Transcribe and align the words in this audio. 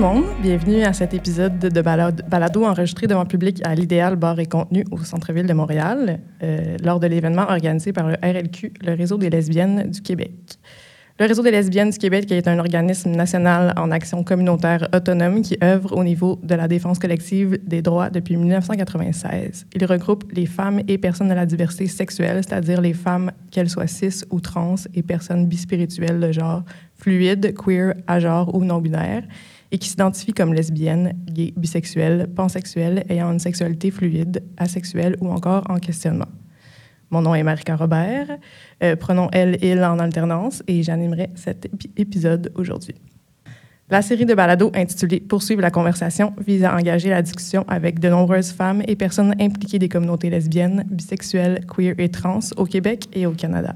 Monde, 0.00 0.24
bienvenue 0.40 0.82
à 0.82 0.94
cet 0.94 1.12
épisode 1.12 1.58
de 1.58 1.82
balado 1.82 2.64
enregistré 2.64 3.06
devant 3.06 3.26
public 3.26 3.60
à 3.66 3.74
l'Idéal 3.74 4.16
Bar 4.16 4.40
et 4.40 4.46
Contenu 4.46 4.82
au 4.90 4.96
centre-ville 4.96 5.46
de 5.46 5.52
Montréal, 5.52 6.20
euh, 6.42 6.78
lors 6.82 7.00
de 7.00 7.06
l'événement 7.06 7.42
organisé 7.42 7.92
par 7.92 8.08
le 8.08 8.14
RLQ, 8.22 8.72
le 8.80 8.94
Réseau 8.94 9.18
des 9.18 9.28
lesbiennes 9.28 9.90
du 9.90 10.00
Québec. 10.00 10.32
Le 11.18 11.26
Réseau 11.26 11.42
des 11.42 11.50
lesbiennes 11.50 11.90
du 11.90 11.98
Québec 11.98 12.32
est 12.32 12.48
un 12.48 12.58
organisme 12.58 13.10
national 13.10 13.74
en 13.76 13.90
action 13.90 14.24
communautaire 14.24 14.88
autonome 14.94 15.42
qui 15.42 15.58
œuvre 15.62 15.94
au 15.94 16.02
niveau 16.02 16.40
de 16.42 16.54
la 16.54 16.66
défense 16.66 16.98
collective 16.98 17.58
des 17.66 17.82
droits 17.82 18.08
depuis 18.08 18.38
1996. 18.38 19.66
Il 19.74 19.84
regroupe 19.84 20.24
les 20.32 20.46
femmes 20.46 20.80
et 20.88 20.96
personnes 20.96 21.28
de 21.28 21.34
la 21.34 21.44
diversité 21.44 21.88
sexuelle, 21.88 22.40
c'est-à-dire 22.42 22.80
les 22.80 22.94
femmes, 22.94 23.32
qu'elles 23.50 23.68
soient 23.68 23.86
cis 23.86 24.24
ou 24.30 24.40
trans, 24.40 24.76
et 24.94 25.02
personnes 25.02 25.46
bispirituelles 25.46 26.20
de 26.20 26.32
genre 26.32 26.62
fluide, 26.94 27.52
queer, 27.54 27.92
agenre 28.06 28.54
ou 28.54 28.64
non-binaire, 28.64 29.24
et 29.72 29.78
qui 29.78 29.88
s'identifient 29.88 30.32
comme 30.32 30.54
lesbiennes, 30.54 31.14
gays, 31.26 31.52
bisexuelles, 31.56 32.28
pansexuelles, 32.34 33.04
ayant 33.08 33.32
une 33.32 33.38
sexualité 33.38 33.90
fluide, 33.90 34.42
asexuelle 34.56 35.16
ou 35.20 35.30
encore 35.30 35.64
en 35.68 35.78
questionnement. 35.78 36.28
Mon 37.10 37.22
nom 37.22 37.34
est 37.34 37.42
Marika 37.42 37.76
Robert. 37.76 38.38
Euh, 38.82 38.96
prenons 38.96 39.28
elle, 39.32 39.58
il 39.62 39.82
en 39.82 39.98
alternance 39.98 40.62
et 40.68 40.82
j'animerai 40.82 41.30
cet 41.34 41.68
épisode 41.96 42.52
aujourd'hui. 42.54 42.94
La 43.90 44.02
série 44.02 44.24
de 44.24 44.34
balados 44.34 44.70
intitulée 44.74 45.18
Poursuivre 45.18 45.60
la 45.60 45.72
conversation 45.72 46.32
vise 46.46 46.62
à 46.62 46.76
engager 46.76 47.10
la 47.10 47.22
discussion 47.22 47.64
avec 47.66 47.98
de 47.98 48.08
nombreuses 48.08 48.52
femmes 48.52 48.82
et 48.86 48.94
personnes 48.94 49.34
impliquées 49.40 49.80
des 49.80 49.88
communautés 49.88 50.30
lesbiennes, 50.30 50.84
bisexuelles, 50.88 51.66
queer 51.66 51.94
et 51.98 52.08
trans 52.08 52.38
au 52.56 52.66
Québec 52.66 53.08
et 53.12 53.26
au 53.26 53.32
Canada. 53.32 53.74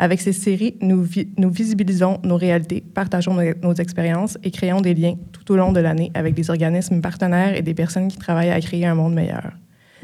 Avec 0.00 0.20
ces 0.20 0.32
séries, 0.32 0.76
nous, 0.80 1.02
visibilisons 1.02 2.20
nos 2.22 2.36
réalités, 2.36 2.84
partageons 2.94 3.34
nos, 3.34 3.42
nos 3.62 3.74
expériences 3.74 4.38
et 4.44 4.50
créons 4.52 4.80
des 4.80 4.94
liens 4.94 5.16
tout 5.32 5.52
au 5.52 5.56
long 5.56 5.72
de 5.72 5.80
l'année 5.80 6.12
avec 6.14 6.34
des 6.34 6.50
organismes 6.50 7.00
partenaires 7.00 7.56
et 7.56 7.62
des 7.62 7.74
personnes 7.74 8.08
qui 8.08 8.16
travaillent 8.16 8.50
à 8.50 8.60
créer 8.60 8.86
un 8.86 8.94
monde 8.94 9.14
meilleur. 9.14 9.52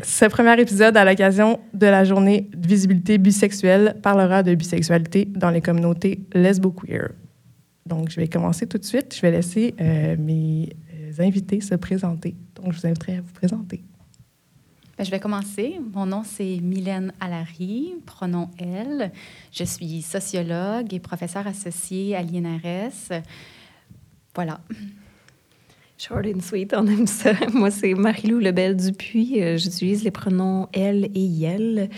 Ce 0.03 0.25
premier 0.25 0.61
épisode, 0.61 0.97
à 0.97 1.05
l'occasion 1.05 1.61
de 1.73 1.87
la 1.87 2.03
journée 2.03 2.51
de 2.57 2.67
visibilité 2.67 3.19
bisexuelle, 3.19 3.97
parlera 4.03 4.43
de 4.43 4.55
bisexualité 4.55 5.27
dans 5.27 5.51
les 5.51 5.61
communautés 5.61 6.21
lesbo-queer. 6.35 7.11
Donc, 7.87 8.11
je 8.11 8.17
vais 8.17 8.29
commencer 8.29 8.67
tout 8.67 8.79
de 8.79 8.85
suite. 8.85 9.15
Je 9.15 9.21
vais 9.21 9.31
laisser 9.31 9.75
euh, 9.81 10.17
mes 10.19 10.71
euh, 10.95 11.23
invités 11.23 11.61
se 11.61 11.75
présenter. 11.77 12.35
Donc, 12.57 12.73
je 12.73 12.81
vous 12.81 12.87
inviterai 12.87 13.19
à 13.19 13.21
vous 13.21 13.33
présenter. 13.33 13.85
Ben, 14.97 15.05
je 15.05 15.11
vais 15.11 15.19
commencer. 15.19 15.81
Mon 15.93 16.07
nom, 16.07 16.23
c'est 16.25 16.59
Mylène 16.63 17.13
Allary, 17.21 17.95
pronom 18.07 18.49
elle. 18.59 19.11
Je 19.51 19.65
suis 19.65 20.03
sociologue 20.03 20.95
et 20.95 21.01
professeure 21.01 21.47
associée 21.47 22.15
à 22.15 22.23
l'INRS. 22.23 23.23
Voilà. 24.35 24.61
Short 25.97 26.27
and 26.27 26.41
sweet, 26.41 26.75
on 26.75 26.87
aime 26.87 27.07
ça. 27.07 27.33
Moi, 27.53 27.71
c'est 27.71 27.95
Marie-Lou 27.95 28.39
Lebel-Dupuis. 28.39 29.43
Euh, 29.43 29.57
j'utilise 29.57 30.05
les 30.05 30.11
pronoms 30.11 30.69
elle 30.73 31.07
et 31.15 31.21
yel. 31.21 31.89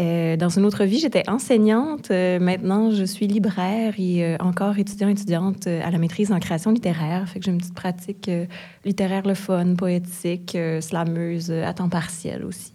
Euh, 0.00 0.36
dans 0.36 0.48
une 0.48 0.64
autre 0.64 0.84
vie, 0.84 0.98
j'étais 0.98 1.28
enseignante. 1.28 2.10
Euh, 2.10 2.38
maintenant, 2.38 2.90
je 2.90 3.04
suis 3.04 3.26
libraire 3.26 3.94
et 3.98 4.36
encore 4.40 4.78
étudiant-étudiante 4.78 5.66
à 5.66 5.90
la 5.90 5.98
maîtrise 5.98 6.32
en 6.32 6.38
création 6.40 6.70
littéraire. 6.70 7.28
Fait 7.28 7.38
que 7.38 7.44
j'ai 7.44 7.50
une 7.50 7.58
petite 7.58 7.74
pratique 7.74 8.30
littéraire 8.84 9.26
le 9.26 9.34
fun, 9.34 9.74
poétique, 9.74 10.56
slameuse 10.80 11.50
à 11.50 11.74
temps 11.74 11.88
partiel 11.88 12.44
aussi. 12.44 12.72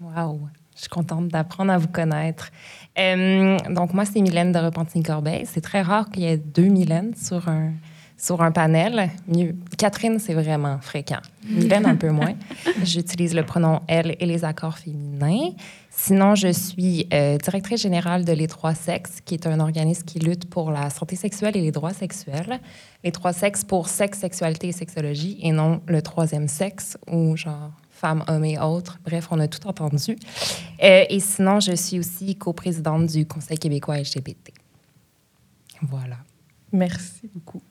Wow! 0.00 0.40
Je 0.74 0.80
suis 0.80 0.88
contente 0.88 1.28
d'apprendre 1.28 1.70
à 1.70 1.78
vous 1.78 1.88
connaître. 1.88 2.50
donc, 2.96 3.94
moi, 3.94 4.04
c'est 4.04 4.20
Mylène 4.20 4.52
de 4.52 4.58
Repentigny-Corbeil. 4.58 5.44
C'est 5.46 5.60
très 5.60 5.82
rare 5.82 6.10
qu'il 6.10 6.22
y 6.22 6.26
ait 6.26 6.38
deux 6.38 6.68
Mylènes 6.68 7.14
sur 7.14 7.48
un 7.48 7.72
sur 8.22 8.40
un 8.40 8.52
panel. 8.52 9.10
Catherine, 9.76 10.20
c'est 10.20 10.34
vraiment 10.34 10.78
fréquent. 10.80 11.20
Mylène, 11.44 11.86
un 11.86 11.96
peu 11.96 12.10
moins. 12.10 12.34
J'utilise 12.84 13.34
le 13.34 13.42
pronom 13.42 13.80
elle 13.88 14.16
et 14.20 14.26
les 14.26 14.44
accords 14.44 14.78
féminins. 14.78 15.50
Sinon, 15.94 16.34
je 16.34 16.48
suis 16.48 17.06
euh, 17.12 17.36
directrice 17.36 17.82
générale 17.82 18.24
de 18.24 18.32
Les 18.32 18.48
Trois 18.48 18.74
Sexes, 18.74 19.20
qui 19.20 19.34
est 19.34 19.46
un 19.46 19.60
organisme 19.60 20.04
qui 20.04 20.18
lutte 20.18 20.48
pour 20.48 20.70
la 20.70 20.88
santé 20.88 21.16
sexuelle 21.16 21.54
et 21.56 21.60
les 21.60 21.70
droits 21.70 21.92
sexuels. 21.92 22.60
Les 23.04 23.12
Trois 23.12 23.34
Sexes 23.34 23.62
pour 23.62 23.88
sexe, 23.88 24.18
sexualité 24.18 24.68
et 24.68 24.72
sexologie, 24.72 25.38
et 25.42 25.52
non 25.52 25.82
le 25.86 26.00
troisième 26.00 26.48
sexe, 26.48 26.96
ou 27.10 27.36
genre 27.36 27.70
femmes, 27.90 28.24
hommes 28.26 28.44
et 28.44 28.58
autres. 28.58 28.98
Bref, 29.04 29.28
on 29.30 29.38
a 29.38 29.46
tout 29.48 29.66
entendu. 29.68 30.16
Euh, 30.82 31.04
et 31.08 31.20
sinon, 31.20 31.60
je 31.60 31.72
suis 31.72 31.98
aussi 31.98 32.36
coprésidente 32.36 33.06
du 33.06 33.26
Conseil 33.26 33.58
québécois 33.58 33.98
LGBT. 33.98 34.50
Voilà. 35.82 36.16
Merci 36.72 37.28
beaucoup. 37.32 37.62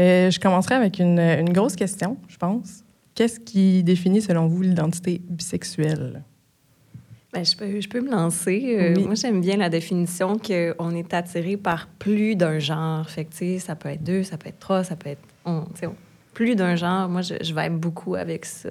Euh, 0.00 0.30
je 0.30 0.38
commencerai 0.38 0.76
avec 0.76 1.00
une, 1.00 1.52
grosse 1.52 1.74
question, 1.74 2.16
je 2.28 2.36
pense. 2.36 2.84
Qu'est-ce 3.14 3.40
qui 3.40 3.82
définit, 3.82 4.22
selon 4.22 4.46
vous, 4.46 4.62
l'identité 4.62 5.20
bisexuelle? 5.28 6.22
Ben, 7.32 7.44
je, 7.44 7.56
peux, 7.56 7.80
je 7.80 7.88
peux 7.88 8.00
me 8.00 8.10
lancer. 8.10 8.76
Euh, 8.76 9.04
moi, 9.04 9.14
j'aime 9.14 9.40
bien 9.40 9.56
la 9.56 9.68
définition 9.68 10.36
qu'on 10.36 10.90
est 10.96 11.14
attiré 11.14 11.56
par 11.56 11.86
plus 11.86 12.34
d'un 12.34 12.58
genre. 12.58 13.08
Fait 13.08 13.24
que, 13.24 13.58
ça 13.58 13.76
peut 13.76 13.88
être 13.88 14.02
deux, 14.02 14.24
ça 14.24 14.36
peut 14.36 14.48
être 14.48 14.58
trois, 14.58 14.82
ça 14.82 14.96
peut 14.96 15.10
être 15.10 15.22
plus 16.34 16.56
d'un 16.56 16.74
genre. 16.74 17.08
Moi, 17.08 17.22
je, 17.22 17.34
je 17.40 17.68
beaucoup 17.68 18.16
avec 18.16 18.44
ça. 18.44 18.70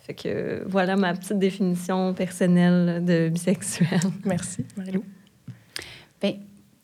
Fait 0.00 0.12
que 0.12 0.62
voilà 0.66 0.96
ma 0.96 1.14
petite 1.14 1.38
définition 1.38 2.12
personnelle 2.12 3.02
de 3.02 3.30
bisexuel. 3.30 4.00
Merci, 4.26 4.66
Marie-Lou. 4.76 5.02
Bien, 6.20 6.34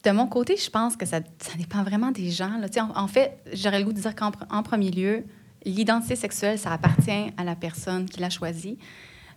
de 0.04 0.10
mon 0.12 0.26
côté, 0.26 0.56
je 0.56 0.70
pense 0.70 0.96
que 0.96 1.04
ça, 1.04 1.20
dépend 1.58 1.82
vraiment 1.82 2.12
des 2.12 2.30
gens. 2.30 2.56
Là. 2.58 2.66
En, 2.82 3.04
en, 3.04 3.06
fait, 3.08 3.36
j'aurais 3.52 3.80
le 3.80 3.84
goût 3.84 3.92
de 3.92 4.00
dire 4.00 4.14
qu'en 4.14 4.62
premier 4.62 4.90
lieu, 4.90 5.24
l'identité 5.66 6.16
sexuelle, 6.16 6.58
ça 6.58 6.72
appartient 6.72 7.30
à 7.36 7.44
la 7.44 7.56
personne 7.56 8.06
qui 8.06 8.20
l'a 8.20 8.30
choisie. 8.30 8.78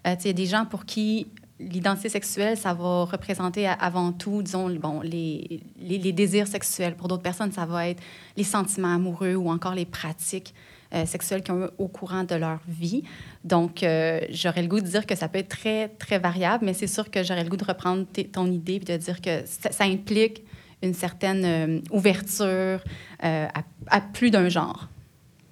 Euh, 0.08 0.16
il 0.22 0.28
y 0.28 0.30
a 0.30 0.34
des 0.34 0.46
gens 0.46 0.66
pour 0.66 0.86
qui 0.86 1.28
l'identité 1.60 2.10
sexuelle, 2.10 2.58
ça 2.58 2.74
va 2.74 3.06
représenter 3.06 3.68
avant 3.68 4.12
tout, 4.12 4.42
disons, 4.42 4.70
bon, 4.70 5.02
les, 5.02 5.62
les, 5.80 6.12
désirs 6.12 6.48
sexuels. 6.48 6.96
Pour 6.96 7.08
d'autres 7.08 7.24
personnes, 7.24 7.52
ça 7.52 7.66
va 7.66 7.90
être 7.90 8.02
les 8.38 8.44
sentiments 8.44 8.94
amoureux 8.94 9.36
ou 9.36 9.50
encore 9.50 9.76
les 9.76 9.86
pratiques 9.86 10.54
euh, 10.94 11.06
sexuelles 11.06 11.42
qu'ils 11.42 11.56
ont 11.56 11.70
au 11.78 11.88
courant 11.88 12.24
de 12.24 12.36
leur 12.36 12.60
vie. 12.68 13.04
Donc, 13.44 13.82
euh, 13.82 14.20
j'aurais 14.30 14.62
le 14.62 14.68
goût 14.68 14.80
de 14.80 14.88
dire 14.88 15.06
que 15.06 15.16
ça 15.16 15.28
peut 15.28 15.40
être 15.40 15.50
très, 15.50 15.90
très 15.90 16.20
variable, 16.20 16.66
mais 16.66 16.74
c'est 16.74 16.88
sûr 16.88 17.10
que 17.10 17.24
j'aurais 17.24 17.44
le 17.44 17.50
goût 17.50 17.58
de 17.58 17.66
reprendre 17.66 18.06
ton 18.32 18.52
idée 18.52 18.76
et 18.76 18.80
de 18.80 18.98
dire 18.98 19.22
que 19.22 19.44
ça 19.46 19.84
implique 19.86 20.44
une 20.82 20.94
certaine 20.94 21.46
euh, 21.46 21.80
ouverture 21.92 22.84
à, 23.20 24.02
plus 24.14 24.30
d'un 24.30 24.50
genre. 24.50 24.90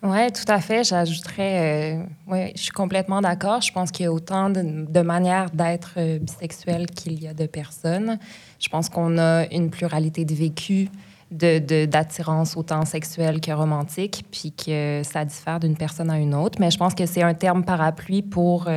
Oui, 0.04 0.32
tout 0.32 0.52
à 0.52 0.60
fait. 0.60 0.84
J'ajouterais, 0.84 1.96
euh, 1.96 2.04
oui, 2.28 2.52
je 2.56 2.62
suis 2.62 2.72
complètement 2.72 3.22
d'accord. 3.22 3.62
Je 3.62 3.72
pense 3.72 3.92
qu'il 3.92 4.06
y 4.06 4.08
a 4.08 4.12
autant 4.12 4.50
de, 4.50 5.02
manières 5.02 5.52
d'être 5.52 6.00
bisexuel 6.20 6.88
qu'il 6.88 7.22
y 7.22 7.28
a 7.28 7.34
de 7.34 7.46
personnes. 7.46 8.18
Je 8.60 8.68
pense 8.70 8.90
qu'on 8.90 9.18
a 9.20 9.46
une 9.52 9.70
pluralité 9.70 10.26
de 10.26 10.34
vécus, 10.34 10.90
d'attirance 11.30 12.54
de, 12.54 12.60
autant 12.60 12.84
sexuelle 12.86 13.40
que 13.40 13.52
romantique, 13.52 14.26
puis 14.32 14.52
que 14.52 15.02
ça 15.04 15.24
diffère 15.24 15.60
d'une 15.60 15.78
personne 15.78 16.10
à 16.10 16.18
une 16.18 16.34
autre. 16.34 16.60
Mais 16.60 16.72
je 16.72 16.78
pense 16.78 16.96
que 16.96 17.06
c'est 17.06 17.24
un 17.24 17.36
terme 17.36 17.64
parapluie 17.64 18.24
pour 18.24 18.68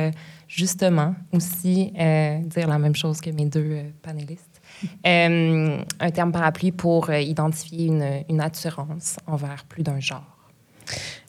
justement 0.47 1.15
aussi 1.33 1.91
dire 2.45 2.67
la 2.67 2.77
même 2.77 2.95
chose 2.95 3.19
que 3.19 3.31
mes 3.31 3.45
deux 3.45 3.79
panélistes. 4.03 4.55
Euh, 5.05 5.77
un 5.99 6.11
terme 6.11 6.31
parapluie 6.31 6.71
pour 6.71 7.09
euh, 7.09 7.19
identifier 7.19 7.87
une, 7.87 8.23
une, 8.29 8.41
attirance 8.41 9.17
envers 9.27 9.63
plus 9.65 9.83
d'un 9.83 9.99
genre. 9.99 10.34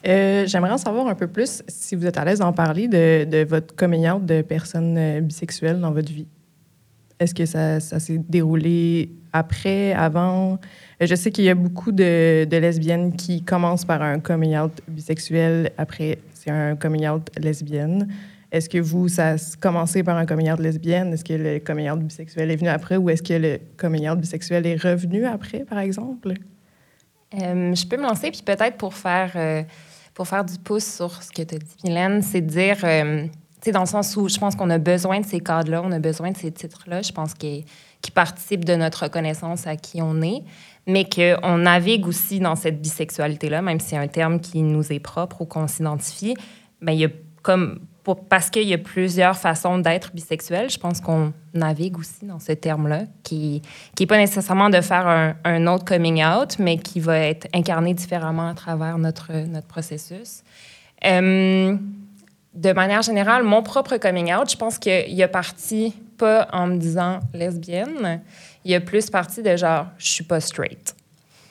Euh, 0.06 0.46
j'aimerais 0.46 0.72
en 0.72 0.78
savoir 0.78 1.06
un 1.08 1.14
peu 1.14 1.26
plus, 1.26 1.62
si 1.68 1.96
vous 1.96 2.06
êtes 2.06 2.18
à 2.18 2.24
l'aise 2.24 2.38
d'en 2.38 2.52
parler, 2.52 2.88
de, 2.88 3.44
votre 3.44 3.74
coming 3.74 4.24
de 4.24 4.42
personnes 4.42 5.20
bisexuelles 5.20 5.80
dans 5.80 5.92
votre 5.92 6.12
vie. 6.12 6.26
Est-ce 7.18 7.34
que 7.34 7.46
ça, 7.46 7.80
ça 7.80 7.98
s'est 7.98 8.20
déroulé 8.28 9.10
après, 9.32 9.92
avant? 9.94 10.58
Je 11.00 11.14
sais 11.14 11.30
qu'il 11.30 11.44
y 11.44 11.50
a 11.50 11.54
beaucoup 11.54 11.92
de, 11.92 12.44
de, 12.44 12.56
lesbiennes 12.58 13.16
qui 13.16 13.42
commencent 13.42 13.86
par 13.86 14.02
un 14.02 14.20
coming 14.20 14.56
out 14.56 14.72
bisexuel, 14.86 15.70
après 15.78 16.18
c'est 16.34 16.50
un 16.50 16.76
coming 16.76 17.08
out 17.08 17.30
lesbienne. 17.38 18.08
Est-ce 18.52 18.68
que 18.68 18.78
vous, 18.78 19.08
ça 19.08 19.30
a 19.30 19.36
commencé 19.60 20.02
par 20.02 20.16
un 20.16 20.26
coming 20.26 20.54
lesbienne? 20.58 21.12
Est-ce 21.12 21.24
que 21.24 21.32
le 21.32 21.58
coming 21.58 21.90
bisexuel 22.04 22.50
est 22.50 22.56
venu 22.56 22.68
après 22.68 22.96
ou 22.96 23.10
est-ce 23.10 23.22
que 23.22 23.34
le 23.34 23.58
coming 23.76 24.08
bisexuel 24.14 24.66
est 24.66 24.80
revenu 24.80 25.24
après, 25.24 25.64
par 25.64 25.78
exemple? 25.78 26.34
Euh, 27.34 27.74
je 27.74 27.86
peux 27.86 27.96
me 27.96 28.02
lancer, 28.02 28.30
puis 28.30 28.42
peut-être 28.42 28.76
pour 28.76 28.94
faire, 28.94 29.32
euh, 29.34 29.62
pour 30.14 30.28
faire 30.28 30.44
du 30.44 30.58
pouce 30.58 30.84
sur 30.84 31.22
ce 31.22 31.30
que 31.30 31.42
tu 31.42 31.54
as 31.56 31.58
dit, 31.58 31.76
Mylène, 31.84 32.22
c'est 32.22 32.40
de 32.40 32.46
dire, 32.46 32.78
euh, 32.84 33.24
tu 33.24 33.30
sais, 33.62 33.72
dans 33.72 33.80
le 33.80 33.86
sens 33.86 34.16
où 34.16 34.28
je 34.28 34.38
pense 34.38 34.54
qu'on 34.54 34.70
a 34.70 34.78
besoin 34.78 35.20
de 35.20 35.26
ces 35.26 35.40
cadres-là, 35.40 35.82
on 35.84 35.92
a 35.92 35.98
besoin 35.98 36.30
de 36.30 36.36
ces 36.36 36.52
titres-là, 36.52 37.02
je 37.02 37.12
pense 37.12 37.34
qu'ils 37.34 37.64
qui 38.02 38.10
participent 38.10 38.64
de 38.64 38.76
notre 38.76 39.04
reconnaissance 39.04 39.66
à 39.66 39.74
qui 39.74 40.00
on 40.00 40.22
est, 40.22 40.42
mais 40.86 41.04
qu'on 41.04 41.58
navigue 41.58 42.06
aussi 42.06 42.38
dans 42.38 42.54
cette 42.54 42.80
bisexualité-là, 42.80 43.62
même 43.62 43.80
si 43.80 43.88
c'est 43.88 43.96
un 43.96 44.06
terme 44.06 44.38
qui 44.38 44.62
nous 44.62 44.92
est 44.92 45.00
propre 45.00 45.42
ou 45.42 45.46
qu'on 45.46 45.66
s'identifie, 45.66 46.36
bien, 46.80 46.94
il 46.94 47.00
y 47.00 47.04
a 47.04 47.08
comme 47.42 47.80
pour, 48.06 48.24
parce 48.24 48.50
qu'il 48.50 48.68
y 48.68 48.72
a 48.72 48.78
plusieurs 48.78 49.36
façons 49.36 49.78
d'être 49.78 50.12
bisexuel. 50.14 50.70
Je 50.70 50.78
pense 50.78 51.00
qu'on 51.00 51.32
navigue 51.52 51.98
aussi 51.98 52.24
dans 52.24 52.38
ce 52.38 52.52
terme-là, 52.52 53.00
qui 53.24 53.62
n'est 53.98 54.06
pas 54.06 54.16
nécessairement 54.16 54.70
de 54.70 54.80
faire 54.80 55.08
un, 55.08 55.34
un, 55.42 55.66
autre 55.66 55.84
coming 55.84 56.24
out, 56.24 56.56
mais 56.60 56.78
qui 56.78 57.00
va 57.00 57.18
être 57.18 57.48
incarné 57.52 57.94
différemment 57.94 58.48
à 58.48 58.54
travers 58.54 58.96
notre, 58.98 59.32
notre 59.48 59.66
processus. 59.66 60.44
Euh, 61.04 61.76
de 62.54 62.72
manière 62.72 63.02
générale, 63.02 63.42
mon 63.42 63.64
propre 63.64 63.96
coming 63.96 64.32
out, 64.32 64.48
je 64.52 64.56
pense 64.56 64.78
qu'il 64.78 65.20
a 65.20 65.28
parti 65.28 65.92
pas 66.16 66.46
en 66.52 66.68
me 66.68 66.76
disant 66.76 67.18
lesbienne, 67.34 68.22
il 68.64 68.72
a 68.72 68.80
plus 68.80 69.10
parti 69.10 69.42
de 69.42 69.56
genre, 69.56 69.86
je 69.98 70.06
suis 70.06 70.24
pas 70.24 70.38
straight. 70.38 70.94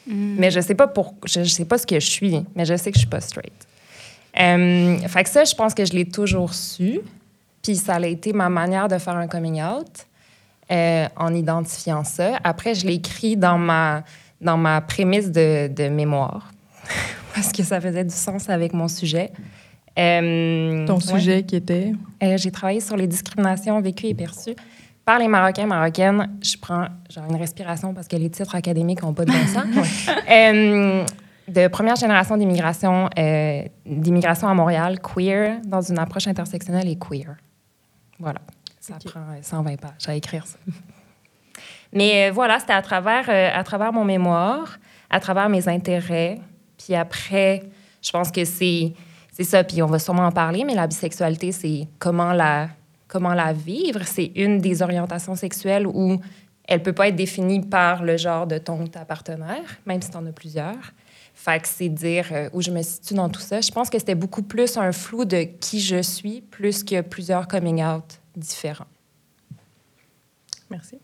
Mm. 0.07 0.35
Mais 0.39 0.51
je 0.51 0.61
sais 0.61 0.75
pas 0.75 0.87
pour, 0.87 1.15
je, 1.25 1.43
je, 1.43 1.49
sais 1.49 1.65
pas 1.65 1.77
ce 1.77 1.85
que 1.85 1.99
je 1.99 2.09
suis, 2.09 2.45
mais 2.55 2.63
je 2.63 2.77
sais 2.77 2.91
que 2.91 2.95
je 2.95 3.01
suis 3.01 3.09
pas 3.09 3.19
straight. 3.19 3.67
Euh, 4.39 4.97
fait 5.07 5.23
que 5.23 5.29
ça, 5.29 5.43
je 5.43 5.55
pense 5.55 5.73
que 5.73 5.85
je 5.85 5.93
l'ai 5.93 6.05
toujours 6.05 6.53
su. 6.53 6.99
Puis 7.61 7.75
ça 7.75 7.95
a 7.95 8.05
été 8.05 8.33
ma 8.33 8.49
manière 8.49 8.87
de 8.87 8.97
faire 8.97 9.15
un 9.15 9.27
coming 9.27 9.61
out 9.61 10.05
euh, 10.71 11.07
en 11.15 11.33
identifiant 11.33 12.03
ça. 12.03 12.39
Après, 12.43 12.75
je 12.75 12.85
l'ai 12.85 12.95
écrit 12.95 13.37
dans 13.37 13.57
ma, 13.57 14.03
dans 14.41 14.57
ma 14.57 14.81
prémisse 14.81 15.31
de, 15.31 15.67
de 15.67 15.89
mémoire 15.89 16.51
parce 17.35 17.51
que 17.51 17.63
ça 17.63 17.81
faisait 17.81 18.03
du 18.03 18.13
sens 18.13 18.49
avec 18.49 18.73
mon 18.73 18.87
sujet. 18.87 19.31
Euh, 19.97 20.85
Ton 20.85 20.99
sujet 20.99 21.43
qui 21.43 21.55
était? 21.55 21.93
J'ai 22.35 22.51
travaillé 22.51 22.81
sur 22.81 22.97
les 22.97 23.07
discriminations 23.07 23.79
vécues 23.79 24.07
et 24.07 24.13
perçues 24.13 24.55
par 25.05 25.19
les 25.19 25.27
Marocains, 25.27 25.67
Marocaines. 25.67 26.27
Je 26.41 26.57
prends 26.57 26.87
genre 27.09 27.25
une 27.29 27.37
respiration 27.37 27.93
parce 27.93 28.07
que 28.07 28.15
les 28.15 28.29
titres 28.29 28.55
académiques 28.55 29.03
n'ont 29.03 29.13
pas 29.13 29.23
de 29.23 29.31
bon 29.31 29.47
sens. 29.47 29.65
euh, 30.29 31.05
de 31.47 31.67
première 31.67 31.95
génération 31.95 32.37
d'immigration, 32.37 33.09
euh, 33.17 33.63
d'immigration 33.85 34.47
à 34.47 34.53
Montréal, 34.53 34.99
queer, 34.99 35.59
dans 35.65 35.81
une 35.81 35.99
approche 35.99 36.27
intersectionnelle 36.27 36.87
et 36.87 36.97
queer. 36.97 37.35
Voilà. 38.19 38.39
Ça 38.79 38.95
okay. 38.95 39.09
prend 39.09 39.21
120 39.41 39.77
pages 39.77 40.07
à 40.07 40.15
écrire 40.15 40.45
ça. 40.47 40.57
Mais 41.93 42.29
euh, 42.29 42.31
voilà, 42.31 42.59
c'était 42.59 42.73
à 42.73 42.81
travers, 42.81 43.29
euh, 43.29 43.49
à 43.53 43.63
travers 43.63 43.93
mon 43.93 44.03
mémoire, 44.03 44.77
à 45.09 45.19
travers 45.19 45.49
mes 45.49 45.67
intérêts. 45.67 46.39
Puis 46.77 46.95
après, 46.95 47.63
je 48.01 48.11
pense 48.11 48.31
que 48.31 48.43
c'est, 48.43 48.93
c'est 49.31 49.43
ça, 49.43 49.63
puis 49.63 49.81
on 49.81 49.87
va 49.87 49.99
sûrement 49.99 50.25
en 50.25 50.31
parler, 50.31 50.63
mais 50.65 50.75
la 50.75 50.87
bisexualité, 50.87 51.51
c'est 51.51 51.87
comment 51.99 52.33
la, 52.33 52.69
comment 53.07 53.33
la 53.33 53.53
vivre. 53.53 54.01
C'est 54.03 54.31
une 54.35 54.59
des 54.59 54.81
orientations 54.81 55.35
sexuelles 55.35 55.87
où 55.87 56.19
elle 56.67 56.81
peut 56.81 56.93
pas 56.93 57.07
être 57.07 57.15
définie 57.15 57.61
par 57.61 58.03
le 58.03 58.17
genre 58.17 58.47
de 58.47 58.57
ton 58.57 58.87
ta 58.87 59.05
partenaire, 59.05 59.77
même 59.85 60.01
si 60.01 60.09
tu 60.09 60.17
en 60.17 60.25
as 60.25 60.31
plusieurs. 60.31 60.91
Fait 61.45 61.59
que 61.59 61.67
c'est 61.67 61.89
dire 61.89 62.25
euh, 62.31 62.49
où 62.53 62.61
je 62.63 62.71
me 62.71 62.81
situe 62.81 63.13
dans 63.13 63.29
tout 63.29 63.39
ça. 63.39 63.61
Je 63.61 63.69
pense 63.71 63.91
que 63.91 63.99
c'était 63.99 64.15
beaucoup 64.15 64.41
plus 64.41 64.77
un 64.77 64.91
flou 64.91 65.25
de 65.25 65.43
qui 65.43 65.79
je 65.79 66.01
suis, 66.01 66.41
plus 66.41 66.83
que 66.83 67.01
plusieurs 67.01 67.47
coming 67.47 67.83
out 67.83 68.19
différents. 68.35 68.87
Merci. 70.71 70.97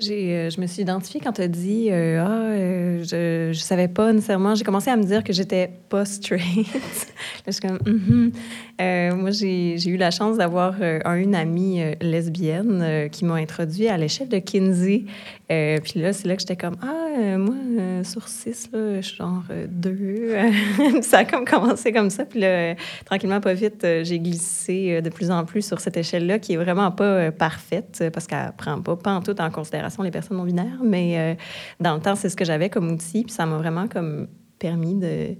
Euh, 0.00 0.48
je 0.48 0.60
me 0.60 0.66
suis 0.68 0.82
identifiée 0.82 1.20
quand 1.20 1.32
tu 1.32 1.40
as 1.42 1.48
dit 1.48 1.88
euh, 1.90 2.22
Ah, 2.24 2.52
euh, 2.52 3.02
je 3.02 3.48
ne 3.48 3.52
savais 3.52 3.88
pas 3.88 4.12
nécessairement. 4.12 4.54
J'ai 4.54 4.62
commencé 4.62 4.90
à 4.90 4.96
me 4.96 5.02
dire 5.02 5.24
que 5.24 5.32
j'étais 5.32 5.72
pas 5.88 6.04
straight. 6.04 6.44
Là, 6.72 7.48
je 7.48 7.50
suis 7.50 7.60
comme 7.60 7.80
mm 7.84 8.32
-hmm. 8.78 9.14
Moi, 9.16 9.30
j'ai 9.32 9.88
eu 9.88 9.96
la 9.96 10.12
chance 10.12 10.36
d'avoir 10.36 10.74
une 11.16 11.34
amie 11.34 11.80
lesbienne 12.00 13.08
qui 13.10 13.24
m'a 13.24 13.34
introduit 13.34 13.88
à 13.88 13.96
l'échelle 13.96 14.28
de 14.28 14.38
Kinsey. 14.38 15.04
puis 15.48 16.00
là, 16.00 16.12
c'est 16.12 16.28
là 16.28 16.34
que 16.36 16.42
j'étais 16.42 16.60
comme 16.64 16.76
Ah, 16.80 17.36
moi, 17.36 17.56
sur 18.04 18.28
six, 18.28 18.70
là, 18.72 19.00
je 19.00 19.06
suis 19.08 19.16
genre 19.16 19.42
deux. 19.68 20.36
ça 21.02 21.18
a 21.18 21.24
comme 21.24 21.44
commencé 21.44 21.90
comme 21.92 22.10
ça. 22.10 22.24
Puis 22.24 22.38
là, 22.40 22.76
tranquillement, 23.04 23.40
pas 23.40 23.54
vite, 23.54 23.84
j'ai 24.04 24.20
glissé 24.20 25.02
de 25.02 25.10
plus 25.10 25.30
en 25.32 25.44
plus 25.44 25.62
sur 25.66 25.80
cette 25.80 25.96
échelle-là 25.96 26.38
qui 26.38 26.52
est 26.52 26.62
vraiment 26.64 26.92
pas 26.92 27.32
parfaite 27.32 28.04
parce 28.12 28.26
qu'elle 28.28 28.52
prend 28.56 28.80
pas, 28.80 28.96
pas 28.96 29.14
en 29.18 29.22
tout 29.22 29.38
en 29.40 29.50
considération 29.50 29.87
les 30.02 30.10
personnes 30.10 30.36
non 30.36 30.44
binaires, 30.44 30.80
mais 30.82 31.18
euh, 31.18 31.34
dans 31.80 31.94
le 31.94 32.00
temps, 32.00 32.14
c'est 32.14 32.28
ce 32.28 32.36
que 32.36 32.44
j'avais 32.44 32.70
comme 32.70 32.90
outil, 32.90 33.24
puis 33.24 33.32
ça 33.32 33.46
m'a 33.46 33.56
vraiment 33.56 33.88
comme 33.88 34.28
permis 34.58 34.94
de, 34.94 35.36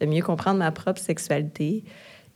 de, 0.00 0.06
mieux 0.06 0.22
comprendre 0.22 0.58
ma 0.58 0.70
propre 0.70 1.00
sexualité. 1.00 1.84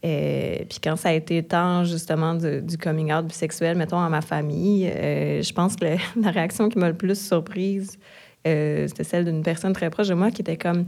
Euh, 0.04 0.58
puis 0.68 0.78
quand 0.82 0.94
ça 0.94 1.08
a 1.08 1.12
été 1.12 1.42
temps 1.42 1.82
justement 1.82 2.34
du 2.34 2.78
coming 2.78 3.12
out 3.12 3.26
bisexuel, 3.26 3.76
mettons, 3.76 3.98
à 3.98 4.08
ma 4.08 4.20
famille, 4.20 4.88
euh, 4.88 5.42
je 5.42 5.52
pense 5.52 5.76
que 5.76 5.86
la 6.20 6.30
réaction 6.30 6.68
qui 6.68 6.78
m'a 6.78 6.88
le 6.88 6.96
plus 6.96 7.20
surprise, 7.20 7.98
euh, 8.46 8.86
c'était 8.86 9.04
celle 9.04 9.24
d'une 9.24 9.42
personne 9.42 9.72
très 9.72 9.90
proche 9.90 10.08
de 10.08 10.14
moi 10.14 10.30
qui 10.30 10.42
était 10.42 10.56
comme 10.56 10.86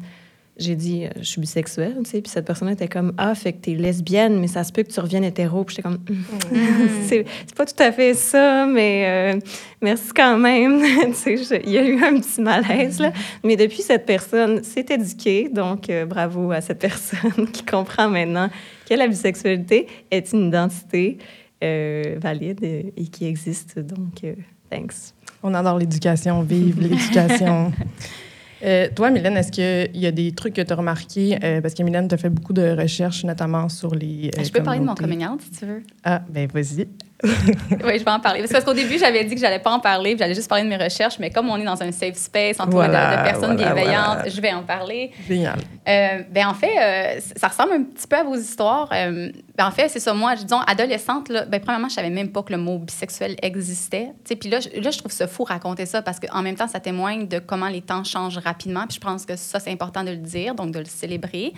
j'ai 0.60 0.76
dit, 0.76 1.06
euh, 1.06 1.08
je 1.16 1.24
suis 1.24 1.40
bisexuelle, 1.40 1.96
tu 2.04 2.10
sais, 2.10 2.20
puis 2.20 2.30
cette 2.30 2.44
personne 2.44 2.68
était 2.68 2.88
comme, 2.88 3.12
ah, 3.16 3.34
fait 3.34 3.54
que 3.54 3.62
t'es 3.62 3.74
lesbienne, 3.74 4.38
mais 4.38 4.46
ça 4.46 4.62
se 4.62 4.72
peut 4.72 4.82
que 4.82 4.92
tu 4.92 5.00
reviennes 5.00 5.24
hétéro. 5.24 5.64
Puis 5.64 5.76
j'étais 5.76 5.88
comme, 5.88 5.98
mm. 6.08 7.06
c'est 7.06 7.24
pas 7.56 7.64
tout 7.64 7.82
à 7.82 7.90
fait 7.92 8.14
ça, 8.14 8.66
mais 8.66 9.34
euh, 9.34 9.40
merci 9.80 10.10
quand 10.14 10.36
même. 10.38 10.80
tu 11.24 11.38
sais, 11.38 11.62
il 11.64 11.70
y 11.70 11.78
a 11.78 11.84
eu 11.84 12.02
un 12.02 12.20
petit 12.20 12.40
malaise, 12.40 13.00
là. 13.00 13.12
Mais 13.42 13.56
depuis, 13.56 13.82
cette 13.82 14.06
personne 14.06 14.62
s'est 14.62 14.86
éduquée, 14.90 15.48
donc 15.48 15.88
euh, 15.88 16.04
bravo 16.04 16.52
à 16.52 16.60
cette 16.60 16.78
personne 16.80 17.48
qui 17.50 17.64
comprend 17.64 18.08
maintenant 18.08 18.50
que 18.88 18.94
la 18.94 19.08
bisexualité 19.08 19.86
est 20.10 20.32
une 20.32 20.48
identité 20.48 21.18
euh, 21.64 22.16
valide 22.20 22.62
et, 22.62 22.92
et, 22.96 23.06
qui 23.06 23.26
existe. 23.26 23.78
Donc, 23.78 24.24
thanks. 24.70 25.14
On 25.42 25.54
adore 25.54 25.78
l'éducation, 25.78 26.42
vive 26.42 26.80
l'éducation. 26.80 27.72
Euh, 28.62 28.88
toi, 28.94 29.10
Mylène, 29.10 29.36
est-ce 29.36 29.52
qu'il 29.52 30.00
y 30.00 30.06
a 30.06 30.12
des 30.12 30.32
trucs 30.32 30.54
que 30.54 30.62
tu 30.62 30.72
as 30.72 30.76
remarqués? 30.76 31.38
Euh, 31.42 31.60
parce 31.60 31.74
que 31.74 31.82
Mylène, 31.82 32.08
tu 32.08 32.14
as 32.14 32.18
fait 32.18 32.30
beaucoup 32.30 32.52
de 32.52 32.76
recherches, 32.76 33.24
notamment 33.24 33.68
sur 33.68 33.94
les. 33.94 34.30
Euh, 34.38 34.44
je 34.44 34.50
peux 34.50 34.62
parler 34.62 34.80
de 34.80 34.84
mon 34.84 34.94
coming 34.94 35.26
out, 35.26 35.40
si 35.40 35.50
tu 35.50 35.66
veux. 35.66 35.82
Ah, 36.04 36.22
ben 36.28 36.48
vas-y. 36.52 36.86
oui, 37.84 37.98
je 37.98 38.04
vais 38.04 38.10
en 38.10 38.20
parler. 38.20 38.44
Parce 38.50 38.64
qu'au 38.64 38.72
début, 38.72 38.98
j'avais 38.98 39.24
dit 39.24 39.34
que 39.34 39.40
j'allais 39.40 39.58
pas 39.58 39.70
en 39.70 39.80
parler, 39.80 40.16
j'allais 40.18 40.34
juste 40.34 40.48
parler 40.48 40.64
de 40.64 40.68
mes 40.68 40.76
recherches, 40.76 41.18
mais 41.18 41.30
comme 41.30 41.50
on 41.50 41.56
est 41.56 41.64
dans 41.64 41.82
un 41.82 41.92
safe 41.92 42.16
space, 42.16 42.58
entouré 42.60 42.86
voilà, 42.86 43.16
de, 43.16 43.16
de, 43.16 43.22
personnes 43.24 43.56
voilà, 43.56 43.72
bienveillantes, 43.74 44.14
voilà. 44.14 44.28
je 44.28 44.40
vais 44.40 44.52
en 44.52 44.62
parler. 44.62 45.10
Génial. 45.28 45.58
Euh, 45.88 46.22
ben, 46.30 46.46
en 46.46 46.54
fait, 46.54 46.78
euh, 46.78 47.20
ça 47.36 47.48
ressemble 47.48 47.72
un 47.72 47.82
petit 47.82 48.06
peu 48.06 48.16
à 48.16 48.22
vos 48.22 48.36
histoires. 48.36 48.88
Euh, 48.92 49.30
ben, 49.56 49.66
en 49.66 49.70
fait, 49.70 49.88
c'est 49.88 50.00
ça. 50.00 50.14
Moi, 50.14 50.36
disons, 50.36 50.60
adolescente, 50.60 51.28
là, 51.28 51.44
ben, 51.44 51.60
premièrement, 51.60 51.88
je 51.88 51.94
savais 51.94 52.10
même 52.10 52.30
pas 52.30 52.42
que 52.42 52.52
le 52.52 52.58
mot 52.58 52.78
bisexuel 52.78 53.36
existait. 53.42 54.12
Puis 54.24 54.48
là, 54.48 54.58
là, 54.80 54.90
je 54.90 54.98
trouve 54.98 55.12
ça 55.12 55.26
fou 55.26 55.44
raconter 55.44 55.86
ça 55.86 56.02
parce 56.02 56.20
qu'en 56.20 56.42
même 56.42 56.56
temps, 56.56 56.68
ça 56.68 56.80
témoigne 56.80 57.28
de 57.28 57.38
comment 57.38 57.68
les 57.68 57.82
temps 57.82 58.04
changent 58.04 58.38
rapidement. 58.38 58.86
Puis 58.86 58.96
je 58.96 59.00
pense 59.00 59.26
que 59.26 59.36
ça, 59.36 59.60
c'est 59.60 59.70
important 59.70 60.04
de 60.04 60.10
le 60.10 60.16
dire, 60.16 60.54
donc 60.54 60.72
de 60.72 60.78
le 60.78 60.86
célébrer. 60.86 61.52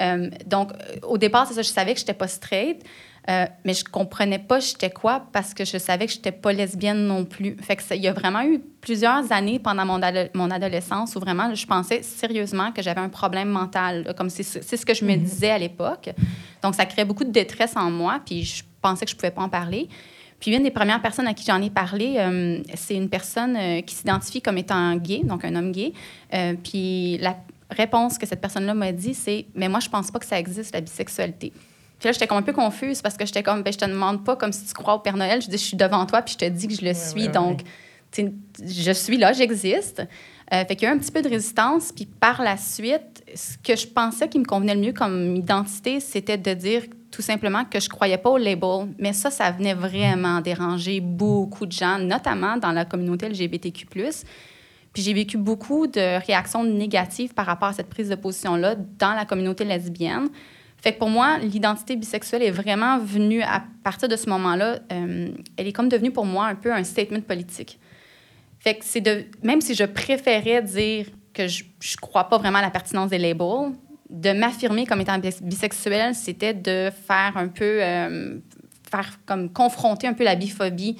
Euh, 0.00 0.28
donc, 0.46 0.70
au 1.02 1.18
départ, 1.18 1.46
c'est 1.46 1.54
ça, 1.54 1.62
je 1.62 1.68
savais 1.68 1.94
que 1.94 2.00
j'étais 2.00 2.14
pas 2.14 2.28
straight. 2.28 2.84
Euh, 3.30 3.46
mais 3.64 3.72
je 3.72 3.84
comprenais 3.84 4.38
pas 4.38 4.60
j'étais 4.60 4.90
quoi 4.90 5.26
parce 5.32 5.54
que 5.54 5.64
je 5.64 5.78
savais 5.78 6.06
que 6.06 6.12
j'étais 6.12 6.32
pas 6.32 6.52
lesbienne 6.52 7.06
non 7.06 7.24
plus. 7.24 7.56
Fait 7.60 7.76
que 7.76 7.82
ça, 7.82 7.94
il 7.94 8.02
y 8.02 8.08
a 8.08 8.12
vraiment 8.12 8.42
eu 8.42 8.60
plusieurs 8.80 9.32
années 9.32 9.58
pendant 9.58 9.86
mon, 9.86 10.02
ado 10.02 10.28
mon 10.34 10.50
adolescence 10.50 11.16
où 11.16 11.20
vraiment 11.20 11.54
je 11.54 11.66
pensais 11.66 12.02
sérieusement 12.02 12.70
que 12.70 12.82
j'avais 12.82 13.00
un 13.00 13.08
problème 13.08 13.48
mental, 13.48 14.14
comme 14.18 14.28
c'est 14.28 14.42
ce 14.42 14.84
que 14.84 14.92
je 14.92 15.04
me 15.06 15.12
-hmm. 15.12 15.22
disais 15.22 15.50
à 15.50 15.58
l'époque. 15.58 16.10
Donc 16.62 16.74
ça 16.74 16.84
créait 16.84 17.06
beaucoup 17.06 17.24
de 17.24 17.32
détresse 17.32 17.76
en 17.76 17.90
moi, 17.90 18.20
puis 18.26 18.44
je 18.44 18.62
pensais 18.82 19.04
que 19.06 19.10
je 19.10 19.16
pouvais 19.16 19.34
pas 19.38 19.42
en 19.42 19.48
parler. 19.48 19.88
Puis 20.44 20.54
une 20.54 20.62
des 20.62 20.70
premières 20.70 21.00
personnes 21.00 21.26
à 21.26 21.32
qui 21.32 21.44
j'en 21.46 21.62
ai 21.62 21.70
parlé, 21.70 22.16
euh, 22.18 22.60
c'est 22.74 22.96
une 22.96 23.08
personne 23.08 23.56
euh, 23.56 23.80
qui 23.80 23.94
s'identifie 23.94 24.42
comme 24.42 24.58
étant 24.58 24.94
gay, 24.96 25.20
donc 25.24 25.42
un 25.42 25.54
homme 25.56 25.72
gay. 25.72 25.94
Euh, 26.34 26.52
puis 26.62 27.16
la 27.18 27.36
réponse 27.70 28.18
que 28.18 28.26
cette 28.26 28.42
personne-là 28.42 28.74
m'a 28.74 28.92
dit, 28.92 29.14
c'est 29.14 29.46
Mais 29.54 29.70
moi, 29.70 29.80
je 29.80 29.88
pense 29.88 30.10
pas 30.10 30.18
que 30.18 30.26
ça 30.26 30.38
existe, 30.38 30.74
la 30.74 30.82
bisexualité. 30.82 31.50
Puis 32.04 32.10
là, 32.10 32.12
j'étais 32.12 32.26
comme 32.26 32.36
un 32.36 32.42
peu 32.42 32.52
confuse 32.52 33.00
parce 33.00 33.16
que 33.16 33.24
j'étais 33.24 33.42
comme, 33.42 33.62
ben, 33.62 33.72
je 33.72 33.78
te 33.78 33.86
demande 33.86 34.26
pas 34.26 34.36
comme 34.36 34.52
si 34.52 34.66
tu 34.66 34.74
crois 34.74 34.96
au 34.96 34.98
Père 34.98 35.16
Noël. 35.16 35.40
Je 35.40 35.48
dis, 35.48 35.56
je 35.56 35.64
suis 35.64 35.76
devant 35.78 36.04
toi, 36.04 36.20
puis 36.20 36.34
je 36.34 36.38
te 36.46 36.50
dis 36.50 36.68
que 36.68 36.74
je 36.74 36.82
le 36.82 36.88
ouais, 36.88 36.94
suis. 36.94 37.22
Ouais, 37.22 37.28
donc, 37.28 37.62
ouais. 38.18 38.30
je 38.62 38.92
suis 38.92 39.16
là, 39.16 39.32
j'existe. 39.32 40.00
Euh, 40.52 40.64
fait 40.66 40.76
qu'il 40.76 40.82
y 40.82 40.90
a 40.90 40.92
eu 40.92 40.96
un 40.96 40.98
petit 40.98 41.10
peu 41.10 41.22
de 41.22 41.30
résistance. 41.30 41.92
Puis 41.92 42.04
par 42.04 42.42
la 42.42 42.58
suite, 42.58 43.24
ce 43.34 43.56
que 43.56 43.74
je 43.74 43.86
pensais 43.86 44.28
qui 44.28 44.38
me 44.38 44.44
convenait 44.44 44.74
le 44.74 44.82
mieux 44.82 44.92
comme 44.92 45.34
identité, 45.34 45.98
c'était 45.98 46.36
de 46.36 46.52
dire 46.52 46.82
tout 47.10 47.22
simplement 47.22 47.64
que 47.64 47.80
je 47.80 47.88
croyais 47.88 48.18
pas 48.18 48.28
au 48.28 48.36
label. 48.36 48.88
Mais 48.98 49.14
ça, 49.14 49.30
ça 49.30 49.50
venait 49.50 49.72
vraiment 49.72 50.42
déranger 50.42 51.00
beaucoup 51.00 51.64
de 51.64 51.72
gens, 51.72 51.98
notamment 51.98 52.58
dans 52.58 52.72
la 52.72 52.84
communauté 52.84 53.30
LGBTQ+. 53.30 53.86
Puis 54.92 55.02
j'ai 55.02 55.14
vécu 55.14 55.38
beaucoup 55.38 55.86
de 55.86 56.22
réactions 56.26 56.64
négatives 56.64 57.32
par 57.32 57.46
rapport 57.46 57.68
à 57.68 57.72
cette 57.72 57.88
prise 57.88 58.10
de 58.10 58.14
position-là 58.14 58.74
dans 58.98 59.14
la 59.14 59.24
communauté 59.24 59.64
lesbienne. 59.64 60.28
Fait 60.84 60.92
que 60.92 60.98
pour 60.98 61.08
moi, 61.08 61.38
l'identité 61.38 61.96
bisexuelle 61.96 62.42
est 62.42 62.50
vraiment 62.50 62.98
venue 62.98 63.40
à 63.40 63.64
partir 63.82 64.06
de 64.06 64.16
ce 64.16 64.28
moment-là. 64.28 64.80
Euh, 64.92 65.30
elle 65.56 65.66
est 65.66 65.72
comme 65.72 65.88
devenue 65.88 66.10
pour 66.10 66.26
moi 66.26 66.44
un 66.44 66.54
peu 66.54 66.70
un 66.70 66.84
statement 66.84 67.22
politique. 67.22 67.80
Fait 68.58 68.74
que 68.74 68.84
c'est 68.84 69.00
de. 69.00 69.24
Même 69.42 69.62
si 69.62 69.74
je 69.74 69.84
préférais 69.84 70.60
dire 70.60 71.06
que 71.32 71.48
je 71.48 71.64
ne 71.64 72.00
crois 72.02 72.28
pas 72.28 72.36
vraiment 72.36 72.58
à 72.58 72.60
la 72.60 72.70
pertinence 72.70 73.08
des 73.08 73.16
labels, 73.16 73.72
de 74.10 74.32
m'affirmer 74.32 74.84
comme 74.84 75.00
étant 75.00 75.18
bisexuelle, 75.40 76.14
c'était 76.14 76.52
de 76.52 76.90
faire 76.90 77.32
un 77.34 77.48
peu. 77.48 77.82
Euh, 77.82 78.40
faire 78.90 79.18
comme 79.24 79.50
confronter 79.50 80.06
un 80.06 80.12
peu 80.12 80.24
la 80.24 80.34
biphobie 80.34 80.98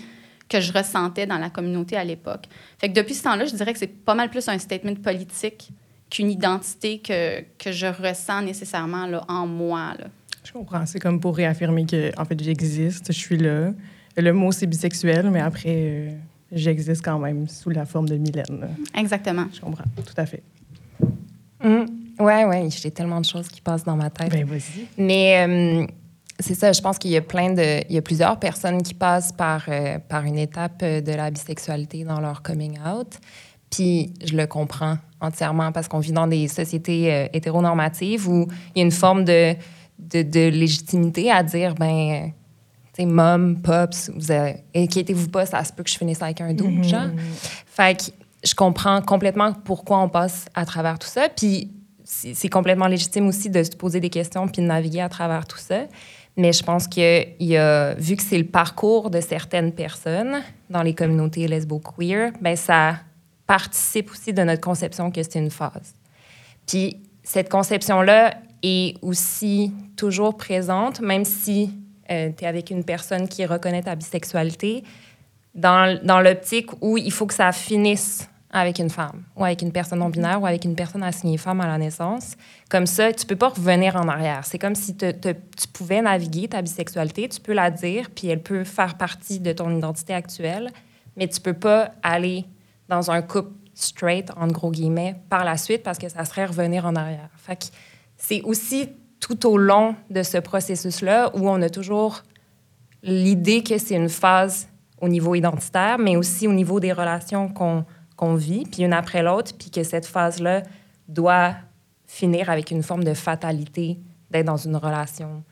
que 0.48 0.62
je 0.62 0.72
ressentais 0.72 1.26
dans 1.26 1.36
la 1.36 1.50
communauté 1.50 1.98
à 1.98 2.04
l'époque. 2.04 2.46
Fait 2.78 2.88
que 2.88 2.94
depuis 2.94 3.12
ce 3.12 3.24
temps-là, 3.24 3.44
je 3.44 3.54
dirais 3.54 3.74
que 3.74 3.78
c'est 3.78 3.86
pas 3.86 4.14
mal 4.14 4.30
plus 4.30 4.48
un 4.48 4.58
statement 4.58 4.94
politique 4.94 5.68
qu'une 6.14 6.30
identité 6.30 7.00
que, 7.00 7.40
que 7.58 7.72
je 7.72 7.86
ressens 7.86 8.42
nécessairement 8.42 9.06
là, 9.06 9.24
en 9.28 9.48
moi. 9.48 9.94
Là. 9.98 10.06
Je 10.44 10.52
comprends. 10.52 10.86
C'est 10.86 11.00
comme 11.00 11.18
pour 11.18 11.36
réaffirmer 11.36 11.86
que, 11.86 12.12
en 12.16 12.24
fait, 12.24 12.40
j'existe, 12.40 13.12
je 13.12 13.18
suis 13.18 13.36
là. 13.36 13.72
Le 14.16 14.32
mot, 14.32 14.52
c'est 14.52 14.66
bisexuel, 14.68 15.28
mais 15.30 15.40
après, 15.40 15.74
euh, 15.74 16.10
j'existe 16.52 17.04
quand 17.04 17.18
même 17.18 17.48
sous 17.48 17.70
la 17.70 17.84
forme 17.84 18.08
de 18.08 18.16
Mylène. 18.16 18.60
là. 18.60 18.68
Exactement. 18.96 19.46
Je 19.52 19.60
comprends, 19.60 19.84
tout 19.96 20.14
à 20.16 20.24
fait. 20.24 20.44
Mm. 21.64 21.84
Ouais, 22.20 22.44
ouais, 22.44 22.68
j'ai 22.70 22.92
tellement 22.92 23.20
de 23.20 23.26
choses 23.26 23.48
qui 23.48 23.60
passent 23.60 23.82
dans 23.82 23.96
ma 23.96 24.08
tête. 24.08 24.30
Ben, 24.30 24.44
vas-y. 24.44 24.86
Mais 24.96 25.44
euh, 25.44 25.84
c'est 26.38 26.54
ça, 26.54 26.70
je 26.70 26.80
pense 26.80 26.96
qu'il 26.96 27.10
y 27.10 27.16
a 27.16 27.22
plein 27.22 27.52
de. 27.52 27.80
Il 27.88 27.94
y 27.94 27.98
a 27.98 28.02
plusieurs 28.02 28.38
personnes 28.38 28.84
qui 28.84 28.94
passent 28.94 29.32
par, 29.32 29.64
euh, 29.66 29.98
par 29.98 30.22
une 30.22 30.38
étape 30.38 30.78
de 30.78 31.12
la 31.12 31.32
bisexualité 31.32 32.04
dans 32.04 32.20
leur 32.20 32.42
coming 32.42 32.78
out. 32.78 33.18
Puis 33.68 34.14
je 34.24 34.36
le 34.36 34.46
comprends 34.46 34.98
entièrement 35.24 35.72
parce 35.72 35.88
qu'on 35.88 35.98
vit 35.98 36.12
dans 36.12 36.26
des 36.26 36.48
sociétés 36.48 37.12
euh, 37.12 37.26
hétéronormatives 37.32 38.28
où 38.28 38.46
il 38.74 38.78
y 38.78 38.82
a 38.82 38.84
une 38.84 38.92
forme 38.92 39.24
de, 39.24 39.54
de, 39.98 40.22
de 40.22 40.48
légitimité 40.48 41.30
à 41.30 41.42
dire, 41.42 41.74
ben, 41.74 42.30
tu 42.94 43.02
sais, 43.02 43.06
mom, 43.06 43.60
pops, 43.62 44.10
vous 44.14 44.30
avez- 44.30 44.56
inquiétez-vous 44.74 45.28
pas, 45.28 45.46
ça 45.46 45.64
se 45.64 45.72
peut 45.72 45.82
que 45.82 45.90
je 45.90 45.98
finisse 45.98 46.22
avec 46.22 46.40
un 46.40 46.52
double, 46.54 46.84
genre. 46.84 47.08
Fait 47.66 47.98
que 47.98 48.04
je 48.46 48.54
comprends 48.54 49.00
complètement 49.02 49.52
pourquoi 49.52 49.98
on 50.00 50.08
passe 50.08 50.46
à 50.54 50.64
travers 50.64 50.98
tout 50.98 51.08
ça. 51.08 51.28
Puis 51.34 51.70
c'est 52.04 52.48
complètement 52.50 52.86
légitime 52.86 53.26
aussi 53.26 53.48
de 53.48 53.62
se 53.62 53.70
poser 53.70 53.98
des 53.98 54.10
questions 54.10 54.46
puis 54.46 54.60
de 54.62 54.66
naviguer 54.66 55.00
à 55.00 55.08
travers 55.08 55.46
tout 55.46 55.58
ça. 55.58 55.84
Mais 56.36 56.52
je 56.52 56.62
pense 56.62 56.86
que 56.86 57.26
y 57.42 57.56
a, 57.56 57.94
vu 57.94 58.16
que 58.16 58.22
c'est 58.22 58.36
le 58.38 58.44
parcours 58.44 59.08
de 59.08 59.20
certaines 59.20 59.72
personnes 59.72 60.42
dans 60.68 60.82
les 60.82 60.92
communautés 60.92 61.48
lesbo-queer, 61.48 62.32
ben 62.40 62.56
ça 62.56 62.96
participe 63.46 64.10
aussi 64.10 64.32
de 64.32 64.42
notre 64.42 64.60
conception 64.60 65.10
que 65.10 65.22
c'est 65.22 65.38
une 65.38 65.50
phase. 65.50 65.94
Puis 66.66 66.98
cette 67.22 67.48
conception-là 67.48 68.34
est 68.62 68.96
aussi 69.02 69.72
toujours 69.96 70.36
présente, 70.36 71.00
même 71.00 71.24
si 71.24 71.70
tu 72.08 72.14
es 72.14 72.46
avec 72.46 72.70
une 72.70 72.84
personne 72.84 73.28
qui 73.28 73.44
reconnaît 73.46 73.82
ta 73.82 73.94
bisexualité, 73.94 74.84
dans, 75.54 75.98
dans 76.02 76.20
l'optique 76.20 76.70
où 76.80 76.98
il 76.98 77.12
faut 77.12 77.26
que 77.26 77.34
ça 77.34 77.52
finisse 77.52 78.28
avec 78.50 78.78
une 78.78 78.90
femme, 78.90 79.24
ou 79.36 79.44
avec 79.44 79.62
une 79.62 79.72
personne 79.72 79.98
non-binaire, 79.98 80.40
ou 80.40 80.46
avec 80.46 80.64
une 80.64 80.76
personne 80.76 81.02
assignée 81.02 81.38
femme 81.38 81.60
à 81.60 81.66
la 81.66 81.76
naissance. 81.76 82.36
Comme 82.68 82.86
ça, 82.86 83.12
tu 83.12 83.26
peux 83.26 83.36
pas 83.36 83.48
revenir 83.48 83.96
en 83.96 84.06
arrière. 84.08 84.44
C'est 84.44 84.58
comme 84.58 84.76
si 84.76 84.96
tu 84.96 85.68
pouvais 85.72 86.00
naviguer 86.00 86.48
ta 86.48 86.62
bisexualité, 86.62 87.28
tu 87.28 87.40
peux 87.40 87.52
la 87.52 87.70
dire, 87.70 88.10
puis 88.10 88.28
elle 88.28 88.42
peut 88.42 88.62
faire 88.62 88.96
partie 88.96 89.40
de 89.40 89.52
ton 89.52 89.76
identité 89.76 90.14
actuelle, 90.14 90.70
mais 91.16 91.26
tu 91.26 91.40
peux 91.40 91.52
pas 91.52 91.90
aller 92.02 92.44
dans 92.88 93.10
un 93.10 93.22
couple 93.22 93.52
straight, 93.74 94.30
en 94.36 94.46
gros 94.48 94.70
guillemets, 94.70 95.16
par 95.28 95.44
la 95.44 95.56
suite, 95.56 95.82
parce 95.82 95.98
que 95.98 96.08
ça 96.08 96.24
serait 96.24 96.46
revenir 96.46 96.86
en 96.86 96.94
arrière. 96.94 97.30
Fait 97.36 97.70
c'est 98.16 98.42
aussi 98.42 98.90
tout 99.20 99.46
au 99.48 99.56
long 99.56 99.96
de 100.10 100.22
ce 100.22 100.38
processus-là 100.38 101.30
où 101.34 101.48
on 101.48 101.60
a 101.62 101.68
toujours 101.68 102.22
l'idée 103.02 103.62
que 103.62 103.78
c'est 103.78 103.96
une 103.96 104.08
phase 104.08 104.68
au 105.00 105.08
niveau 105.08 105.34
identitaire, 105.34 105.98
mais 105.98 106.16
aussi 106.16 106.46
au 106.46 106.52
niveau 106.52 106.80
des 106.80 106.92
relations 106.92 107.48
qu'on 107.48 107.84
qu'on 108.16 108.34
vit, 108.34 108.64
puis 108.64 108.82
une 108.84 108.92
après 108.92 109.22
l'autre, 109.22 109.52
puis 109.58 109.70
que 109.70 109.82
cette 109.82 110.06
phase-là 110.06 110.62
doit 111.08 111.54
finir 112.06 112.48
avec 112.48 112.70
une 112.70 112.82
forme 112.82 113.04
de 113.04 113.14
fatalité 113.14 113.98
d'être 114.30 114.46
dans 114.46 114.56
une 114.56 114.76
relation 114.76 115.42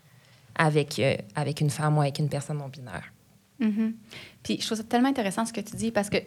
avec, 0.55 0.99
euh, 0.99 1.17
avec 1.35 1.61
une 1.61 1.71
femme 1.71 1.99
ou 1.99 2.03
avec 2.03 2.19
une 2.19 2.29
personne 2.29 2.59
non-binaire. 2.59 3.13
Mhm. 3.59 3.95
Puis 4.43 4.59
je 4.61 4.67
trouve 4.67 4.79
ça 4.79 4.85
tellement 4.85 5.09
intéressant 5.09 5.45
ce 5.45 5.53
que 5.53 5.61
tu 5.61 5.77
dis 5.77 5.91
parce 5.91 6.11
que 6.11 6.19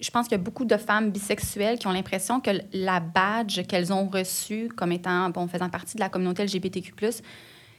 je 0.00 0.10
pense 0.10 0.26
qu'il 0.26 0.36
y 0.36 0.40
a 0.40 0.42
beaucoup 0.42 0.64
de 0.64 0.76
femmes 0.76 1.10
bisexuelles 1.10 1.78
qui 1.78 1.86
ont 1.86 1.92
l'impression 1.92 2.40
que 2.40 2.50
la 2.72 3.00
badge 3.00 3.62
qu'elles 3.66 3.92
ont 3.92 4.06
reçue 4.08 4.68
comme 4.76 4.92
étant, 4.92 5.30
bon, 5.30 5.46
faisant 5.46 5.68
partie 5.68 5.94
de 5.96 6.00
la 6.00 6.08
communauté 6.08 6.44
LGBTQ+, 6.44 6.92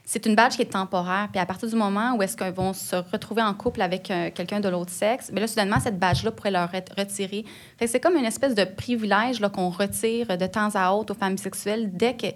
c'est 0.08 0.24
une 0.24 0.34
badge 0.36 0.54
qui 0.54 0.62
est 0.62 0.72
temporaire. 0.72 1.28
Puis 1.32 1.40
à 1.40 1.46
partir 1.46 1.68
du 1.68 1.74
moment 1.74 2.14
où 2.14 2.22
est-ce 2.22 2.36
qu'elles 2.36 2.54
vont 2.54 2.72
se 2.72 2.96
retrouver 2.96 3.42
en 3.42 3.52
couple 3.54 3.82
avec 3.82 4.10
euh, 4.10 4.30
quelqu'un 4.32 4.60
de 4.60 4.68
l'autre 4.68 4.92
sexe, 4.92 5.30
bien 5.32 5.40
là, 5.40 5.46
soudainement, 5.48 5.80
cette 5.80 5.98
badge-là 5.98 6.30
pourrait 6.30 6.52
leur 6.52 6.72
être 6.74 6.94
retirée. 6.96 7.44
Fait 7.76 7.86
que 7.86 7.90
c'est 7.90 8.00
comme 8.00 8.16
une 8.16 8.24
espèce 8.24 8.54
de 8.54 8.64
privilège 8.64 9.40
qu'on 9.52 9.68
retire 9.68 10.38
de 10.38 10.46
temps 10.46 10.70
à 10.74 10.92
autre 10.92 11.12
aux 11.14 11.18
femmes 11.18 11.34
bisexuelles 11.34 11.90
dès 11.92 12.16
que- 12.16 12.26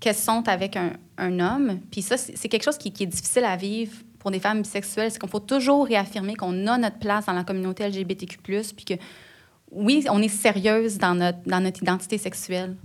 qu'elles 0.00 0.16
sont 0.16 0.48
avec 0.48 0.76
un, 0.76 0.94
un 1.16 1.38
homme. 1.38 1.78
Puis 1.92 2.02
ça, 2.02 2.16
c'est 2.16 2.36
c'est 2.36 2.48
quelque 2.48 2.64
chose 2.64 2.76
qui, 2.76 2.92
qui 2.92 3.04
est 3.04 3.06
difficile 3.06 3.44
à 3.44 3.56
vivre 3.56 3.92
pour 4.22 4.30
des 4.30 4.38
femmes 4.38 4.62
bisexuelles. 4.62 5.10
C'est 5.10 5.18
qu'on 5.18 5.26
faut 5.26 5.40
toujours 5.40 5.84
réaffirmer 5.86 6.34
qu'on 6.36 6.66
a 6.68 6.78
notre 6.78 6.98
place 7.00 7.26
dans 7.26 7.32
la 7.32 7.42
communauté 7.44 7.86
LGBTQ+, 7.88 8.38
puis 8.76 8.84
que 8.86 8.94
oui, 9.72 10.04
on 10.10 10.22
est 10.22 10.28
sérieuse 10.28 10.96
dans 10.98 11.14
notre, 11.16 11.38
dans 11.44 11.60
notre 11.60 11.82
identité 11.82 12.18
sexuelle. 12.18 12.76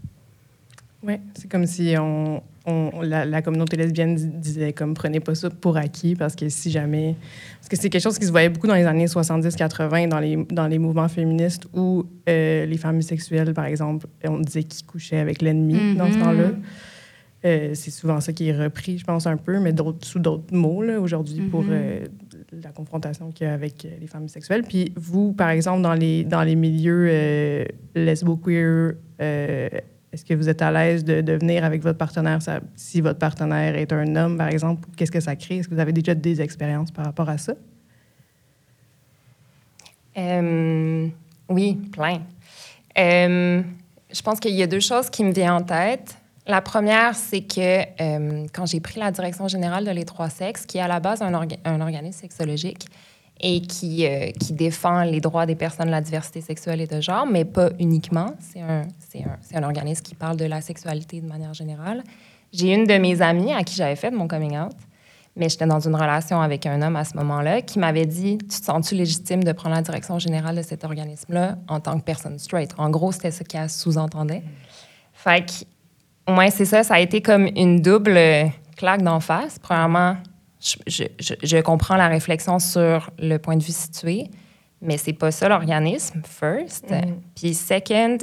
Oui, 1.03 1.13
c'est 1.35 1.47
comme 1.49 1.67
si 1.67 1.93
on, 1.99 2.41
on- 2.65 3.01
la, 3.01 3.23
la 3.23 3.41
communauté 3.43 3.77
lesbienne 3.77 4.15
dis- 4.15 4.25
disait 4.27 4.73
comme 4.73 4.95
prenez 4.95 5.19
pas 5.19 5.35
ça 5.35 5.51
pour 5.51 5.77
acquis 5.77 6.15
parce 6.15 6.35
que 6.35 6.49
si 6.49 6.71
jamais 6.71 7.15
parce 7.59 7.69
que 7.69 7.75
c'est 7.77 7.89
quelque 7.91 8.01
chose 8.01 8.17
qui 8.17 8.25
se 8.25 8.31
voyait 8.31 8.49
beaucoup 8.49 8.65
dans 8.65 8.73
les 8.73 8.85
années 8.85 9.05
70-80 9.05 10.09
dans 10.09 10.19
les 10.19 10.35
dans 10.49 10.65
les 10.67 10.79
mouvements 10.79 11.07
féministes 11.07 11.67
où 11.73 12.03
euh, 12.27 12.65
les 12.65 12.77
femmes 12.77 12.97
bisexuelles 12.97 13.53
par 13.53 13.65
exemple 13.65 14.07
on 14.25 14.39
disait 14.39 14.63
qu'ils 14.63 14.87
couchaient 14.87 15.19
avec 15.19 15.43
l'ennemi 15.43 15.95
dans 15.95 16.07
ce 16.11 16.15
Mhm. 16.17 16.23
temps-là. 16.23 16.49
Euh, 17.45 17.71
c'est 17.75 17.91
souvent 17.91 18.19
ça 18.19 18.33
qui 18.33 18.49
est 18.49 18.57
repris, 18.57 18.97
je 18.97 19.03
pense 19.05 19.27
un 19.27 19.37
peu, 19.37 19.59
mais 19.59 19.71
sous 20.01 20.17
d'autres 20.19 20.53
mots 20.55 20.83
aujourd'hui 20.99 21.41
pour 21.41 21.61
Mhm. 21.63 21.69
euh, 21.71 22.05
la 22.63 22.69
confrontation 22.71 23.31
qu'il 23.31 23.45
y 23.45 23.49
a 23.49 23.53
avec 23.53 23.85
euh, 23.85 23.89
les 24.01 24.07
femmes 24.07 24.23
bisexuelles. 24.23 24.63
Puis 24.63 24.91
vous, 24.95 25.33
par 25.33 25.49
exemple, 25.49 25.81
dans 25.83 25.93
les 25.93 26.23
dans 26.23 26.41
les 26.43 26.55
milieux 26.55 27.65
lesbo-queer, 27.93 28.93
est-ce 29.19 30.25
que 30.25 30.33
vous 30.33 30.49
êtes 30.49 30.63
à 30.63 30.71
l'aise 30.71 31.05
de, 31.05 31.21
de 31.21 31.33
venir 31.33 31.63
avec 31.63 31.83
votre 31.83 31.97
partenaire, 31.99 32.41
ça- 32.41 32.61
si 32.75 33.01
votre 33.01 33.19
partenaire 33.19 33.75
est 33.75 33.93
un 33.93 34.15
homme, 34.15 34.37
par 34.37 34.47
exemple, 34.47 34.87
qu'est-ce 34.97 35.11
que 35.11 35.19
ça 35.19 35.35
crée? 35.35 35.57
Est-ce 35.57 35.67
que 35.67 35.75
vous 35.75 35.79
avez 35.79 35.93
déjà 35.93 36.15
des 36.15 36.41
expériences 36.41 36.89
par 36.89 37.05
rapport 37.05 37.29
à 37.29 37.37
ça? 37.37 37.53
Oui, 41.49 41.75
plein. 41.91 42.21
Je 42.95 44.21
pense 44.23 44.39
qu'il 44.39 44.55
y 44.55 44.63
a 44.63 44.67
deux 44.67 44.79
choses 44.79 45.09
qui 45.09 45.23
me 45.23 45.31
viennent 45.31 45.51
en 45.51 45.61
tête. 45.61 46.16
La 46.47 46.61
première, 46.61 47.15
c'est 47.15 47.41
que 47.41 47.81
euh, 48.01 48.45
quand 48.53 48.65
j'ai 48.65 48.79
pris 48.79 48.99
la 48.99 49.11
direction 49.11 49.47
générale 49.49 49.83
de 49.83 49.91
Les 49.91 50.05
Trois 50.05 50.29
Sexes, 50.29 50.65
qui 50.65 50.77
est 50.77 50.81
à 50.81 50.87
la 50.87 50.99
base 51.01 51.21
un, 51.21 51.31
orga- 51.33 51.59
un 51.65 51.81
organisme 51.81 52.21
sexologique 52.21 52.85
et 53.41 53.61
qui, 53.61 54.05
euh, 54.05 54.31
qui 54.31 54.53
défend 54.53 55.03
les 55.03 55.19
droits 55.19 55.45
des 55.45 55.55
personnes 55.55 55.87
de 55.87 55.91
la 55.91 56.01
diversité 56.01 56.39
sexuelle 56.41 56.79
et 56.81 56.87
de 56.87 57.01
genre, 57.01 57.25
mais 57.27 57.43
pas 57.43 57.69
uniquement. 57.79 58.27
C'est 58.39 58.61
un, 58.61 58.83
c'est 59.09 59.23
un, 59.23 59.37
c'est 59.41 59.57
un 59.57 59.63
organisme 59.63 60.01
qui 60.03 60.15
parle 60.15 60.37
de 60.37 60.45
la 60.45 60.61
sexualité 60.61 61.19
de 61.19 61.27
manière 61.27 61.53
générale. 61.53 62.03
J'ai 62.53 62.73
une 62.73 62.85
de 62.85 62.97
mes 62.97 63.21
amies 63.21 63.51
à 63.51 63.63
qui 63.63 63.75
j'avais 63.75 63.97
fait 63.97 64.09
mon 64.09 64.27
coming 64.29 64.57
out, 64.57 64.71
mais 65.35 65.49
j'étais 65.49 65.67
dans 65.67 65.81
une 65.85 65.95
relation 65.95 66.39
avec 66.41 66.65
un 66.65 66.81
homme 66.81 66.95
à 66.95 67.03
ce 67.03 67.15
moment-là 67.17 67.61
qui 67.61 67.77
m'avait 67.77 68.05
dit 68.05 68.37
Tu 68.37 68.47
te 68.59 68.65
sens-tu 68.65 68.95
légitime 68.95 69.43
de 69.43 69.51
prendre 69.51 69.75
la 69.75 69.81
direction 69.81 70.17
générale 70.17 70.55
de 70.55 70.61
cet 70.61 70.85
organisme-là 70.85 71.57
en 71.67 71.81
tant 71.81 71.99
que 71.99 72.05
personne 72.05 72.39
straight 72.39 72.73
En 72.77 72.89
gros, 72.89 73.11
c'était 73.11 73.31
ce 73.31 73.43
qu'elle 73.43 73.69
sous-entendait. 73.69 74.41
Fait 75.13 75.45
que, 75.45 75.51
ouais, 76.27 76.51
c'est 76.51 76.65
ça, 76.65 76.83
ça 76.83 76.95
a 76.95 76.99
été 76.99 77.21
comme 77.21 77.47
une 77.55 77.81
double 77.81 78.15
euh, 78.17 78.45
claque 78.75 79.01
d'en 79.01 79.19
face. 79.19 79.59
Premièrement, 79.59 80.17
je, 80.59 81.03
je- 81.43 81.61
comprends 81.61 81.95
la 81.97 82.07
réflexion 82.07 82.59
sur 82.59 83.09
le 83.19 83.37
point 83.37 83.55
de 83.57 83.63
vue 83.63 83.71
situé, 83.71 84.25
mais 84.81 84.97
c'est 84.97 85.13
pas 85.13 85.31
ça 85.31 85.47
l'organisme, 85.49 86.21
first. 86.25 86.89
Mhm. 86.89 87.21
Puis, 87.35 87.53
second, 87.53 88.17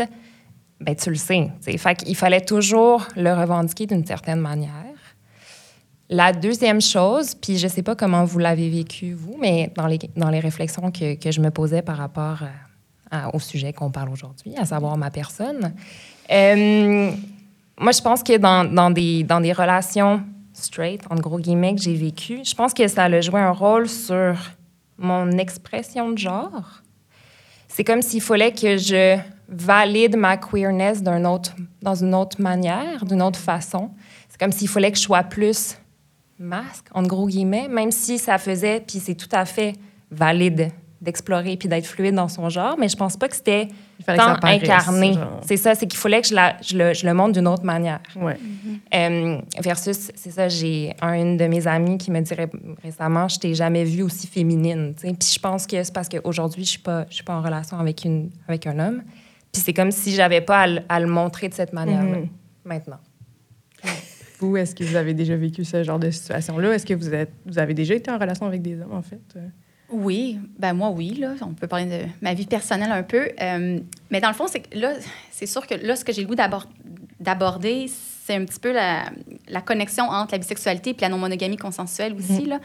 ben, 0.81 0.95
tu 0.97 1.11
le 1.11 1.17
sais. 1.17 1.51
Fait 1.79 1.95
qu'il 1.95 2.17
fallait 2.17 2.41
toujours 2.41 3.07
le 3.17 3.33
revendiquer 3.33 3.87
d'une 3.87 4.05
certaine 4.05 4.41
manière. 4.41 4.71
La 6.11 6.33
deuxième 6.33 6.83
chose, 6.83 7.35
puis 7.35 7.57
je 7.57 7.67
sais 7.67 7.83
pas 7.83 7.97
comment 7.97 8.25
vous 8.25 8.39
l'avez 8.39 8.69
vécu, 8.69 9.15
vous, 9.15 9.37
mais 9.41 9.73
dans 9.75 9.87
les, 9.87 9.99
dans 10.17 10.29
les 10.29 10.41
réflexions 10.41 10.91
que, 10.91 11.15
que 11.15 11.31
je 11.33 11.41
me 11.41 11.51
posais 11.51 11.81
par 11.81 11.97
rapport 11.97 12.43
à- 13.11 13.17
à- 13.29 13.35
au 13.35 13.39
sujet 13.39 13.73
qu'on 13.73 13.91
parle 13.91 14.11
aujourd'hui, 14.11 14.55
à 14.59 14.67
savoir 14.67 14.99
ma 14.99 15.11
personne, 15.11 15.75
euh, 16.31 17.11
moi, 17.79 17.93
je 17.93 18.01
pense 18.01 18.23
que 18.23 18.37
dans, 18.37 18.65
dans, 18.65 18.91
des, 18.91 19.25
dans 19.25 19.41
des 19.41 19.53
relations 19.53 20.23
straight, 20.53 21.03
en 21.11 21.17
gros 21.17 21.39
guillemets, 21.39 21.75
que 21.75 21.83
j'ai 21.83 21.95
vécues, 21.95 22.41
je 22.45 22.55
pense 22.55 22.73
que 22.73 22.87
ça 22.87 23.05
a 23.05 23.21
joué 23.21 23.41
un 23.41 23.51
rôle 23.51 23.89
sur 23.89 24.37
mon 24.97 25.31
expression 25.33 26.11
de 26.11 26.19
genre. 26.19 26.83
C'est 27.67 27.83
comme 27.83 28.03
s'il 28.03 28.21
fallait 28.21 28.53
que 28.53 28.77
je 28.77 29.19
valide 29.49 30.17
ma 30.17 30.37
queerness 30.37 31.03
d'un 31.03 31.25
autre, 31.25 31.53
dans 31.83 31.97
une 31.97 32.15
autre 32.15 32.41
manière, 32.41 33.05
d'une 33.05 33.21
autre 33.21 33.39
façon. 33.39 33.91
C'est 34.29 34.39
comme 34.39 34.53
s'il 34.53 34.69
fallait 34.69 34.93
que 34.93 34.99
je 34.99 35.03
sois 35.03 35.25
plus 35.25 35.77
masque, 36.39 36.87
en 36.93 37.03
gros 37.03 37.27
guillemets, 37.27 37.69
même 37.69 37.91
si 37.91 38.19
ça 38.19 38.39
faisait, 38.39 38.81
puis 38.81 39.01
c'est 39.01 39.15
tout 39.15 39.29
à 39.33 39.45
fait 39.45 39.75
valide 40.11 40.71
d'explorer 41.05 41.57
puis 41.57 41.69
d'être 41.69 41.87
fluide 41.87 42.15
dans 42.15 42.29
son 42.29 42.49
genre, 42.49 42.77
mais 42.79 42.89
je 42.89 42.97
pense 42.97 43.17
pas 43.17 43.29
que 43.29 43.37
c'était 43.37 43.69
que 44.05 44.17
tant 44.17 44.37
incarné. 44.43 45.17
C'est 45.47 45.57
ça, 45.57 45.75
c'est 45.75 45.87
qu'il 45.87 45.99
fallait 45.99 46.21
que 46.23 46.27
je, 46.29 46.35
la- 46.35 46.57
je 46.63 46.77
le, 46.77 46.95
je 46.95 47.07
le 47.07 47.15
montre 47.15 47.33
d'une 47.33 47.47
autre 47.47 47.63
manière. 47.65 48.01
Ouais. 48.17 48.37
Euh, 48.95 49.39
versus, 49.63 50.11
c'est 50.15 50.31
ça, 50.31 50.49
j'ai 50.49 50.95
un, 51.01 51.13
une 51.15 51.37
de 51.37 51.45
mes 51.47 51.67
amies 51.67 51.99
qui 51.99 52.11
me 52.11 52.21
dirait 52.21 52.51
récemment, 52.83 53.29
je 53.29 53.39
t'ai 53.39 53.55
jamais 53.55 53.85
vue 53.85 54.03
aussi 54.03 54.27
féminine. 54.27 54.95
Puis 55.01 55.15
je 55.35 55.39
pense 55.39 55.67
que 55.67 55.83
c'est 55.85 55.95
parce 55.95 56.09
qu'aujourd'hui, 56.09 56.65
je 56.65 56.71
suis 56.71 56.79
pas, 56.81 57.07
je 57.11 57.15
suis 57.17 57.25
pas 57.25 57.37
en 57.37 57.43
relation 57.43 57.79
avec, 57.79 58.05
une, 58.05 58.31
avec 58.49 58.67
un 58.67 58.79
homme. 58.79 59.03
Puis 59.53 59.63
c'est 59.65 59.73
comme 59.75 59.93
si 59.93 60.13
j'avais 60.13 60.41
pas 60.41 60.61
à, 60.63 60.67
le- 60.67 60.81
à 60.89 60.99
le 60.99 61.07
montrer 61.07 61.49
de 61.49 61.55
cette 61.55 61.73
manière-là 61.73 62.19
Mhm. 62.19 62.29
maintenant. 62.65 62.99
Vous, 64.41 64.57
est-ce 64.57 64.75
que 64.75 64.83
vous 64.85 64.97
avez 64.97 65.15
déjà 65.15 65.37
vécu 65.37 65.65
ce 65.65 65.83
genre 65.85 65.99
de 65.99 66.11
situation-là? 66.11 66.75
Est-ce 66.75 66.85
que 66.85 66.95
vous, 66.95 67.15
êtes, 67.15 67.31
vous 67.47 67.59
avez 67.59 67.73
déjà 67.73 67.95
été 67.95 68.11
en 68.11 68.19
relation 68.19 68.47
avec 68.47 68.63
des 68.63 68.81
hommes, 68.81 68.93
en 68.93 69.01
fait? 69.03 69.21
Oui, 69.91 70.39
ben 70.59 70.73
moi, 70.73 70.91
oui. 70.91 71.15
Là, 71.15 71.35
on 71.43 71.55
peut 71.55 71.67
parler 71.67 71.87
de 71.87 72.07
ma 72.21 72.35
vie 72.35 72.47
personnelle 72.47 72.93
un 72.93 73.03
peu. 73.03 73.29
Euh, 73.41 73.79
mais 74.11 74.21
dans 74.21 74.29
le 74.29 74.35
fond, 74.35 74.47
c'est 74.47 74.61
que 74.61 74.79
là, 74.79 74.95
c'est 75.31 75.47
sûr 75.47 75.67
que 75.67 75.75
là, 75.75 75.97
ce 75.97 76.05
que 76.05 76.13
j'ai 76.13 76.23
le 76.23 76.29
goût 76.29 76.35
d'aborder, 77.21 77.87
c'est 77.89 78.35
un 78.35 78.45
petit 78.45 78.59
peu 78.59 78.73
la, 78.73 79.05
la, 79.49 79.61
connexion 79.61 80.05
entre 80.05 80.33
la 80.33 80.39
bisexualité 80.39 80.91
et 80.91 80.97
la 81.01 81.11
non-monogamie 81.11 81.59
consensuelle 81.59 82.15
aussi. 82.15 82.45
Mm-hmm. 82.45 82.49
Là. 82.49 82.61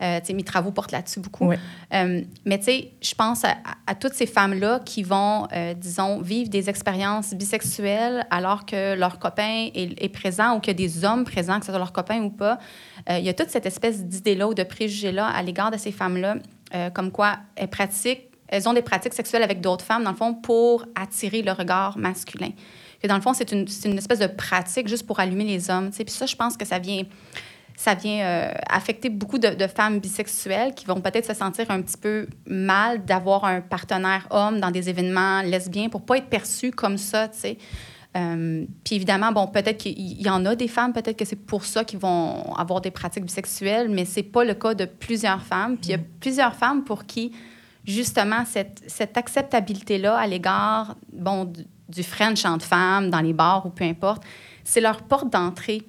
Euh, 0.00 0.20
mes 0.32 0.44
travaux 0.44 0.70
portent 0.70 0.92
là-dessus 0.92 1.18
beaucoup. 1.20 1.50
Euh, 1.50 2.22
mais 2.44 2.58
tu 2.58 2.64
sais, 2.64 2.92
je 3.02 3.14
pense 3.14 3.44
à, 3.44 3.94
toutes 3.94 4.14
ces 4.14 4.26
femmes-là 4.26 4.80
qui 4.84 5.02
vont, 5.02 5.48
euh, 5.52 5.74
disons, 5.74 6.20
vivre 6.20 6.48
des 6.48 6.70
expériences 6.70 7.34
bisexuelles 7.34 8.24
alors 8.30 8.64
que 8.64 8.94
leur 8.94 9.18
copain 9.18 9.68
est, 9.74 10.08
présent 10.12 10.56
ou 10.56 10.60
que 10.60 10.70
des 10.70 11.04
hommes 11.04 11.24
présents, 11.24 11.58
que 11.58 11.66
ce 11.66 11.72
soit 11.72 11.78
leur 11.78 11.92
copain 11.92 12.22
ou 12.22 12.30
pas. 12.30 12.58
Il 13.10 13.24
y 13.24 13.28
a 13.28 13.34
toute 13.34 13.50
cette 13.50 13.66
espèce 13.66 14.04
d'idée-là 14.04 14.48
ou 14.48 14.54
de 14.54 14.62
préjugé-là 14.62 15.26
à 15.26 15.42
l'égard 15.42 15.70
de 15.70 15.76
ces 15.76 15.92
femmes-là, 15.92 16.36
comme 16.94 17.10
quoi 17.10 17.38
elles 17.56 17.68
pratiquent, 17.68 18.30
elles 18.48 18.68
ont 18.68 18.72
des 18.72 18.82
pratiques 18.82 19.14
sexuelles 19.14 19.42
avec 19.42 19.60
d'autres 19.60 19.84
femmes, 19.84 20.04
dans 20.04 20.10
le 20.10 20.16
fond, 20.16 20.34
pour 20.34 20.86
attirer 20.94 21.42
le 21.42 21.52
regard 21.52 21.98
masculin. 21.98 22.50
Que 23.02 23.06
dans 23.06 23.16
le 23.16 23.20
fond, 23.20 23.34
c'est 23.34 23.52
une, 23.52 23.66
une, 23.84 23.98
espèce 23.98 24.18
de 24.18 24.26
pratique 24.26 24.88
juste 24.88 25.06
pour 25.06 25.20
allumer 25.20 25.44
les 25.44 25.70
hommes. 25.70 25.90
Puis 25.90 26.04
ça, 26.08 26.26
je 26.26 26.34
pense 26.34 26.56
que 26.56 26.64
ça 26.64 26.78
vient 26.78 27.04
ça 27.78 27.94
vient 27.94 28.26
euh, 28.26 28.52
affecter 28.68 29.08
beaucoup 29.08 29.38
de, 29.38 29.54
femmes 29.68 30.00
bisexuelles 30.00 30.74
qui 30.74 30.84
vont 30.84 31.00
peut-être 31.00 31.26
se 31.26 31.32
sentir 31.32 31.70
un 31.70 31.80
petit 31.80 31.96
peu 31.96 32.26
mal 32.44 33.04
d'avoir 33.04 33.44
un 33.44 33.60
partenaire 33.60 34.26
homme 34.30 34.58
dans 34.58 34.72
des 34.72 34.88
événements 34.88 35.42
lesbiens 35.42 35.88
pour 35.88 36.04
pas 36.04 36.18
être 36.18 36.26
perçues 36.26 36.72
comme 36.72 36.98
ça. 36.98 37.28
Euh, 38.16 38.64
puis 38.84 38.96
évidemment, 38.96 39.32
bon, 39.32 39.46
peut-être 39.46 39.78
qu'il 39.78 40.20
y 40.20 40.28
en 40.30 40.44
a 40.46 40.56
des 40.56 40.68
femmes, 40.68 40.92
peut-être 40.92 41.16
que 41.16 41.24
c'est 41.24 41.36
pour 41.36 41.64
ça 41.64 41.84
qu'ils 41.84 41.98
vont 41.98 42.54
avoir 42.54 42.80
des 42.80 42.90
pratiques 42.90 43.24
bisexuelles, 43.24 43.88
mais 43.88 44.04
c'est 44.04 44.22
pas 44.22 44.44
le 44.44 44.54
cas 44.54 44.74
de 44.74 44.86
plusieurs 44.86 45.42
femmes. 45.42 45.76
Puis 45.76 45.88
il 45.88 45.92
y 45.92 45.94
a 45.94 45.98
mm. 45.98 46.04
plusieurs 46.20 46.54
femmes 46.54 46.84
pour 46.84 47.04
qui, 47.04 47.32
justement, 47.84 48.44
cette, 48.46 48.82
cette 48.86 49.16
acceptabilité-là 49.16 50.16
à 50.16 50.26
l'égard, 50.26 50.96
bon, 51.12 51.44
du, 51.44 51.64
du 51.88 52.02
French 52.02 52.44
entre 52.44 52.64
femmes, 52.64 53.10
dans 53.10 53.20
les 53.20 53.32
bars 53.32 53.64
ou 53.66 53.70
peu 53.70 53.84
importe, 53.84 54.22
c'est 54.64 54.80
leur 54.80 55.02
porte 55.02 55.30
d'entrée 55.30 55.82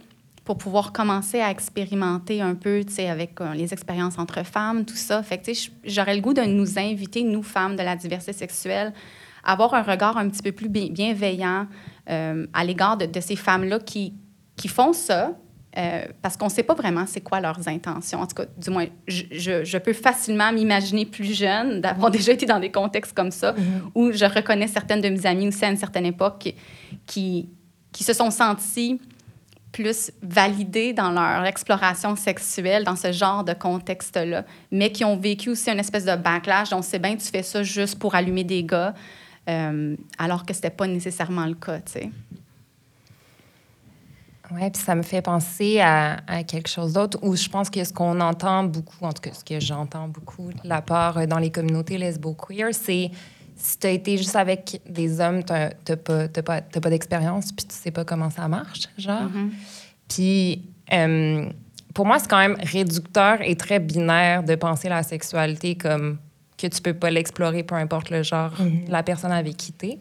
pour 0.49 0.57
pouvoir 0.57 0.91
commencer 0.91 1.41
à 1.41 1.51
expérimenter 1.51 2.41
un 2.41 2.55
peu, 2.55 2.83
tu 2.83 2.93
sais, 2.93 3.07
avec 3.07 3.39
euh, 3.39 3.53
les 3.53 3.71
expériences 3.71 4.17
entre 4.17 4.43
femmes, 4.43 4.83
tout 4.83 4.95
ça. 4.95 5.21
Fait 5.21 5.37
que, 5.37 5.45
tu 5.45 5.53
sais, 5.53 5.69
j'aurais 5.83 6.15
le 6.15 6.21
goût 6.21 6.33
de 6.33 6.41
nous 6.41 6.79
inviter, 6.79 7.23
nous, 7.23 7.43
femmes 7.43 7.75
de 7.75 7.83
la 7.83 7.95
diversité 7.95 8.33
sexuelle, 8.33 8.93
à 9.43 9.51
avoir 9.53 9.75
un 9.75 9.83
regard 9.83 10.17
un 10.17 10.27
petit 10.27 10.41
peu 10.41 10.51
plus 10.51 10.67
bienveillant 10.67 11.67
euh, 12.09 12.45
à 12.53 12.63
l'égard 12.63 12.97
de, 12.97 13.19
ces 13.19 13.35
femmes-là 13.35 13.79
qui, 13.79 14.13
qui 14.55 14.67
font 14.67 14.93
ça, 14.93 15.33
euh, 15.77 16.05
parce 16.21 16.35
qu'on 16.35 16.45
ne 16.45 16.51
sait 16.51 16.63
pas 16.63 16.73
vraiment 16.73 17.05
c'est 17.05 17.21
quoi 17.21 17.39
leurs 17.39 17.67
intentions. 17.67 18.19
En 18.19 18.27
tout 18.27 18.35
cas, 18.35 18.45
du 18.57 18.69
moins, 18.71 18.87
je, 19.07 19.63
je, 19.63 19.77
peux 19.77 19.93
facilement 19.93 20.51
m'imaginer 20.51 21.05
plus 21.05 21.33
jeune, 21.33 21.81
d'avoir 21.81 22.09
déjà 22.11 22.31
été 22.31 22.45
dans 22.45 22.59
des 22.59 22.71
contextes 22.71 23.13
comme 23.15 23.31
ça, 23.31 23.53
mm-hmm. 23.53 23.91
où 23.93 24.11
je 24.11 24.25
reconnais 24.25 24.67
certaines 24.67 25.01
de 25.01 25.09
mes 25.09 25.25
amies 25.25 25.47
aussi 25.47 25.63
à 25.63 25.69
une 25.69 25.77
certaine 25.77 26.05
époque 26.05 26.39
qui, 26.39 26.55
qui, 27.05 27.49
qui 27.91 28.03
se 28.03 28.13
sont 28.13 28.31
senties 28.31 28.99
plus 29.71 30.11
validés 30.21 30.93
dans 30.93 31.11
leur 31.11 31.45
exploration 31.45 32.15
sexuelle 32.15 32.83
dans 32.83 32.95
ce 32.95 33.11
genre 33.11 33.43
de 33.43 33.53
contexte-là, 33.53 34.45
mais 34.71 34.91
qui 34.91 35.05
ont 35.05 35.17
vécu 35.17 35.49
aussi 35.49 35.69
une 35.69 35.79
espèce 35.79 36.05
de 36.05 36.15
backlash. 36.15 36.69
Donc, 36.69 36.83
c'est 36.83 36.99
bien, 36.99 37.15
tu 37.15 37.27
fais 37.27 37.43
ça 37.43 37.61
juste 37.63 37.99
pour 37.99 38.15
allumer 38.15 38.43
des 38.43 38.63
gars, 38.63 38.93
euh, 39.49 39.95
alors 40.17 40.45
que 40.45 40.53
c'était 40.53 40.69
pas 40.69 40.87
nécessairement 40.87 41.45
le 41.45 41.55
cas, 41.55 41.79
tu 41.79 41.93
sais. 41.93 42.11
Oui, 44.51 44.67
puis 44.71 44.81
ça 44.81 44.95
me 44.95 45.03
fait 45.03 45.21
penser 45.21 45.79
à, 45.79 46.17
quelque 46.47 46.69
chose 46.69 46.93
d'autre 46.93 47.19
où 47.21 47.35
je 47.35 47.47
pense 47.49 47.69
que 47.69 47.83
ce 47.83 47.93
qu'on 47.93 48.19
entend 48.19 48.63
beaucoup, 48.63 49.05
en 49.05 49.13
tout 49.13 49.21
cas 49.21 49.31
ce 49.31 49.43
que 49.43 49.59
j'entends 49.59 50.07
beaucoup 50.07 50.51
de 50.51 50.67
la 50.67 50.81
part 50.81 51.17
euh, 51.17 51.25
dans 51.27 51.37
les 51.37 51.51
communautés 51.51 51.97
lesbo-queer, 51.97 52.73
c'est 52.73 53.11
si 53.55 53.77
tu 53.77 53.87
as 53.87 53.91
été 53.91 54.17
juste 54.17 54.35
avec 54.35 54.81
des 54.89 55.19
hommes, 55.19 55.43
tu 55.43 55.53
n'as 55.53 55.97
pas, 55.97 56.27
pas, 56.27 56.61
pas 56.61 56.89
d'expérience, 56.89 57.51
puis 57.51 57.65
tu 57.67 57.75
sais 57.75 57.91
pas 57.91 58.05
comment 58.05 58.29
ça 58.29 58.47
marche, 58.47 58.87
genre. 58.97 59.23
Mm-hmm. 59.23 59.49
Puis, 60.07 60.63
euh, 60.93 61.49
pour 61.93 62.05
moi, 62.05 62.19
c'est 62.19 62.29
quand 62.29 62.39
même 62.39 62.57
réducteur 62.61 63.41
et 63.41 63.55
très 63.55 63.79
binaire 63.79 64.43
de 64.43 64.55
penser 64.55 64.89
la 64.89 65.03
sexualité 65.03 65.75
comme 65.75 66.17
que 66.59 66.67
tu 66.67 66.81
peux 66.81 66.93
pas 66.93 67.09
l'explorer, 67.09 67.63
peu 67.63 67.75
importe 67.75 68.09
le 68.09 68.23
genre 68.23 68.51
de 68.59 68.91
la 68.91 69.03
personne 69.03 69.31
avec 69.31 69.55
qui 69.57 69.73
tu 69.73 69.85
es. 69.87 69.99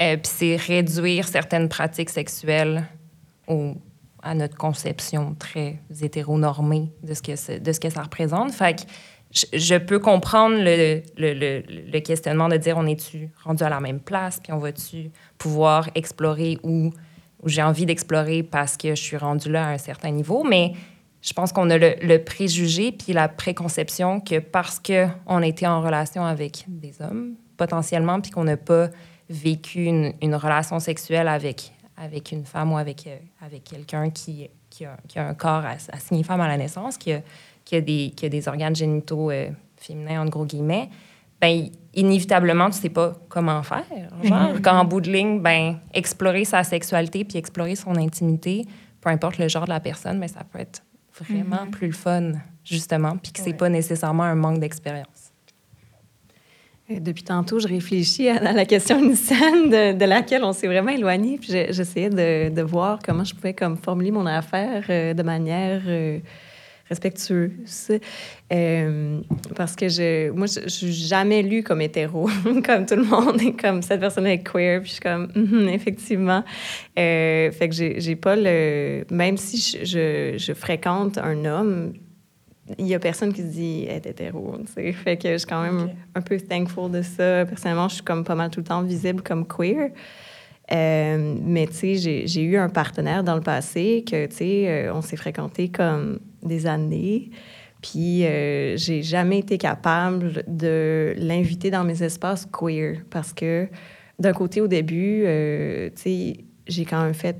Euh, 0.00 0.16
puis 0.16 0.30
c'est 0.32 0.56
réduire 0.56 1.26
certaines 1.26 1.68
pratiques 1.68 2.10
sexuelles 2.10 2.84
au, 3.48 3.74
à 4.22 4.34
notre 4.34 4.56
conception 4.56 5.34
très 5.38 5.80
hétéronormée 6.02 6.90
de 7.02 7.14
ce 7.14 7.22
que, 7.22 7.58
de 7.58 7.72
ce 7.72 7.80
que 7.80 7.88
ça 7.88 8.02
représente. 8.02 8.52
Fait 8.52 8.76
que 8.76 8.82
je, 9.52 9.76
peux 9.76 9.98
comprendre 9.98 10.56
le, 10.58 11.02
le, 11.16 11.62
le, 11.92 12.00
questionnement 12.00 12.48
de 12.48 12.56
dire 12.56 12.76
on 12.76 12.86
est-tu 12.86 13.30
rendu 13.42 13.62
à 13.62 13.68
la 13.68 13.80
même 13.80 14.00
place, 14.00 14.38
puis 14.42 14.52
on 14.52 14.58
va-tu 14.58 15.10
pouvoir 15.38 15.88
explorer 15.94 16.58
où, 16.62 16.92
où 17.42 17.48
j'ai 17.48 17.62
envie 17.62 17.86
d'explorer 17.86 18.42
parce 18.42 18.76
que 18.76 18.90
je 18.90 19.02
suis 19.02 19.16
rendu 19.16 19.50
là 19.50 19.68
à 19.68 19.70
un 19.70 19.78
certain 19.78 20.10
niveau. 20.10 20.44
Mais 20.44 20.72
je 21.26 21.32
pense 21.32 21.52
qu'on 21.52 21.68
a 21.70 21.76
le, 21.76 22.18
préjugé 22.18 22.92
puis 22.92 23.12
la 23.12 23.28
préconception 23.28 24.20
que 24.20 24.38
parce 24.38 24.78
qu'on 24.80 25.42
a 25.42 25.46
été 25.46 25.66
en 25.66 25.82
relation 25.82 26.24
avec 26.24 26.64
des 26.68 27.02
hommes, 27.02 27.34
potentiellement, 27.56 28.20
puis 28.20 28.30
qu'on 28.30 28.44
n'a 28.44 28.56
pas 28.56 28.88
vécu 29.28 29.84
une, 29.84 30.12
une, 30.22 30.36
relation 30.36 30.78
sexuelle 30.78 31.26
avec, 31.26 31.72
avec 31.96 32.30
une 32.30 32.44
femme 32.44 32.72
ou 32.72 32.78
avec, 32.78 33.08
euh, 33.08 33.16
avec 33.44 33.64
quelqu'un 33.64 34.10
qui, 34.10 34.48
qui, 34.70 34.84
a, 34.84 34.96
qui, 35.08 35.18
a, 35.18 35.26
un 35.26 35.34
corps 35.34 35.64
assigné 35.92 36.22
femme 36.22 36.40
à 36.40 36.46
la 36.46 36.56
naissance, 36.56 36.96
qui 36.96 37.12
a, 37.12 37.22
qui 37.64 37.74
a 37.74 37.80
des, 37.80 38.12
qui 38.14 38.26
a 38.26 38.28
des 38.28 38.46
organes 38.46 38.76
génitaux 38.76 39.32
euh, 39.32 39.50
féminins, 39.76 40.22
en 40.22 40.26
gros 40.26 40.46
guillemets, 40.46 40.88
ben 41.40 41.68
inévitablement, 41.92 42.70
tu 42.70 42.78
sais 42.78 42.88
pas 42.88 43.14
comment 43.28 43.62
faire. 43.62 43.84
Genre, 44.22 44.52
quand 44.62 44.78
en 44.78 44.84
bout 44.84 45.00
de 45.00 45.10
ligne, 45.10 45.40
ben, 45.40 45.78
explorer 45.92 46.44
sa 46.44 46.62
sexualité 46.62 47.24
puis 47.24 47.36
explorer 47.36 47.74
son 47.74 47.96
intimité, 47.96 48.64
peu 49.00 49.10
importe 49.10 49.38
le 49.38 49.48
genre 49.48 49.64
de 49.64 49.70
la 49.70 49.80
personne, 49.80 50.18
mais 50.18 50.28
ben, 50.28 50.34
ça 50.34 50.44
peut 50.44 50.60
être 50.60 50.82
vraiment 51.20 51.64
mm-hmm. 51.64 51.70
plus 51.70 51.92
fun, 51.92 52.32
justement, 52.64 53.16
puis 53.16 53.32
que 53.32 53.40
c'est 53.40 53.54
pas 53.54 53.68
nécessairement 53.68 54.24
un 54.24 54.34
manque 54.34 54.58
d'expérience. 54.58 55.32
Euh, 56.90 57.00
depuis 57.00 57.24
tantôt, 57.24 57.58
je 57.58 57.68
réfléchis 57.68 58.28
à 58.28 58.52
la 58.52 58.64
question 58.64 58.98
initiale 58.98 59.70
de, 59.70 59.98
de 59.98 60.04
laquelle 60.04 60.44
on 60.44 60.52
s'est 60.52 60.66
vraiment 60.66 60.90
éloigné. 60.90 61.38
Puis 61.38 61.50
j'essayais 61.70 62.10
de, 62.10 62.54
de, 62.54 62.62
voir 62.62 62.98
comment 63.04 63.24
je 63.24 63.34
pouvais 63.34 63.54
comme 63.54 63.76
formuler 63.76 64.10
mon 64.10 64.26
affaire 64.26 64.84
euh, 64.88 65.14
de 65.14 65.22
manière 65.22 65.82
respectueuse. 66.88 67.98
Euh, 68.52 69.20
parce 69.56 69.74
que 69.74 69.88
je, 69.88 70.30
moi, 70.30 70.46
je, 70.46 70.68
suis 70.68 70.92
jamais 70.92 71.42
lue 71.42 71.62
comme 71.62 71.80
hétéro, 71.80 72.28
comme 72.64 72.86
tout 72.86 72.96
le 72.96 73.04
monde, 73.04 73.40
et 73.42 73.52
comme 73.52 73.82
cette 73.82 74.00
personne 74.00 74.26
est 74.26 74.42
queer. 74.42 74.80
Puis 74.80 74.88
je 74.88 74.92
suis 74.94 75.00
comme, 75.00 75.26
mm-hmm, 75.34 75.68
effectivement. 75.68 76.44
Euh, 76.98 77.50
fait 77.50 77.68
que 77.68 77.74
j'ai 77.74 78.16
pas 78.16 78.36
le. 78.36 79.04
Même 79.10 79.36
si 79.36 79.58
je, 79.84 80.36
je, 80.38 80.52
fréquente 80.52 81.18
un 81.18 81.44
homme, 81.44 81.94
il 82.78 82.86
y 82.86 82.94
a 82.94 82.98
personne 82.98 83.32
qui 83.32 83.42
se 83.42 83.46
dit 83.46 83.86
être 83.88 84.06
hétéro. 84.06 84.56
sais. 84.74 84.92
Fait 84.92 85.16
que 85.16 85.32
je 85.32 85.38
suis 85.38 85.46
quand 85.46 85.62
même 85.62 85.90
un 86.14 86.20
peu 86.20 86.38
thankful 86.38 86.90
de 86.90 87.02
ça. 87.02 87.44
Personnellement, 87.46 87.88
je 87.88 87.94
suis 87.96 88.04
comme 88.04 88.24
pas 88.24 88.34
mal 88.34 88.50
tout 88.50 88.60
le 88.60 88.66
temps 88.66 88.82
visible 88.82 89.22
comme 89.22 89.46
queer. 89.46 89.90
Euh, 90.72 91.36
mais 91.42 91.66
tu 91.66 91.96
sais, 91.96 92.26
j'ai 92.26 92.42
eu 92.42 92.56
un 92.56 92.68
partenaire 92.68 93.22
dans 93.22 93.34
le 93.34 93.40
passé 93.40 94.04
que, 94.08 94.26
tu 94.26 94.36
sais, 94.36 94.68
euh, 94.68 94.94
on 94.94 95.00
s'est 95.00 95.16
fréquenté 95.16 95.68
comme 95.68 96.18
des 96.42 96.66
années. 96.66 97.30
Puis 97.82 98.24
euh, 98.24 98.76
j'ai 98.76 99.02
jamais 99.02 99.38
été 99.38 99.58
capable 99.58 100.42
de 100.48 101.14
l'inviter 101.18 101.70
dans 101.70 101.84
mes 101.84 102.02
espaces 102.02 102.46
queer 102.46 103.02
parce 103.10 103.32
que 103.32 103.68
d'un 104.18 104.32
côté, 104.32 104.60
au 104.60 104.66
début, 104.66 105.20
tu 105.20 106.02
sais, 106.02 106.36
j'ai 106.66 106.84
quand 106.84 107.02
même 107.02 107.14
fait 107.14 107.36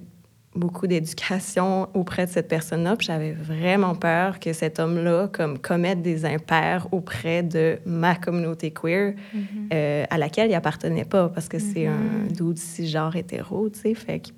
beaucoup 0.57 0.87
d'éducation 0.87 1.89
auprès 1.95 2.27
de 2.27 2.31
cette 2.31 2.49
personne-là. 2.49 2.97
Puis 2.97 3.07
j'avais 3.07 3.33
vraiment 3.33 3.95
peur 3.95 4.41
que 4.41 4.53
cet 4.53 4.79
homme-là 4.79 5.29
comme 5.33 5.59
commette 5.59 6.03
des 6.03 6.25
impairs 6.25 6.89
auprès 6.93 7.43
de 7.43 7.79
ma 7.85 8.15
communauté 8.15 8.71
queer 8.71 9.15
mm-hmm. 9.15 9.39
euh, 9.73 10.05
à 10.11 10.19
laquelle 10.19 10.51
il 10.51 10.55
appartenait 10.55 11.05
pas 11.05 11.29
parce 11.29 11.49
que 11.49 11.59
c'est 11.59 11.87
un 11.87 12.29
mm-hmm. 12.29 12.37
dude 12.37 12.87
genre 12.87 13.15
hétéro, 13.15 13.69
tu 13.69 13.81
sais. 13.81 13.95
Fait 13.95 14.21
que 14.21 14.29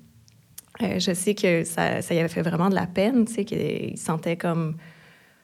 euh, 0.81 0.99
je 0.99 1.13
sais 1.13 1.35
que 1.35 1.63
ça, 1.63 2.01
ça 2.01 2.13
y 2.13 2.19
avait 2.19 2.29
fait 2.29 2.41
vraiment 2.41 2.69
de 2.69 2.75
la 2.75 2.87
peine, 2.87 3.25
tu 3.25 3.33
sais, 3.33 3.45
qu'il 3.45 3.97
sentait 3.97 4.37
comme 4.37 4.77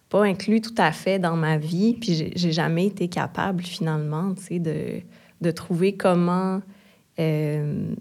pas 0.09 0.23
inclus 0.23 0.61
tout 0.61 0.75
à 0.77 0.91
fait 0.91 1.19
dans 1.19 1.35
ma 1.35 1.57
vie. 1.57 1.97
Puis 1.99 2.31
j'ai 2.35 2.51
jamais 2.51 2.85
été 2.85 3.07
capable 3.07 3.63
finalement, 3.63 4.33
tu 4.35 4.43
sais, 4.43 4.59
de, 4.59 5.01
de 5.41 5.51
trouver 5.51 5.95
comment... 5.95 6.61
Euh, 7.19 7.95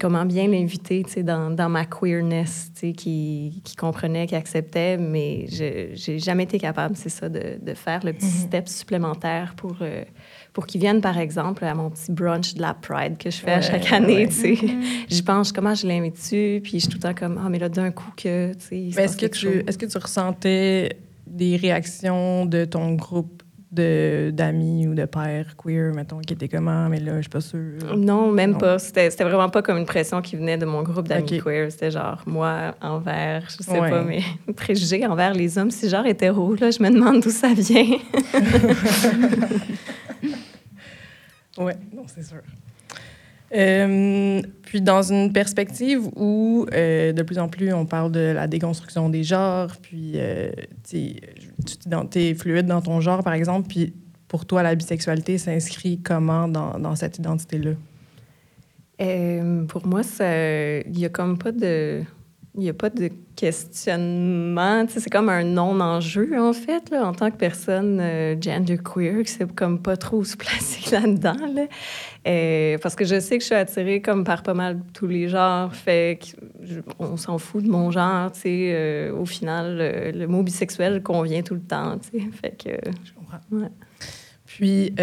comment 0.00 0.24
bien 0.24 0.48
l'inviter 0.48 1.04
dans, 1.22 1.50
dans 1.50 1.68
ma 1.68 1.84
queerness, 1.84 2.70
qui, 2.74 3.60
qui 3.64 3.76
comprenait, 3.76 4.26
qui 4.26 4.34
acceptait, 4.34 4.96
mais 4.96 5.46
je 5.48 6.10
n'ai 6.10 6.18
jamais 6.18 6.44
été 6.44 6.58
capable, 6.58 6.96
c'est 6.96 7.08
ça, 7.08 7.28
de, 7.28 7.58
de, 7.60 7.74
faire 7.74 8.04
le 8.04 8.12
petit 8.12 8.26
mm-hmm. 8.26 8.46
step 8.46 8.68
supplémentaire 8.68 9.54
pour, 9.56 9.76
euh, 9.80 10.04
pour 10.52 10.66
qu'ils 10.66 10.80
viennent, 10.80 11.00
par 11.00 11.18
exemple, 11.18 11.64
à 11.64 11.74
mon 11.74 11.90
petit 11.90 12.10
brunch 12.10 12.54
de 12.54 12.60
la 12.60 12.74
Pride 12.74 13.18
que 13.18 13.30
je 13.30 13.38
fais 13.38 13.52
à 13.52 13.60
chaque 13.60 13.92
année. 13.92 14.28
sais. 14.30 14.54
Mm-hmm. 14.54 14.82
J'y 15.08 15.22
pense, 15.22 15.52
comment 15.52 15.74
je 15.74 15.86
l'invite-tu, 15.86 16.60
puis 16.62 16.72
je 16.74 16.78
suis 16.78 16.88
tout 16.88 16.98
le 16.98 17.02
temps 17.02 17.14
comme, 17.14 17.40
ah, 17.44 17.48
mais 17.48 17.58
là, 17.58 17.68
d'un 17.68 17.92
coup 17.92 18.12
que, 18.16 18.52
tu 18.54 18.92
sais, 18.92 19.02
est-ce 19.02 19.16
que, 19.16 19.26
tu, 19.26 19.64
est-ce 19.66 19.78
que 19.78 19.86
tu 19.86 19.98
ressentais 19.98 20.96
des 21.26 21.56
réactions 21.56 22.46
de 22.46 22.64
ton 22.64 22.94
groupe 22.94 23.43
d'amis 23.74 24.86
ou 24.86 24.94
de 24.94 25.04
pères 25.04 25.56
queer, 25.56 25.92
mettons, 25.94 26.20
qui 26.20 26.34
étaient 26.34 26.48
comment, 26.48 26.88
mais 26.88 27.00
là, 27.00 27.16
je 27.16 27.22
suis 27.22 27.30
pas 27.30 27.40
sûre. 27.40 27.96
Non, 27.96 28.30
même 28.30 28.56
pas. 28.56 28.78
C'était 28.78 29.08
vraiment 29.08 29.48
pas 29.48 29.62
comme 29.62 29.78
une 29.78 29.86
pression 29.86 30.22
qui 30.22 30.36
venait 30.36 30.58
de 30.58 30.66
mon 30.66 30.82
groupe 30.82 31.08
d'amis 31.08 31.40
queer. 31.40 31.70
C'était 31.70 31.90
genre 31.90 32.22
moi 32.26 32.74
envers, 32.80 33.48
je 33.50 33.62
sais 33.62 33.78
pas, 33.78 34.02
mais 34.02 34.22
préjugés 34.56 35.06
envers 35.06 35.34
les 35.34 35.58
hommes 35.58 35.70
si 35.70 35.88
genre 35.88 36.06
hétéros. 36.06 36.54
Là, 36.56 36.70
je 36.70 36.82
me 36.82 36.90
demande 36.90 37.20
d'où 37.20 37.30
ça 37.30 37.52
vient. 37.54 37.84
oui, 41.58 41.72
non, 41.92 42.04
c'est 42.06 42.24
sûr. 42.24 42.42
Euh, 43.52 44.42
puis 44.62 44.80
dans 44.80 45.02
une 45.02 45.32
perspective 45.32 46.08
où 46.16 46.66
euh, 46.72 47.12
de 47.12 47.22
plus 47.22 47.38
en 47.38 47.48
plus 47.48 47.72
on 47.72 47.86
parle 47.86 48.10
de 48.10 48.32
la 48.34 48.46
déconstruction 48.46 49.08
des 49.10 49.22
genres, 49.22 49.76
puis 49.80 50.12
euh, 50.16 50.50
tu 50.88 51.18
es 52.16 52.34
fluide 52.34 52.66
dans 52.66 52.80
ton 52.80 53.00
genre, 53.00 53.22
par 53.22 53.34
exemple, 53.34 53.68
puis 53.68 53.94
pour 54.28 54.46
toi, 54.46 54.62
la 54.62 54.74
bisexualité 54.74 55.38
s'inscrit 55.38 56.00
comment 56.02 56.48
dans, 56.48 56.78
dans 56.78 56.96
cette 56.96 57.18
identité-là? 57.18 57.72
pour 59.68 59.86
moi, 59.86 60.02
il 60.20 60.92
n'y 60.92 61.04
a 61.04 61.08
comme 61.08 61.36
pas 61.36 61.52
de 61.52 62.02
il 62.56 62.60
n'y 62.60 62.68
a 62.68 62.72
pas 62.72 62.88
de 62.88 63.10
questionnement. 63.34 64.86
C'est 64.88 65.10
comme 65.10 65.28
un 65.28 65.42
non-enjeu, 65.42 66.40
en 66.40 66.52
fait, 66.52 66.88
là, 66.90 67.04
en 67.04 67.12
tant 67.12 67.32
que 67.32 67.36
personne 67.36 68.00
genderqueer, 68.40 69.24
qui 69.24 69.32
sait 69.32 69.46
comme 69.46 69.82
pas 69.82 69.96
trop 69.96 70.22
se 70.22 70.36
placer 70.36 70.88
là-dedans. 70.92 71.34
Là. 71.52 71.66
Euh, 72.26 72.78
parce 72.82 72.94
que 72.94 73.04
je 73.04 73.20
sais 73.20 73.36
que 73.36 73.42
je 73.42 73.46
suis 73.46 73.54
attirée 73.54 74.00
comme 74.00 74.24
par 74.24 74.42
pas 74.42 74.54
mal 74.54 74.80
tous 74.94 75.06
les 75.06 75.28
genres. 75.28 75.74
Fait 75.74 76.18
on 76.98 77.16
s'en 77.16 77.38
fout 77.38 77.62
de 77.62 77.68
mon 77.68 77.90
genre. 77.90 78.32
Euh, 78.46 79.12
au 79.12 79.26
final, 79.26 80.12
le, 80.14 80.26
mot 80.26 80.42
bisexuel 80.42 81.02
convient 81.02 81.42
tout 81.42 81.54
le 81.54 81.60
temps. 81.60 81.98
Fait 82.40 82.56
que, 82.56 82.70
je 83.04 83.12
comprends. 83.12 83.40
Ouais. 83.50 83.68
Puis, 84.46 84.94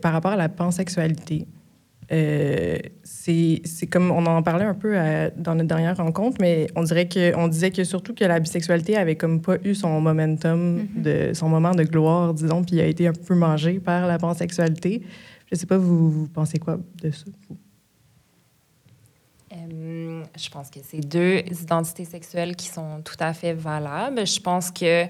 par 0.00 0.12
rapport 0.12 0.32
à 0.32 0.36
la 0.36 0.48
pansexualité, 0.48 1.46
euh, 2.12 2.78
c'est 3.02 3.86
comme 3.90 4.12
on 4.12 4.26
en 4.26 4.42
parlait 4.42 4.64
un 4.64 4.74
peu 4.74 4.92
euh, 4.94 5.28
dans 5.36 5.56
notre 5.56 5.68
dernière 5.68 5.96
rencontre, 5.96 6.36
mais 6.40 6.68
on 6.76 6.84
dirait 6.84 7.08
que 7.08 7.36
on 7.36 7.48
disait 7.48 7.72
que 7.72 7.82
surtout 7.82 8.14
que 8.14 8.24
la 8.24 8.38
bisexualité 8.38 8.96
avait 8.96 9.16
comme 9.16 9.40
pas 9.40 9.56
eu 9.64 9.74
son 9.74 10.00
momentum, 10.00 10.78
mm-hmm. 10.78 11.02
de 11.02 11.34
son 11.34 11.48
moment 11.48 11.74
de 11.74 11.82
gloire, 11.82 12.32
disons, 12.32 12.62
puis 12.62 12.80
a 12.80 12.86
été 12.86 13.08
un 13.08 13.12
peu 13.12 13.34
mangé 13.34 13.80
par 13.80 14.06
la 14.06 14.18
pansexualité. 14.18 15.02
Je 15.50 15.56
sais 15.56 15.66
pas, 15.66 15.78
vous, 15.78 16.10
vous 16.10 16.28
pensez 16.28 16.58
quoi 16.58 16.78
de 17.00 17.10
ça? 17.10 17.24
Euh, 19.52 20.24
je 20.36 20.48
pense 20.50 20.70
que 20.70 20.80
c'est 20.82 21.00
deux 21.00 21.38
identités 21.62 22.04
sexuelles 22.04 22.56
qui 22.56 22.66
sont 22.66 23.00
tout 23.04 23.16
à 23.20 23.32
fait 23.32 23.52
valables. 23.52 24.26
Je 24.26 24.40
pense 24.40 24.70
que 24.70 25.06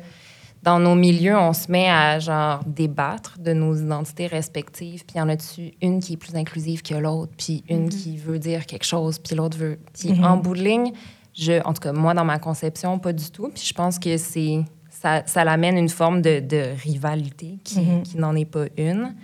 dans 0.63 0.79
nos 0.79 0.95
milieux, 0.95 1.37
on 1.37 1.53
se 1.53 1.71
met 1.71 1.89
à 1.89 2.19
genre 2.19 2.65
débattre 2.65 3.39
de 3.39 3.53
nos 3.53 3.75
identités 3.77 4.27
respectives, 4.27 5.05
puis 5.07 5.17
y 5.17 5.21
en 5.21 5.29
a-tu 5.29 5.73
une 5.81 6.01
qui 6.01 6.15
est 6.15 6.17
plus 6.17 6.35
inclusive 6.35 6.83
que 6.83 6.95
l'autre, 6.95 7.33
puis 7.37 7.63
une 7.69 7.87
mm-hmm. 7.87 8.03
qui 8.03 8.17
veut 8.17 8.39
dire 8.39 8.67
quelque 8.67 8.85
chose, 8.85 9.19
puis 9.19 9.37
l'autre 9.37 9.57
veut. 9.57 9.79
Puis 9.99 10.11
mm-hmm. 10.11 10.25
en 10.25 10.37
bout 10.37 10.55
de 10.55 10.63
ligne, 10.63 10.93
je, 11.35 11.63
en 11.65 11.73
tout 11.73 11.81
cas, 11.81 11.93
moi, 11.93 12.15
dans 12.15 12.25
ma 12.25 12.39
conception, 12.39 12.99
pas 12.99 13.13
du 13.13 13.31
tout. 13.31 13.49
Puis 13.55 13.65
je 13.65 13.75
pense 13.75 13.99
que 13.99 14.17
c'est 14.17 14.65
ça, 14.91 15.23
ça 15.27 15.45
l'amène 15.45 15.77
une 15.77 15.89
forme 15.89 16.21
de, 16.21 16.41
de 16.41 16.65
rivalité 16.83 17.59
qui, 17.63 17.81
mm-hmm. 17.81 18.03
qui 18.03 18.17
n'en 18.19 18.35
est 18.35 18.45
pas 18.45 18.65
une. 18.77 19.15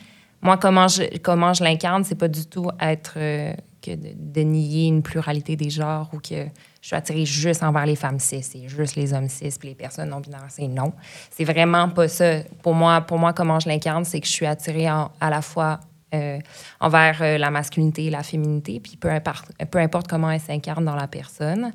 Moi, 0.42 0.57
comment 0.57 0.88
je, 0.88 1.18
comment 1.18 1.55
je 1.55 1.62
l'incarne, 1.64 2.05
c'est 2.05 2.16
pas 2.16 2.28
du 2.28 2.46
tout 2.46 2.68
être 2.81 3.14
euh, 3.16 3.55
que 3.81 3.92
de, 3.94 4.40
nier 4.40 4.88
une 4.88 5.02
pluralité 5.02 5.57
des 5.57 5.70
genres 5.70 6.11
ou 6.12 6.18
que 6.18 6.46
je 6.81 6.87
suis 6.87 6.96
attirée 6.96 7.24
juste 7.24 7.62
envers 7.62 7.87
les 7.87 7.96
femmes 7.96 8.18
cis 8.18 8.44
et 8.55 8.68
juste 8.68 8.96
les 8.96 9.14
hommes 9.14 9.28
cis 9.28 9.55
puis 9.59 9.68
les 9.68 9.74
personnes 9.74 10.11
non 10.11 10.20
binaires, 10.20 10.46
c'est 10.48 10.66
non. 10.66 10.92
C'est 11.31 11.44
vraiment 11.44 11.88
pas 11.88 12.09
ça. 12.09 12.40
Pour 12.62 12.74
moi, 12.74 13.00
pour 13.02 13.18
moi 13.18 13.33
comment 13.33 13.61
je 13.61 13.68
l'incarne, 13.68 14.05
c'est 14.05 14.20
que 14.20 14.26
je 14.26 14.33
suis 14.33 14.46
attirée 14.46 14.88
à 14.88 15.11
la 15.20 15.42
fois 15.42 15.81
euh, 16.14 16.38
envers 16.78 17.22
euh, 17.22 17.38
la 17.38 17.50
masculinité 17.50 18.05
et 18.05 18.11
la 18.11 18.22
féminité, 18.22 18.81
puis 18.81 18.98
peu 18.98 19.11
importe, 19.11 19.46
peu 19.70 19.78
importe 19.78 20.09
comment 20.09 20.31
elle 20.31 20.40
s'incarne 20.40 20.85
dans 20.85 20.94
la 20.94 21.09
personne. 21.09 21.72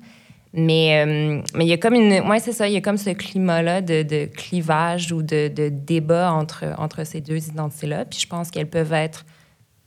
Mais 0.54 1.06
euh, 1.06 1.42
mais 1.54 1.66
il 1.66 1.68
y 1.68 1.74
a 1.74 1.78
comme 1.78 1.94
une... 1.94 2.28
Ouais, 2.28 2.40
c'est 2.40 2.54
ça, 2.54 2.68
il 2.68 2.74
y 2.74 2.78
a 2.78 2.82
comme 2.82 2.98
ce 2.98 3.12
climat-là 3.12 3.82
de, 3.82 4.04
de, 4.04 4.26
clivage 4.26 5.12
ou 5.12 5.22
de, 5.22 5.50
de, 5.50 5.70
débat 5.70 6.32
entre, 6.32 6.66
entre 6.78 7.04
ces 7.04 7.22
deux 7.22 7.48
identités-là. 7.50 8.06
Puis 8.06 8.20
je 8.20 8.28
pense 8.28 8.50
qu'elles 8.50 8.70
peuvent 8.70 8.94
être 8.94 9.26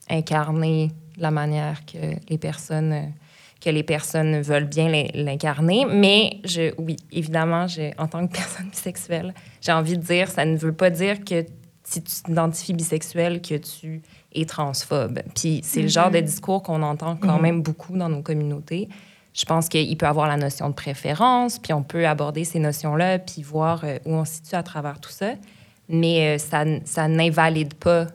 incarnées 0.09 0.90
de 1.16 1.23
la 1.23 1.31
manière 1.31 1.85
que 1.87 1.99
les 2.29 2.38
personnes 2.38 3.12
que 3.61 3.70
les 3.70 3.83
personnes 3.83 4.40
veulent 4.40 4.64
bien 4.64 4.88
l'incarner. 5.14 5.85
Mais 5.85 6.38
je, 6.44 6.73
oui, 6.79 6.96
évidemment, 7.12 7.66
en 7.99 8.07
tant 8.07 8.27
que 8.27 8.33
personne 8.33 8.70
bisexuelle, 8.70 9.35
j'ai 9.61 9.73
envie 9.73 9.99
de 9.99 10.03
dire, 10.03 10.29
ça 10.31 10.44
ne 10.44 10.57
veut 10.57 10.73
pas 10.73 10.90
dire 10.90 11.23
que 11.25 11.44
si 11.85 12.03
tu 12.03 12.23
t'identifies 12.23 12.73
bisexuel, 12.73 13.42
que 13.42 13.57
tu 13.57 14.03
es 14.33 14.44
transphobe. 14.44 15.20
Puis 15.35 15.61
c'est 15.62 15.83
le 15.83 15.88
genre 15.88 16.11
de 16.11 16.18
mm-hmm. 16.18 16.25
discours 16.25 16.62
qu'on 16.62 16.83
entend 16.83 17.16
quand 17.16 17.38
mm-hmm. 17.38 17.42
même 17.42 17.62
beaucoup 17.62 17.96
dans 17.96 18.09
nos 18.09 18.23
communautés. 18.23 18.88
Je 19.33 19.45
pense 19.45 19.69
qu'il 19.69 19.97
peut 19.97 20.07
avoir 20.07 20.27
la 20.27 20.37
notion 20.37 20.69
de 20.69 20.75
préférence, 20.75 21.59
puis 21.59 21.73
on 21.73 21.83
peut 21.83 22.07
aborder 22.07 22.45
ces 22.45 22.59
notions-là, 22.59 23.19
puis 23.19 23.43
voir 23.43 23.85
euh, 23.85 23.99
où 24.05 24.14
on 24.14 24.25
se 24.25 24.35
situe 24.35 24.57
à 24.57 24.62
travers 24.62 25.01
tout 25.01 25.11
ça. 25.11 25.35
Mais 25.88 26.37
euh, 26.37 26.38
ça, 26.38 26.64
ça 26.85 27.09
n'invalide 27.09 27.75
pas 27.75 28.07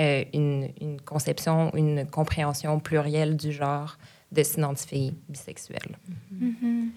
euh, 0.00 0.24
une, 0.32 0.70
conception, 1.04 1.74
une 1.74 2.06
compréhension 2.06 2.78
plurielle 2.78 3.36
du 3.36 3.52
genre 3.52 3.98
de 4.32 4.42
s'identifier 4.42 5.12
bisexuelle. 5.28 5.98
Mm-hmm. 6.32 6.88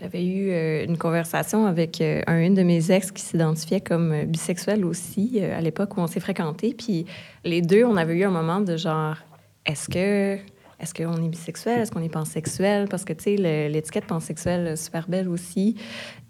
J'avais 0.00 0.24
eu 0.24 0.84
une 0.84 0.96
conversation 0.96 1.66
avec 1.66 2.00
un 2.00 2.38
une 2.40 2.54
de 2.54 2.62
mes 2.62 2.90
ex 2.90 3.10
qui 3.10 3.22
s'identifiait 3.22 3.80
comme 3.80 4.12
euh, 4.12 4.24
bisexuel 4.24 4.84
aussi 4.84 5.40
à 5.40 5.60
l'époque 5.60 5.96
où 5.96 6.00
on 6.00 6.06
s'est 6.06 6.20
fréquentés. 6.20 6.74
Puis 6.74 7.06
les 7.44 7.60
deux, 7.60 7.84
on 7.84 7.96
avait 7.96 8.14
eu 8.14 8.24
un 8.24 8.30
moment 8.30 8.60
de 8.60 8.76
genre, 8.76 9.16
est-ce 9.66 9.88
que 9.88 10.38
est-ce 10.82 10.92
qu'on 10.92 11.22
est 11.22 11.28
bisexuel? 11.28 11.80
Est-ce 11.80 11.92
qu'on 11.92 12.02
est 12.02 12.12
pansexuel? 12.12 12.88
Parce 12.88 13.04
que, 13.04 13.12
tu 13.12 13.36
sais, 13.36 13.68
l'étiquette 13.68 14.06
pansexuelle, 14.06 14.66
est 14.66 14.76
super 14.76 15.08
belle 15.08 15.28
aussi. 15.28 15.76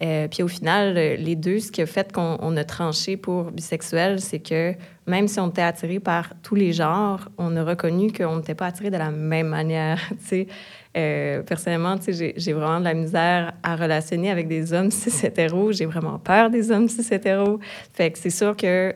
Euh, 0.03 0.29
puis 0.29 0.43
au 0.43 0.49
final, 0.49 0.95
les 0.95 1.37
deux, 1.37 1.59
ce 1.59 1.73
qui 1.73 1.81
a 1.81 1.87
fait 1.87 2.13
qu'on 2.13 2.57
a 2.57 2.65
tranché 2.65 3.17
pour 3.17 3.51
bisexuel, 3.51 4.21
c'est 4.21 4.41
que 4.41 4.75
même 5.07 5.27
si 5.27 5.41
on 5.41 5.49
était 5.49 5.63
attiré 5.63 6.01
par 6.01 6.35
tous 6.43 6.55
les 6.55 6.73
genres, 6.73 7.29
on 7.39 7.57
a 7.57 7.65
reconnu 7.65 8.13
qu'on 8.13 8.37
n'était 8.37 8.55
pas 8.55 8.67
attiré 8.67 8.91
de 8.91 8.99
la 8.99 9.11
même 9.11 9.49
manière, 9.49 9.99
tu 10.11 10.27
sais. 10.27 10.47
Euh, 10.95 11.43
personnellement, 11.43 11.97
j'ai 12.07 12.53
vraiment 12.53 12.79
de 12.79 12.85
la 12.85 12.93
misère 12.93 13.55
à 13.63 13.77
relationner 13.77 14.31
avec 14.31 14.49
des 14.49 14.75
hommes 14.75 14.91
cis 14.91 15.27
hétéros. 15.27 15.73
J'ai 15.73 15.87
vraiment 15.87 16.19
peur 16.19 16.51
des 16.51 16.71
hommes 16.71 16.91
cis 16.91 17.15
hétéros. 17.15 17.59
Fait 17.95 18.11
que 18.11 18.19
c'est 18.19 18.29
sûr 18.29 18.55
que 18.55 18.95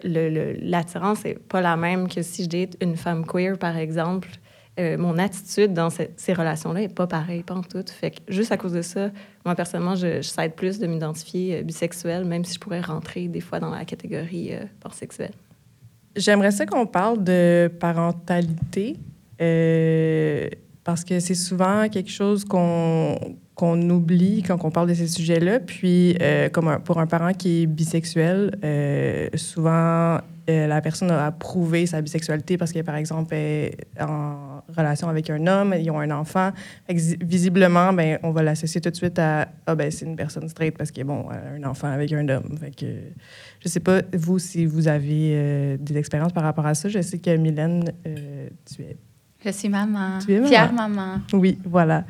l'attirance 0.60 1.24
n'est 1.24 1.34
pas 1.34 1.62
la 1.62 1.76
même 1.76 2.06
que 2.08 2.20
si 2.20 2.44
je 2.44 2.48
date 2.50 2.76
une 2.82 2.96
femme 2.96 3.24
queer, 3.24 3.56
par 3.56 3.78
exemple. 3.78 4.28
Euh, 4.78 4.98
mon 4.98 5.16
attitude 5.16 5.72
dans 5.72 5.88
ces 5.90 6.32
relations-là 6.34 6.80
n'est 6.80 6.88
pas 6.88 7.06
pareille, 7.06 7.42
pas 7.42 7.54
en 7.54 7.62
tout. 7.62 7.84
Fait 7.86 8.10
que 8.10 8.16
juste 8.28 8.52
à 8.52 8.58
cause 8.58 8.72
de 8.72 8.82
ça, 8.82 9.10
moi, 9.44 9.54
personnellement, 9.54 9.94
je, 9.94 10.20
je 10.20 10.48
plus 10.50 10.78
de 10.78 10.86
m'identifier 10.86 11.58
euh, 11.58 11.62
bisexuelle, 11.62 12.26
même 12.26 12.44
si 12.44 12.54
je 12.54 12.60
pourrais 12.60 12.82
rentrer 12.82 13.28
des 13.28 13.40
fois 13.40 13.58
dans 13.58 13.70
la 13.70 13.86
catégorie 13.86 14.54
euh. 14.54 14.64
J'aimerais 16.14 16.50
ça 16.50 16.66
qu'on 16.66 16.86
parle 16.86 17.24
de 17.24 17.70
parentalité, 17.80 18.96
parce 20.84 21.04
que 21.04 21.20
c'est 21.20 21.34
souvent 21.34 21.88
quelque 21.88 22.10
chose 22.10 22.44
qu'on 22.44 23.18
qu'on 23.56 23.90
oublie 23.90 24.44
quand 24.44 24.64
on 24.64 24.70
parle 24.70 24.88
de 24.88 24.94
ces 24.94 25.08
sujets-là. 25.08 25.58
Puis, 25.58 26.16
comme 26.52 26.78
pour 26.84 27.00
un 27.00 27.06
parent 27.06 27.32
qui 27.32 27.62
est 27.62 27.66
bisexuel, 27.66 28.56
souvent, 29.34 30.18
la 30.46 30.80
personne 30.80 31.10
a 31.10 31.32
prouvé 31.32 31.86
sa 31.86 32.00
bisexualité 32.00 32.56
parce 32.56 32.72
qu'elle, 32.72 32.84
par 32.84 32.96
exemple, 32.96 33.34
est 33.34 33.76
en 34.00 34.62
relation 34.76 35.08
avec 35.08 35.30
un 35.30 35.46
homme, 35.46 35.74
ils 35.78 35.90
ont 35.90 36.00
un 36.00 36.10
enfant. 36.10 36.50
visiblement, 36.88 37.92
ben, 37.92 38.18
on 38.22 38.30
va 38.30 38.42
l'associer 38.42 38.80
tout 38.80 38.90
de 38.90 38.96
suite 38.96 39.18
à 39.18 39.48
ah, 39.66 39.74
ben, 39.74 39.90
c'est 39.90 40.04
une 40.04 40.16
personne 40.16 40.48
straight 40.48 40.76
parce 40.76 40.90
qu'il 40.90 41.04
bon, 41.04 41.28
un 41.30 41.62
enfant 41.64 41.88
avec 41.88 42.12
un 42.12 42.28
homme. 42.28 42.56
Fait 42.58 42.74
que, 42.74 42.86
je 43.60 43.68
sais 43.68 43.80
pas, 43.80 44.02
vous, 44.14 44.38
si 44.38 44.66
vous 44.66 44.88
avez 44.88 45.32
euh, 45.34 45.76
des 45.78 45.96
expériences 45.96 46.32
par 46.32 46.44
rapport 46.44 46.66
à 46.66 46.74
ça. 46.74 46.88
Je 46.88 47.00
sais 47.00 47.18
que 47.18 47.36
Mylène, 47.36 47.92
euh, 48.06 48.48
tu 48.64 48.82
es. 48.82 48.96
Je 49.44 49.50
suis 49.50 49.68
maman. 49.68 50.18
Tu 50.24 50.32
es 50.32 50.36
maman. 50.36 50.48
Fière 50.48 50.72
maman. 50.72 51.20
Oui, 51.32 51.58
voilà. 51.64 52.04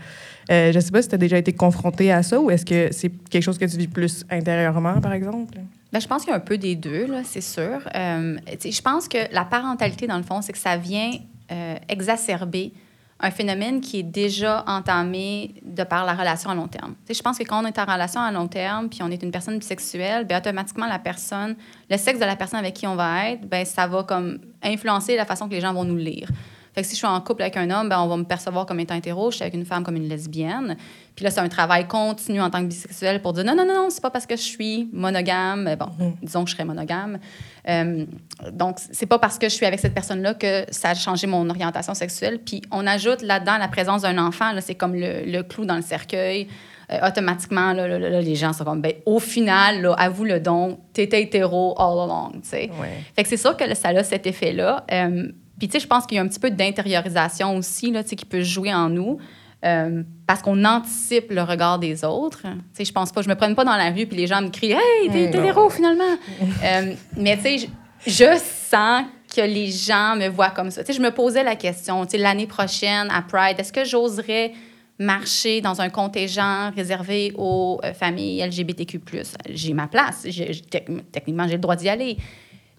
Euh, 0.51 0.73
je 0.73 0.81
sais 0.81 0.91
pas 0.91 1.03
si 1.03 1.09
tu 1.09 1.15
as 1.15 1.19
déjà 1.19 1.39
été 1.39 1.53
confrontée 1.53 2.13
à 2.13 2.23
ça 2.23 2.41
ou 2.41 2.51
est-ce 2.51 2.65
que 2.65 2.93
c'est 2.93 3.11
quelque 3.29 3.43
chose 3.43 3.59
que 3.59 3.65
tu 3.65 3.77
vis 3.77 3.89
plus 3.89 4.25
intérieurement, 4.31 5.01
par 5.01 5.13
exemple? 5.13 5.59
Bien, 5.91 6.01
je 6.01 6.07
pense 6.07 6.23
qu'il 6.23 6.31
y 6.31 6.35
a 6.35 6.37
un 6.37 6.41
peu 6.41 6.59
des 6.59 6.77
deux, 6.77 7.09
c'est 7.25 7.41
sûr. 7.41 7.81
je 7.93 8.83
pense 8.83 9.09
que 9.09 9.33
la 9.33 9.45
parentalité, 9.45 10.07
dans 10.07 10.19
le 10.19 10.23
fond, 10.23 10.43
c'est 10.43 10.53
que 10.53 10.59
ça 10.59 10.77
vient 10.77 11.13
euh, 11.51 11.77
exacerber 11.89 12.73
un 13.19 13.31
phénomène 13.31 13.81
qui 13.81 14.01
est 14.01 14.03
déjà 14.03 14.63
entamé 14.67 15.55
de 15.63 15.85
par 15.85 16.05
la 16.05 16.13
relation 16.13 16.51
à 16.51 16.55
long 16.55 16.69
terme. 16.69 16.95
Tu 17.07 17.09
sais, 17.09 17.15
je 17.15 17.23
pense 17.23 17.39
que 17.39 17.45
quand 17.45 17.63
on 17.63 17.67
est 17.67 17.79
en 17.79 17.85
relation 17.85 18.21
à 18.21 18.31
long 18.31 18.47
terme, 18.47 18.89
puis 18.89 18.99
on 19.03 19.11
est 19.11 19.23
une 19.23 19.31
personne 19.31 19.59
bisexuelle, 19.59 20.27
bien, 20.27 20.39
automatiquement, 20.39 20.87
la 20.87 20.99
personne, 20.99 21.57
le 21.89 21.97
sexe 21.97 22.19
de 22.19 22.25
la 22.25 22.37
personne 22.37 22.59
avec 22.59 22.75
qui 22.75 22.87
on 22.87 22.95
va 22.95 23.31
être, 23.31 23.49
ben 23.49 23.65
ça 23.65 23.87
va 23.87 24.03
comme 24.03 24.39
influencer 24.63 25.17
la 25.17 25.25
façon 25.25 25.49
que 25.49 25.55
les 25.55 25.61
gens 25.61 25.73
vont 25.73 25.85
nous 25.85 25.97
lire. 25.97 26.29
Fait 26.77 26.83
que 26.83 26.89
si 26.89 26.93
je 26.93 26.99
suis 26.99 27.07
en 27.07 27.19
couple 27.23 27.41
avec 27.41 27.57
un 27.57 27.71
homme, 27.71 27.89
ben, 27.89 27.99
on 27.99 28.07
va 28.07 28.19
me 28.19 28.25
percevoir 28.25 28.67
comme 28.67 28.79
étant 28.81 28.95
hétéro. 28.95 29.31
Je 29.31 29.37
suis 29.37 29.43
avec 29.43 29.55
une 29.55 29.65
femme 29.65 29.83
comme 29.83 29.97
une 29.97 30.11
lesbienne. 30.11 30.77
Puis 31.15 31.25
là, 31.25 31.31
c'est 31.31 31.41
un 31.41 31.49
travail 31.49 31.89
continu 31.89 32.39
en 32.39 32.51
tant 32.51 32.61
que 32.61 32.67
bisexuel 32.67 33.23
pour 33.23 33.33
dire 33.33 33.45
non, 33.45 33.55
non, 33.55 33.65
non, 33.65 33.75
non, 33.75 33.89
c'est 33.89 34.03
pas 34.03 34.11
parce 34.11 34.27
que 34.27 34.37
je 34.37 34.43
suis 34.43 34.91
monogame. 34.93 35.75
Bon, 35.81 35.87
mm-hmm. 35.87 36.13
disons 36.21 36.45
que 36.45 36.51
je 36.51 36.55
serais 36.55 36.67
monogame. 36.67 37.19
Euh, 37.67 38.05
donc, 38.53 38.77
c'est 38.93 39.07
pas 39.07 39.19
parce 39.19 39.39
que 39.39 39.49
je 39.49 39.55
suis 39.55 39.65
avec 39.65 39.81
cette 39.81 39.95
personne-là 39.95 40.35
que 40.35 40.67
ça 40.69 40.91
a 40.91 40.95
changé 40.95 41.27
mon 41.27 41.49
orientation 41.49 41.95
sexuelle. 41.95 42.41
Puis 42.45 42.61
on 42.71 42.87
ajoute 42.87 43.23
là-dedans 43.23 43.57
la 43.57 43.69
présence 43.69 44.03
d'un 44.03 44.19
enfant. 44.19 44.53
c'est 44.61 44.75
comme 44.75 44.95
le, 44.95 45.41
clou 45.45 45.65
dans 45.65 45.77
le 45.77 45.83
cercueil. 45.83 46.47
Euh, 46.93 47.09
automatiquement, 47.09 47.73
là, 47.73 48.21
les 48.21 48.35
gens 48.35 48.53
sont 48.53 48.65
comme, 48.65 48.83
ben, 48.83 48.93
au 49.07 49.19
final, 49.19 49.81
là, 49.81 49.95
avoue 49.95 50.25
le 50.25 50.41
don, 50.41 50.79
t'étais 50.93 51.23
hétéro 51.23 51.75
all 51.79 51.99
along, 51.99 52.33
tu 52.43 52.51
sais. 52.51 52.71
Fait 53.17 53.23
que 53.23 53.29
c'est 53.31 53.39
sûr 53.39 53.57
que 53.57 53.75
ça 53.75 53.89
a 53.89 54.05
cet 54.05 54.27
effet-là. 54.27 54.85
Euh, 54.93 55.33
puis, 55.59 55.69
tu 55.69 55.73
sais, 55.73 55.81
je 55.81 55.87
pense 55.87 56.07
qu'il 56.07 56.17
y 56.17 56.19
a 56.19 56.23
un 56.23 56.29
petit 56.29 56.41
peu 56.41 56.51
d'intériorisation 56.51 57.57
aussi, 57.57 57.91
là, 57.91 58.03
tu 58.03 58.11
sais, 58.11 58.17
qui 58.17 58.25
peut 58.25 58.43
jouer 58.43 58.73
en 58.75 58.89
nous. 58.89 59.19
Euh, 59.65 60.03
parce 60.27 60.43
qu'on 60.43 60.65
anticipe 60.65 61.31
le 61.31 61.43
regard 61.43 61.79
des 61.79 62.05
autres. 62.05 62.43
Tu 62.43 62.49
sais, 62.75 62.85
je 62.85 62.93
pense 62.93 63.11
pas, 63.11 63.23
je 63.23 63.29
me 63.29 63.35
prenne 63.35 63.55
pas 63.55 63.65
dans 63.65 63.75
la 63.77 63.91
rue 63.91 64.07
puis 64.07 64.17
les 64.17 64.27
gens 64.27 64.43
me 64.43 64.51
crient 64.51 64.73
Hey, 64.73 65.11
t'es 65.11 65.25
hétéro 65.25 65.71
finalement. 65.71 66.05
euh, 66.63 66.93
mais 67.17 67.37
tu 67.37 67.43
sais, 67.43 67.59
je, 67.59 68.13
je, 68.13 68.39
sens 68.39 69.05
que 69.35 69.41
les 69.41 69.71
gens 69.71 70.15
me 70.15 70.29
voient 70.29 70.51
comme 70.51 70.71
ça. 70.71 70.85
Tu 70.85 70.93
sais, 70.93 70.99
je 70.99 71.03
me 71.03 71.11
posais 71.11 71.43
la 71.43 71.57
question, 71.57 72.05
tu 72.05 72.13
sais, 72.13 72.19
l'année 72.19 72.47
prochaine 72.47 73.09
à 73.11 73.23
Pride, 73.23 73.59
est-ce 73.59 73.73
que 73.73 73.85
j'oserais 73.85 74.53
marcher 74.99 75.61
dans 75.61 75.81
un 75.81 75.91
contingent 75.91 76.71
réservé 76.75 77.33
aux 77.37 77.81
euh, 77.85 77.93
familles 77.93 78.43
LGBTQ+. 78.47 79.01
J'ai 79.51 79.75
ma 79.75 79.89
place. 79.89 80.27
techniquement, 81.11 81.47
j'ai 81.47 81.55
le 81.55 81.61
droit 81.61 81.77
d'y 81.77 81.89
aller. 81.89 82.17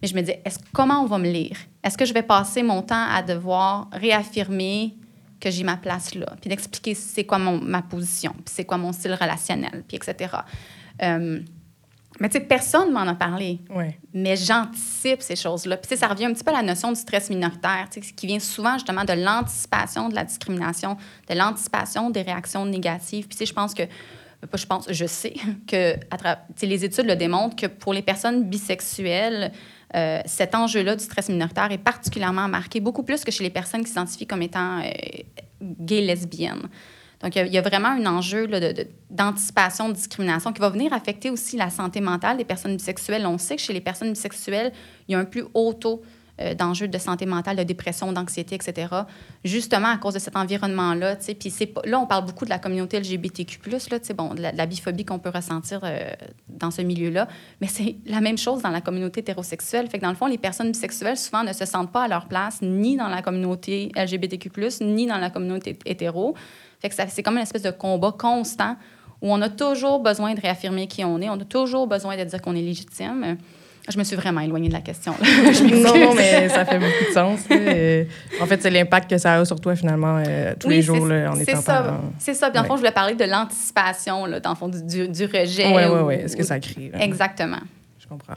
Mais 0.01 0.07
je 0.07 0.15
me 0.15 0.21
dis, 0.21 0.33
est-ce, 0.45 0.59
comment 0.73 1.01
on 1.01 1.05
va 1.05 1.17
me 1.17 1.29
lire? 1.29 1.57
Est-ce 1.83 1.97
que 1.97 2.05
je 2.05 2.13
vais 2.13 2.23
passer 2.23 2.63
mon 2.63 2.81
temps 2.81 3.07
à 3.09 3.23
devoir 3.23 3.89
réaffirmer 3.91 4.95
que 5.39 5.51
j'ai 5.51 5.63
ma 5.63 5.77
place 5.77 6.15
là, 6.15 6.35
puis 6.41 6.49
d'expliquer 6.49 6.95
c'est 6.95 7.23
quoi 7.23 7.37
mon, 7.37 7.59
ma 7.61 7.81
position, 7.81 8.31
puis 8.33 8.53
c'est 8.55 8.65
quoi 8.65 8.77
mon 8.77 8.91
style 8.91 9.13
relationnel, 9.13 9.83
puis 9.87 9.97
etc. 9.97 10.33
Euh, 11.03 11.39
mais 12.19 12.29
tu 12.29 12.39
sais, 12.39 12.43
personne 12.45 12.91
m'en 12.91 13.01
a 13.01 13.13
parlé. 13.13 13.59
Ouais. 13.69 13.99
Mais 14.13 14.35
j'anticipe 14.35 15.21
ces 15.21 15.35
choses-là. 15.35 15.77
Puis 15.77 15.95
ça 15.95 16.07
revient 16.07 16.25
un 16.25 16.33
petit 16.33 16.43
peu 16.43 16.49
à 16.49 16.55
la 16.55 16.63
notion 16.63 16.91
du 16.91 16.99
stress 16.99 17.29
minoritaire, 17.29 17.87
qui 17.91 18.27
vient 18.27 18.39
souvent 18.39 18.73
justement 18.73 19.05
de 19.05 19.13
l'anticipation 19.13 20.09
de 20.09 20.15
la 20.15 20.23
discrimination, 20.23 20.97
de 21.29 21.35
l'anticipation 21.35 22.09
des 22.09 22.23
réactions 22.23 22.65
négatives. 22.65 23.27
Puis 23.27 23.45
je 23.45 23.53
pense 23.53 23.73
que 23.75 23.83
je 24.53 24.65
pense, 24.65 24.91
je 24.91 25.05
sais 25.05 25.33
que 25.67 25.95
à 26.11 26.39
les 26.61 26.85
études 26.85 27.05
le 27.05 27.15
démontrent 27.15 27.55
que 27.55 27.67
pour 27.67 27.93
les 27.93 28.01
personnes 28.01 28.43
bisexuelles, 28.45 29.51
euh, 29.95 30.19
cet 30.25 30.53
enjeu-là 30.53 30.95
du 30.95 31.03
stress 31.03 31.29
minoritaire 31.29 31.71
est 31.71 31.77
particulièrement 31.77 32.47
marqué, 32.47 32.79
beaucoup 32.79 33.03
plus 33.03 33.23
que 33.23 33.31
chez 33.31 33.43
les 33.43 33.49
personnes 33.49 33.83
qui 33.83 33.89
s'identifient 33.89 34.27
comme 34.27 34.41
étant 34.41 34.79
euh, 34.79 34.89
gays, 35.61 36.01
lesbiennes. 36.01 36.67
Donc, 37.21 37.35
il 37.35 37.47
y, 37.47 37.57
a 37.57 37.61
vraiment 37.61 37.87
un 37.87 38.05
enjeu 38.05 38.47
d'anticipation 39.09 39.89
de, 39.89 39.93
discrimination 39.93 40.53
qui 40.53 40.61
va 40.61 40.69
venir 40.69 40.93
affecter 40.93 41.31
aussi 41.31 41.57
la 41.57 41.71
santé 41.71 41.99
mentale 41.99 42.37
des 42.37 42.43
personnes 42.43 42.77
bisexuelles. 42.77 43.25
On 43.25 43.39
sait 43.39 43.55
que 43.55 43.61
chez 43.63 43.73
les 43.73 43.81
personnes 43.81 44.13
bisexuelles, 44.13 44.71
il 45.07 45.13
y 45.13 45.15
a 45.15 45.19
un 45.19 45.25
plus 45.25 45.43
haut 45.55 45.73
taux 45.73 46.03
euh, 46.39 46.53
d'enjeux 46.53 46.87
de 46.87 46.97
santé 46.97 47.25
mentale, 47.25 47.57
de 47.57 47.63
dépression, 47.63 48.11
d'anxiété, 48.11 48.55
etc., 48.55 48.87
justement 49.43 49.89
à 49.89 49.97
cause 49.97 50.13
de 50.13 50.19
cet 50.19 50.35
environnement-là. 50.35 51.15
Puis 51.15 51.53
là, 51.85 51.99
on 51.99 52.05
parle 52.05 52.25
beaucoup 52.25 52.45
de 52.45 52.49
la 52.49 52.59
communauté 52.59 52.99
LGBTQ+, 52.99 53.59
là, 53.71 53.77
bon, 54.15 54.33
de 54.33 54.41
la, 54.41 54.65
biphobie 54.65 55.05
qu'on 55.05 55.19
peut 55.19 55.31
ressentir 55.33 55.81
euh, 55.83 56.11
dans 56.47 56.71
ce 56.71 56.81
milieu-là, 56.81 57.27
mais 57.61 57.67
c'est 57.67 57.95
la 58.05 58.21
même 58.21 58.37
chose 58.37 58.61
dans 58.61 58.69
la 58.69 58.81
communauté 58.81 59.21
hétérosexuelle. 59.21 59.87
Fait 59.89 59.97
dans 59.97 60.09
le 60.09 60.15
fond, 60.15 60.27
les 60.27 60.37
personnes 60.37 60.71
bisexuelles, 60.71 61.17
souvent, 61.17 61.43
ne 61.43 61.53
se 61.53 61.65
sentent 61.65 61.91
pas 61.91 62.03
à 62.03 62.07
leur 62.07 62.27
place 62.27 62.59
ni 62.61 62.97
dans 62.97 63.09
la 63.09 63.21
communauté 63.21 63.91
LGBTQ+, 63.95 64.51
ni 64.81 65.07
dans 65.07 65.17
la 65.17 65.29
communauté 65.29 65.77
hétéro. 65.85 66.35
C'est 66.81 67.23
comme 67.23 67.37
une 67.37 67.43
espèce 67.43 67.63
de 67.63 67.71
combat 67.71 68.13
constant 68.17 68.75
où 69.21 69.33
on 69.33 69.41
a 69.41 69.49
toujours 69.49 69.99
besoin 69.99 70.33
de 70.33 70.41
réaffirmer 70.41 70.87
qui 70.87 71.03
on 71.03 71.19
est, 71.21 71.29
on 71.29 71.39
a 71.39 71.45
toujours 71.45 71.87
besoin 71.87 72.17
de 72.17 72.23
dire 72.23 72.41
qu'on 72.41 72.55
est 72.55 72.61
légitime. 72.61 73.37
Je 73.89 73.97
me 73.97 74.03
suis 74.03 74.17
vraiment 74.17 74.41
éloignée 74.41 74.67
de 74.67 74.73
la 74.73 74.81
question. 74.81 75.13
non, 75.61 75.97
non, 75.97 76.13
mais 76.13 76.49
ça 76.49 76.65
fait 76.65 76.77
beaucoup 76.77 77.05
de 77.07 77.13
sens. 77.13 77.39
en 78.41 78.45
fait, 78.45 78.61
c'est 78.61 78.69
l'impact 78.69 79.09
que 79.09 79.17
ça 79.17 79.35
a 79.35 79.45
sur 79.45 79.61
toi, 79.61 79.75
finalement, 79.77 80.21
euh, 80.25 80.53
tous 80.59 80.67
les 80.67 80.81
jours, 80.81 81.05
là, 81.05 81.31
en 81.31 81.39
étant 81.39 81.61
ça, 81.61 82.01
C'est 82.19 82.33
ça. 82.33 82.49
Puis, 82.49 82.55
dans 82.55 82.63
le 82.63 82.67
fond, 82.67 82.75
je 82.75 82.81
voulais 82.81 82.91
parler 82.91 83.15
de 83.15 83.23
l'anticipation, 83.23 84.27
dans 84.27 84.49
le 84.49 84.55
fond, 84.55 84.67
du, 84.67 85.07
du 85.07 85.25
rejet. 85.25 85.73
Oui, 85.73 85.83
oui, 85.89 85.99
oui. 86.03 86.13
Est-ce 86.15 86.35
que 86.35 86.43
ça 86.43 86.59
crée? 86.59 86.91
Exactement. 86.99 87.59
Je 87.97 88.07
comprends. 88.07 88.35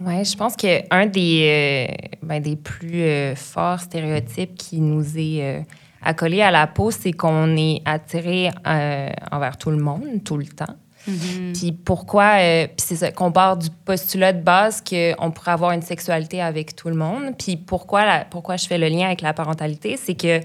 Oui, 0.00 0.24
je 0.24 0.36
pense 0.36 0.54
qu'un 0.54 1.06
des, 1.06 1.88
euh, 1.90 2.16
ben, 2.22 2.40
des 2.40 2.54
plus 2.54 3.02
euh, 3.02 3.34
forts 3.34 3.80
stéréotypes 3.80 4.54
qui 4.54 4.80
nous 4.80 5.18
est 5.18 5.66
accolé 6.00 6.40
à 6.40 6.52
la 6.52 6.68
peau, 6.68 6.92
c'est 6.92 7.10
qu'on 7.10 7.56
est 7.56 7.82
attiré 7.84 8.50
envers 8.64 9.56
tout 9.58 9.70
le 9.70 9.78
monde, 9.78 10.22
tout 10.24 10.36
le 10.36 10.46
temps. 10.46 10.76
Mm-hmm. 11.08 11.58
Puis 11.58 11.72
pourquoi, 11.72 12.38
euh, 12.38 12.66
c'est 12.76 12.96
ça, 12.96 13.10
qu'on 13.10 13.32
part 13.32 13.56
du 13.56 13.68
postulat 13.70 14.32
de 14.32 14.42
base 14.42 14.82
qu'on 14.82 15.30
pourrait 15.30 15.52
avoir 15.52 15.72
une 15.72 15.82
sexualité 15.82 16.42
avec 16.42 16.76
tout 16.76 16.88
le 16.88 16.94
monde. 16.94 17.34
Puis 17.38 17.56
pourquoi, 17.56 18.24
pourquoi 18.30 18.56
je 18.56 18.66
fais 18.66 18.78
le 18.78 18.88
lien 18.88 19.06
avec 19.06 19.22
la 19.22 19.32
parentalité, 19.32 19.96
c'est 19.96 20.14
que 20.14 20.40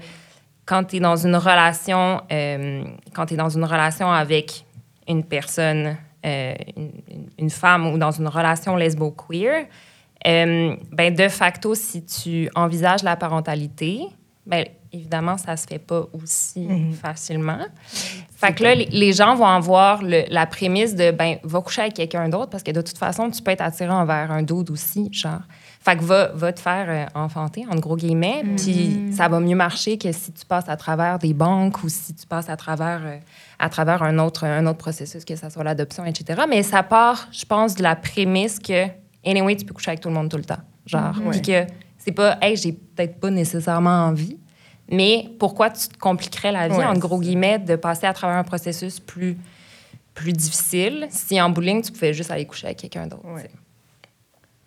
quand 0.66 0.84
tu 0.84 0.96
es 0.96 1.00
dans 1.00 1.16
une 1.16 1.36
relation, 1.36 2.22
euh, 2.32 2.84
quand 3.14 3.26
tu 3.26 3.36
dans 3.36 3.50
une 3.50 3.64
relation 3.64 4.10
avec 4.10 4.64
une 5.06 5.22
personne, 5.22 5.96
euh, 6.24 6.54
une, 7.38 7.50
femme 7.50 7.86
ou 7.86 7.98
dans 7.98 8.12
une 8.12 8.28
relation 8.28 8.76
lesbo-queer, 8.76 9.66
ben 10.24 11.14
de 11.14 11.28
facto, 11.28 11.74
si 11.74 12.02
tu 12.06 12.48
envisages 12.54 13.02
la 13.02 13.14
parentalité, 13.14 14.00
ben 14.46 14.64
évidemment, 14.94 15.36
ça 15.36 15.56
se 15.56 15.66
fait 15.66 15.78
pas 15.78 16.06
aussi 16.12 16.60
mhm. 16.60 16.92
facilement. 16.92 17.58
Fait 18.36 18.54
que 18.54 18.62
là, 18.62 18.74
les 18.74 19.12
gens 19.12 19.34
vont 19.34 19.46
avoir 19.46 20.00
la 20.02 20.46
prémisse 20.46 20.94
de, 20.94 21.10
ben, 21.10 21.38
va 21.42 21.60
coucher 21.60 21.82
avec 21.82 21.94
quelqu'un 21.94 22.28
d'autre 22.28 22.50
parce 22.50 22.62
que 22.62 22.70
de 22.70 22.80
toute 22.80 22.98
façon, 22.98 23.30
tu 23.30 23.42
peux 23.42 23.50
être 23.50 23.60
attiré 23.60 23.90
envers 23.90 24.30
un 24.30 24.42
d'autre 24.42 24.72
aussi, 24.72 25.08
genre. 25.12 25.40
Fait 25.80 25.98
que 25.98 26.02
va, 26.02 26.28
va 26.28 26.50
te 26.52 26.60
faire 26.60 26.86
euh, 26.88 27.04
enfanter, 27.14 27.66
en 27.70 27.76
gros 27.76 27.96
guillemets, 27.96 28.42
mhm. 28.42 28.56
puis 28.56 29.12
ça 29.12 29.28
va 29.28 29.38
mieux 29.38 29.56
marcher 29.56 29.98
que 29.98 30.12
si 30.12 30.32
tu 30.32 30.46
passes 30.46 30.68
à 30.68 30.76
travers 30.76 31.18
des 31.18 31.34
banques 31.34 31.82
ou 31.82 31.90
si 31.90 32.14
tu 32.14 32.26
passes 32.26 32.48
à 32.48 32.56
travers, 32.56 33.02
euh, 33.04 33.18
à 33.58 33.68
travers 33.68 34.02
un, 34.02 34.18
autre, 34.18 34.44
un 34.44 34.66
autre 34.66 34.78
processus, 34.78 35.26
que 35.26 35.36
ce 35.36 35.50
soit 35.50 35.64
l'adoption, 35.64 36.06
etc. 36.06 36.42
Mais 36.48 36.62
ça 36.62 36.82
part, 36.82 37.28
je 37.32 37.44
pense, 37.44 37.74
de 37.74 37.82
la 37.82 37.96
prémisse 37.96 38.58
que, 38.58 38.86
anyway, 39.26 39.56
tu 39.56 39.66
peux 39.66 39.74
coucher 39.74 39.90
avec 39.90 40.00
tout 40.00 40.08
le 40.08 40.14
monde 40.14 40.30
tout 40.30 40.38
le 40.38 40.44
temps. 40.44 40.60
Genre, 40.86 41.16
mhm. 41.16 41.30
puis 41.30 41.42
que 41.42 41.66
c'est 41.98 42.12
pas, 42.12 42.38
hey, 42.40 42.56
j'ai 42.56 42.72
peut-être 42.72 43.18
pas 43.18 43.30
nécessairement 43.30 44.06
envie, 44.06 44.38
mais 44.90 45.30
pourquoi 45.38 45.70
tu 45.70 45.88
te 45.88 45.98
compliquerais 45.98 46.52
la 46.52 46.68
vie, 46.68 46.84
en 46.84 46.94
gros 46.94 47.18
guillemets, 47.18 47.58
de 47.58 47.76
passer 47.76 48.06
à 48.06 48.12
travers 48.12 48.36
un 48.36 48.44
processus 48.44 49.00
plus, 49.00 49.36
plus 50.14 50.32
difficile 50.32 51.06
si 51.10 51.40
en 51.40 51.50
bowling, 51.50 51.82
tu 51.82 51.92
pouvais 51.92 52.12
juste 52.12 52.30
aller 52.30 52.44
coucher 52.44 52.66
avec 52.66 52.78
quelqu'un 52.78 53.06
d'autre? 53.06 53.22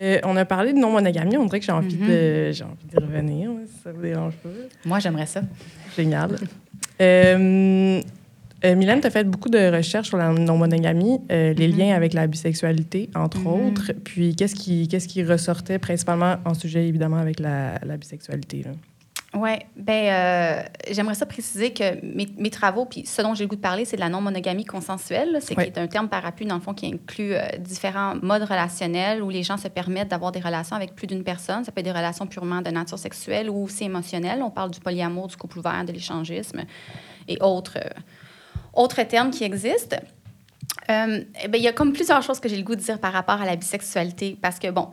Euh, 0.00 0.20
on 0.24 0.36
a 0.36 0.44
parlé 0.44 0.72
de 0.72 0.78
non-monogamie. 0.78 1.36
On 1.36 1.46
dirait 1.46 1.58
que 1.58 1.66
j'ai 1.66 1.72
envie, 1.72 1.96
de, 1.96 2.04
mm-hmm. 2.04 2.52
j'ai 2.52 2.64
envie 2.64 2.86
de 2.92 3.00
revenir, 3.00 3.50
si 3.66 3.82
ça 3.82 3.92
vous 3.92 4.02
dérange 4.02 4.34
pas. 4.34 4.48
Moi, 4.84 5.00
j'aimerais 5.00 5.26
ça. 5.26 5.42
Génial. 5.96 6.36
euh, 7.00 8.00
euh, 8.64 8.74
Mylène, 8.74 9.00
tu 9.00 9.06
as 9.06 9.10
fait 9.10 9.24
beaucoup 9.24 9.48
de 9.48 9.76
recherches 9.76 10.08
sur 10.08 10.16
la 10.16 10.32
non-monogamie, 10.32 11.18
euh, 11.30 11.52
les 11.52 11.68
mm-hmm. 11.68 11.76
liens 11.76 11.96
avec 11.96 12.12
la 12.12 12.26
bisexualité, 12.26 13.08
entre 13.14 13.38
mm-hmm. 13.38 13.68
autres. 13.68 13.92
Puis, 14.04 14.36
qu'est-ce 14.36 14.54
qui, 14.54 14.88
qu'est-ce 14.88 15.08
qui 15.08 15.24
ressortait 15.24 15.78
principalement 15.78 16.36
en 16.44 16.54
sujet, 16.54 16.86
évidemment, 16.86 17.18
avec 17.18 17.40
la, 17.40 17.78
la 17.84 17.96
bisexualité? 17.96 18.62
Là? 18.64 18.70
Oui, 19.40 19.50
ben 19.76 19.92
euh, 19.92 20.62
j'aimerais 20.90 21.14
ça 21.14 21.24
préciser 21.24 21.72
que 21.72 22.04
mes, 22.04 22.50
travaux, 22.50 22.86
puis 22.86 23.06
ce 23.06 23.22
dont 23.22 23.34
j'ai 23.34 23.44
le 23.44 23.48
goût 23.48 23.54
de 23.54 23.60
parler, 23.60 23.84
c'est 23.84 23.94
de 23.94 24.00
la 24.00 24.08
non-monogamie 24.08 24.64
consensuelle. 24.64 25.38
C'est 25.40 25.78
un 25.78 25.86
terme 25.86 26.08
parapluie, 26.08 26.46
dans 26.46 26.56
le 26.56 26.60
fond, 26.60 26.74
qui 26.74 26.86
inclut 26.86 27.34
euh, 27.34 27.46
différents 27.58 28.16
modes 28.20 28.42
relationnels 28.42 29.22
où 29.22 29.30
les 29.30 29.44
gens 29.44 29.56
se 29.56 29.68
permettent 29.68 30.08
d'avoir 30.08 30.32
des 30.32 30.40
relations 30.40 30.74
avec 30.74 30.96
plus 30.96 31.06
d'une 31.06 31.22
personne. 31.22 31.62
Ça 31.62 31.70
peut 31.70 31.80
être 31.80 31.84
des 31.84 31.92
relations 31.92 32.26
purement 32.26 32.62
de 32.62 32.70
nature 32.70 32.98
sexuelle 32.98 33.48
ou 33.48 33.62
aussi 33.62 33.84
émotionnelle. 33.84 34.42
On 34.42 34.50
parle 34.50 34.72
du 34.72 34.80
polyamour, 34.80 35.28
du 35.28 35.36
couple 35.36 35.60
ouvert, 35.60 35.84
de 35.84 35.92
l'échangisme 35.92 36.64
et 37.28 37.40
autres, 37.40 37.78
euh, 37.78 37.90
autres 38.72 39.02
termes 39.04 39.30
qui 39.30 39.44
existent. 39.44 39.98
Eh 40.88 41.48
ben, 41.48 41.54
il 41.54 41.62
y 41.62 41.68
a 41.68 41.72
comme 41.72 41.92
plusieurs 41.92 42.22
choses 42.22 42.40
que 42.40 42.48
j'ai 42.48 42.56
le 42.56 42.64
goût 42.64 42.74
de 42.74 42.80
dire 42.80 42.98
par 42.98 43.12
rapport 43.12 43.40
à 43.40 43.44
la 43.44 43.54
bisexualité. 43.54 44.36
Parce 44.40 44.58
que, 44.58 44.68
bon, 44.70 44.88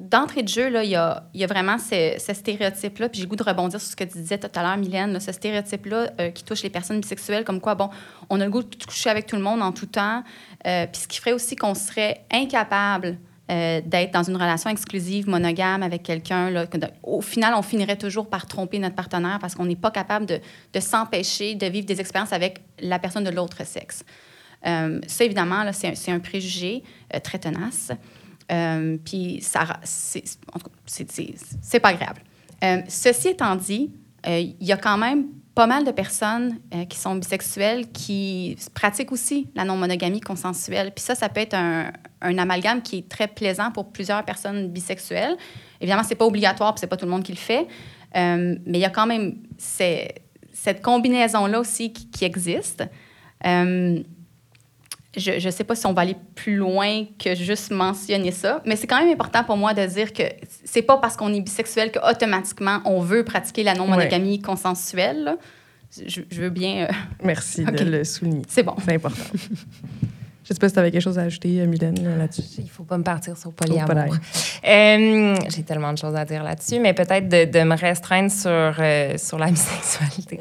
d'entrée 0.00 0.42
de 0.42 0.48
jeu, 0.48 0.70
il 0.84 0.90
y 0.90 0.96
a, 0.96 1.46
vraiment 1.48 1.76
ce, 1.78 2.32
stéréotype-là. 2.32 3.08
Puis 3.08 3.20
j'ai 3.20 3.26
goût 3.26 3.36
de 3.36 3.42
rebondir 3.42 3.80
sur 3.80 3.90
ce 3.90 3.96
que 3.96 4.04
tu 4.04 4.18
disais 4.18 4.38
tout 4.38 4.48
à 4.54 4.62
l'heure, 4.62 4.76
Mylène, 4.76 5.18
ce 5.18 5.32
stéréotype-là 5.32 6.10
euh, 6.20 6.30
qui 6.30 6.44
touche 6.44 6.62
les 6.62 6.70
personnes 6.70 7.00
bisexuelles, 7.00 7.44
comme 7.44 7.60
quoi, 7.60 7.74
bon, 7.74 7.90
on 8.30 8.40
a 8.40 8.44
le 8.44 8.50
goût 8.50 8.62
de 8.62 8.84
coucher 8.84 9.10
avec 9.10 9.26
tout 9.26 9.36
le 9.36 9.42
monde 9.42 9.60
en 9.60 9.72
tout 9.72 9.86
temps. 9.86 10.22
Euh, 10.66 10.86
puis 10.86 11.02
ce 11.02 11.08
qui 11.08 11.18
ferait 11.18 11.32
aussi 11.32 11.56
qu'on 11.56 11.74
serait 11.74 12.24
incapable 12.32 13.18
euh, 13.50 13.80
d'être 13.84 14.12
dans 14.12 14.22
une 14.22 14.36
relation 14.36 14.70
exclusive, 14.70 15.28
monogame 15.28 15.82
avec 15.82 16.04
quelqu'un. 16.04 16.66
Au 17.02 17.20
final, 17.20 17.54
on 17.54 17.62
finirait 17.62 17.96
toujours 17.96 18.28
par 18.28 18.46
tromper 18.46 18.78
notre 18.78 18.94
partenaire 18.94 19.38
parce 19.40 19.56
qu'on 19.56 19.64
n'est 19.66 19.74
pas 19.74 19.90
capable 19.90 20.26
de, 20.26 20.80
s'empêcher 20.80 21.56
de 21.56 21.66
vivre 21.66 21.86
des 21.86 22.00
expériences 22.00 22.32
avec 22.32 22.60
la 22.78 23.00
personne 23.00 23.24
de 23.24 23.30
l'autre 23.30 23.64
sexe. 23.66 24.04
Euh, 24.66 25.00
ça, 25.08 25.24
évidemment, 25.24 25.64
c'est 25.72 26.10
un, 26.10 26.20
préjugé 26.20 26.84
très 27.24 27.38
tenace. 27.38 27.90
Euh, 28.50 28.96
puis, 29.04 29.40
ça, 29.42 29.80
c'est 29.84 31.80
pas 31.80 31.88
agréable. 31.88 32.20
Euh, 32.64 32.82
ceci 32.88 33.28
étant 33.28 33.56
dit, 33.56 33.92
euh, 34.26 34.38
il 34.38 34.66
y 34.66 34.72
a 34.72 34.76
quand 34.76 34.98
même 34.98 35.26
pas 35.58 35.66
mal 35.66 35.84
de 35.84 35.90
personnes 35.90 36.56
euh, 36.72 36.84
qui 36.84 36.96
sont 36.96 37.16
bisexuelles 37.16 37.90
qui 37.90 38.56
pratiquent 38.74 39.10
aussi 39.10 39.48
la 39.56 39.64
non-monogamie 39.64 40.20
consensuelle. 40.20 40.92
Puis 40.94 41.04
ça, 41.04 41.16
ça 41.16 41.28
peut 41.28 41.40
être 41.40 41.54
un, 41.54 41.90
amalgame 42.38 42.80
qui 42.80 42.98
est 42.98 43.08
très 43.08 43.26
plaisant 43.26 43.72
pour 43.72 43.90
plusieurs 43.90 44.24
personnes 44.24 44.68
bisexuelles. 44.68 45.36
Évidemment, 45.80 46.04
c'est 46.04 46.14
pas 46.14 46.26
obligatoire, 46.26 46.74
puis 46.74 46.80
c'est 46.80 46.86
pas 46.86 46.96
tout 46.96 47.06
le 47.06 47.10
monde 47.10 47.24
qui 47.24 47.32
le 47.32 47.38
fait. 47.38 47.66
Euh, 48.16 48.54
mais 48.66 48.78
il 48.78 48.80
y 48.80 48.84
a 48.84 48.90
quand 48.90 49.08
même 49.08 49.38
cette 49.56 50.80
combinaison-là 50.80 51.58
aussi 51.58 51.92
qui, 51.92 52.24
existe. 52.24 52.84
Euh, 53.44 54.00
je 55.16 55.44
ne 55.44 55.50
sais 55.50 55.64
pas 55.64 55.74
si 55.74 55.86
on 55.86 55.92
va 55.94 56.02
aller 56.02 56.16
plus 56.34 56.56
loin 56.56 57.04
que 57.18 57.34
juste 57.34 57.70
mentionner 57.70 58.30
ça, 58.30 58.62
mais 58.66 58.76
c'est 58.76 58.86
quand 58.86 59.00
même 59.00 59.12
important 59.12 59.42
pour 59.42 59.56
moi 59.56 59.72
de 59.74 59.84
dire 59.86 60.12
que 60.12 60.22
c'est 60.64 60.82
pas 60.82 60.98
parce 60.98 61.16
qu'on 61.16 61.32
est 61.32 61.40
bisexuel 61.40 61.90
qu'automatiquement 61.92 62.80
on 62.84 63.00
veut 63.00 63.24
pratiquer 63.24 63.62
la 63.62 63.74
non-monogamie 63.74 64.40
consensuelle. 64.42 65.36
Je, 66.06 66.20
je 66.30 66.40
veux 66.42 66.50
bien. 66.50 66.84
euh, 66.84 66.92
Merci 67.24 67.64
de 67.64 67.84
le 67.84 68.04
souligner. 68.04 68.42
c'est 68.48 68.62
bon. 68.62 68.74
C'est 68.84 68.94
important. 68.94 69.22
Je 70.48 70.54
sais 70.54 70.60
pas 70.60 70.68
si 70.68 70.72
tu 70.72 70.80
avais 70.80 70.90
quelque 70.90 71.02
chose 71.02 71.18
à 71.18 71.22
ajouter, 71.22 71.60
euh, 71.60 71.66
Mylène, 71.66 72.02
là, 72.02 72.16
là-dessus. 72.16 72.42
Il 72.56 72.70
faut 72.70 72.84
pas 72.84 72.96
me 72.96 73.02
partir 73.02 73.36
sur 73.36 73.52
polyamour. 73.52 74.14
Euh, 74.66 75.36
J'ai 75.50 75.62
tellement 75.62 75.92
de 75.92 75.98
choses 75.98 76.16
à 76.16 76.24
dire 76.24 76.42
là-dessus, 76.42 76.80
mais 76.80 76.94
peut-être 76.94 77.28
de, 77.28 77.44
de 77.44 77.64
me 77.64 77.76
restreindre 77.76 78.30
sur, 78.30 78.48
euh, 78.48 79.18
sur 79.18 79.38
la 79.38 79.46
bisexualité. 79.50 80.38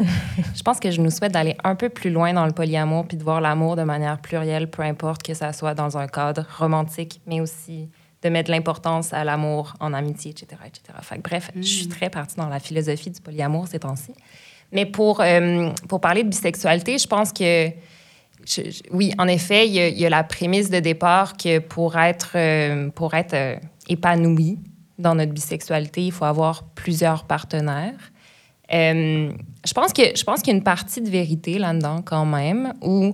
je 0.56 0.62
pense 0.64 0.80
que 0.80 0.92
je 0.92 1.02
nous 1.02 1.12
souhaite 1.12 1.34
d'aller 1.34 1.58
un 1.62 1.76
peu 1.76 1.90
plus 1.90 2.10
loin 2.10 2.32
dans 2.32 2.46
le 2.46 2.54
polyamour 2.54 3.06
puis 3.06 3.18
de 3.18 3.24
voir 3.24 3.42
l'amour 3.42 3.76
de 3.76 3.84
manière 3.84 4.20
plurielle, 4.20 4.70
peu 4.70 4.82
importe 4.82 5.24
que 5.24 5.34
ça 5.34 5.52
soit 5.52 5.74
dans 5.74 5.98
un 5.98 6.08
cadre 6.08 6.46
romantique, 6.58 7.20
mais 7.28 7.42
aussi 7.42 7.90
de 8.24 8.30
mettre 8.30 8.50
l'importance 8.50 9.12
à 9.12 9.26
l'amour 9.26 9.74
en 9.82 9.94
amitié, 9.94 10.32
etc. 10.32 10.62
etc. 10.66 10.98
Fait 11.02 11.18
que, 11.18 11.22
bref, 11.22 11.52
je 11.54 11.62
suis 11.62 11.88
très 11.90 12.10
partie 12.10 12.38
dans 12.38 12.48
la 12.48 12.60
philosophie 12.60 13.12
du 13.12 13.20
polyamour 13.20 13.68
ces 13.68 13.80
temps-ci. 13.80 14.14
Mais 14.72 14.86
pour, 14.86 15.20
euh, 15.20 15.70
pour 15.90 16.00
parler 16.00 16.24
de 16.24 16.30
bisexualité, 16.30 16.98
je 16.98 17.08
pense 17.08 17.34
que 17.34 17.72
oui, 18.92 19.14
en 19.18 19.28
effet, 19.28 19.68
il 19.68 19.74
y, 19.74 20.06
a, 20.06 20.10
la 20.10 20.24
prémisse 20.24 20.70
de 20.70 20.80
départ 20.80 21.38
que 21.38 21.60
pour 21.60 21.98
être, 21.98 22.32
euh, 22.36 22.90
pour 22.90 23.14
être 23.14 23.34
euh, 23.34 23.56
épanoui 23.90 24.58
dans 24.98 25.16
notre 25.16 25.34
bisexualité, 25.34 26.06
il 26.06 26.12
faut 26.12 26.26
avoir 26.26 26.64
plusieurs 26.64 27.26
partenaires. 27.26 28.00
Euh, 28.74 29.32
je 29.66 29.74
pense 29.74 29.94
que 29.94 30.02
je 30.16 30.24
qu'il 30.42 30.52
y 30.54 30.56
a 30.56 30.58
une 30.58 30.64
partie 30.64 31.02
de 31.02 31.10
vérité 31.10 31.60
là-dedans 31.60 32.02
quand 32.02 32.26
même, 32.26 32.74
où 32.82 33.14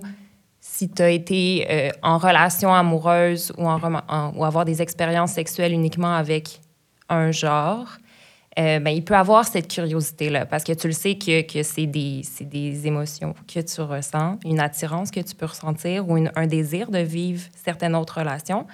si 0.60 0.88
tu 0.88 1.02
as 1.02 1.10
été 1.10 1.66
en 2.02 2.18
relation 2.18 2.74
amoureuse 2.74 3.52
ou, 3.58 3.68
en- 3.68 4.32
ou 4.34 4.44
avoir 4.44 4.64
des 4.64 4.82
expériences 4.82 5.32
sexuelles 5.32 5.72
uniquement 5.72 6.14
avec 6.14 6.60
un 7.08 7.30
genre, 7.30 7.86
euh, 8.58 8.78
ben, 8.78 8.90
il 8.90 9.04
peut 9.04 9.16
avoir 9.16 9.44
cette 9.44 9.68
curiosité-là 9.68 10.46
parce 10.46 10.62
que 10.62 10.72
tu 10.72 10.86
le 10.86 10.92
sais 10.92 11.16
que, 11.16 11.42
que 11.42 11.62
c'est 11.62 11.86
des, 11.86 12.22
des 12.40 12.86
émotions 12.86 13.34
que 13.52 13.60
tu 13.60 13.80
ressens, 13.80 14.38
une 14.44 14.60
attirance 14.60 15.10
que 15.10 15.20
tu 15.20 15.34
peux 15.34 15.46
ressentir 15.46 16.08
ou 16.08 16.16
un 16.34 16.46
désir 16.46 16.90
de 16.90 16.98
vivre 16.98 17.42
certaines 17.64 17.96
autres 17.96 18.18
relations. 18.18 18.66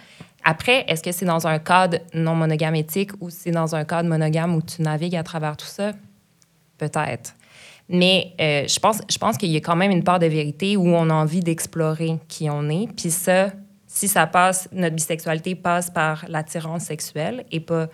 Après, 0.45 0.85
est-ce 0.89 1.03
que 1.03 1.13
c'est 1.13 1.27
dans 1.27 1.47
un 1.47 1.59
cadre 1.59 1.99
non 2.15 2.35
monogame 2.35 2.75
éthique 2.75 3.13
ou 3.21 3.31
c'est 3.31 3.51
dans 3.51 3.75
un 3.75 3.85
cadre 3.85 4.09
monogame 4.09 4.55
où 4.55 4.63
tu 4.63 4.83
navigues 4.83 5.17
à 5.17 5.23
travers 5.23 5.57
tout 5.57 5.67
ça? 5.67 5.93
Peut-être. 6.79 7.35
Mais 7.89 8.33
euh, 8.41 8.69
je 8.69 8.79
pense, 8.79 9.01
je 9.11 9.19
pense 9.19 9.37
qu'il 9.37 9.51
y 9.51 9.57
a 9.57 9.61
quand 9.61 9.77
même 9.77 9.91
une 9.91 10.05
part 10.05 10.19
de 10.19 10.27
vérité 10.27 10.77
où 10.77 10.87
on 10.87 11.11
a 11.11 11.15
envie 11.15 11.41
d'explorer 11.41 12.19
qui 12.29 12.49
on 12.49 12.69
est. 12.69 12.87
Puis 12.97 13.11
ça, 13.11 13.51
si 13.87 14.09
ça 14.09 14.27
passe, 14.27 14.69
notre 14.73 14.95
bisexualité 14.95 15.55
passe 15.55 15.91
par 15.91 16.25
l'attirance 16.29 16.85
sexuelle 16.85 17.45
et 17.51 17.61
pas 17.61 17.89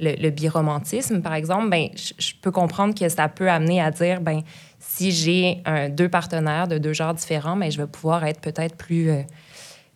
le, 0.00 0.14
le 0.20 0.30
biromantisme, 0.30 1.22
par 1.22 1.34
exemple, 1.34 1.68
ben, 1.68 1.88
je, 1.94 2.32
peux 2.40 2.50
comprendre 2.50 2.94
que 2.94 3.08
ça 3.08 3.28
peut 3.28 3.50
amener 3.50 3.80
à 3.80 3.90
dire, 3.90 4.20
ben, 4.20 4.42
si 4.78 5.12
j'ai 5.12 5.62
deux 5.90 6.08
partenaires 6.08 6.68
de 6.68 6.78
deux 6.78 6.92
genres 6.92 7.14
différents, 7.14 7.56
ben, 7.56 7.70
je 7.70 7.78
vais 7.78 7.86
pouvoir 7.86 8.24
être 8.24 8.40
peut-être 8.40 8.76
plus... 8.76 9.10
euh, 9.10 9.22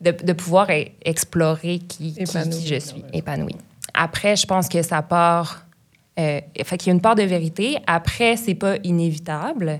de, 0.00 0.10
de 0.10 0.32
pouvoir 0.32 0.68
e- 0.70 0.90
explorer 1.04 1.78
qui, 1.78 2.14
qui, 2.14 2.22
Épanoui, 2.22 2.50
qui 2.50 2.66
je 2.66 2.78
suis, 2.78 3.04
épanouie. 3.12 3.56
Après, 3.94 4.36
je 4.36 4.46
pense 4.46 4.68
que 4.68 4.82
ça 4.82 5.02
part... 5.02 5.66
Euh, 6.18 6.40
fait 6.62 6.76
qu'il 6.76 6.88
y 6.88 6.90
a 6.90 6.94
une 6.94 7.00
part 7.00 7.16
de 7.16 7.22
vérité. 7.22 7.78
Après, 7.86 8.36
c'est 8.36 8.54
pas 8.54 8.76
inévitable. 8.84 9.78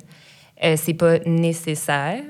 Euh, 0.65 0.77
c'est 0.77 0.95
pas 0.95 1.19
nécessaire. 1.21 2.23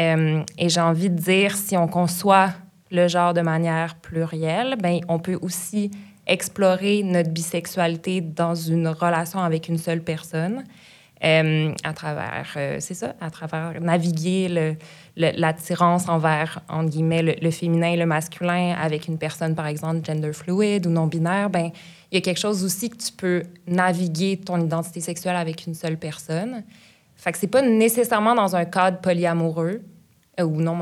Euh, 0.00 0.42
et 0.58 0.68
j'ai 0.68 0.80
envie 0.80 1.10
de 1.10 1.16
dire, 1.16 1.54
si 1.54 1.76
on 1.76 1.86
conçoit 1.86 2.50
le 2.90 3.06
genre 3.06 3.32
de 3.32 3.42
manière 3.42 3.94
plurielle, 3.96 4.76
ben, 4.82 5.00
on 5.08 5.18
peut 5.20 5.38
aussi 5.40 5.90
explorer 6.26 7.02
notre 7.02 7.30
bisexualité 7.30 8.20
dans 8.20 8.54
une 8.54 8.88
relation 8.88 9.40
avec 9.40 9.68
une 9.68 9.78
seule 9.78 10.02
personne. 10.02 10.64
euh, 11.24 11.72
à 11.84 11.92
travers, 11.92 12.52
euh, 12.56 12.76
c'est 12.80 12.94
ça, 12.94 13.14
à 13.20 13.30
travers 13.30 13.80
naviguer 13.80 14.76
l'attirance 15.16 16.08
envers, 16.08 16.60
entre 16.68 16.90
guillemets, 16.90 17.22
le, 17.40 17.50
féminin 17.50 17.92
et 17.92 17.96
le 17.96 18.04
masculin 18.04 18.74
avec 18.78 19.08
une 19.08 19.16
personne, 19.16 19.54
par 19.54 19.66
exemple, 19.66 20.04
gender 20.04 20.32
fluide 20.32 20.86
ou 20.86 20.90
non-binaire, 20.90 21.48
ben 21.50 21.70
il 22.10 22.16
y 22.16 22.18
a 22.18 22.20
quelque 22.20 22.40
chose 22.40 22.62
aussi 22.62 22.90
que 22.90 22.96
tu 22.96 23.12
peux 23.12 23.42
naviguer 23.66 24.36
ton 24.36 24.60
identité 24.60 25.00
sexuelle 25.00 25.36
avec 25.36 25.66
une 25.66 25.74
seule 25.74 25.96
personne. 25.96 26.62
Fait 27.16 27.32
que 27.32 27.38
c'est 27.38 27.46
pas 27.46 27.62
nécessairement 27.62 28.34
dans 28.34 28.54
un 28.54 28.64
cadre 28.64 29.00
polyamoureux 29.00 29.82
euh, 30.38 30.44
ou 30.44 30.60
non 30.60 30.74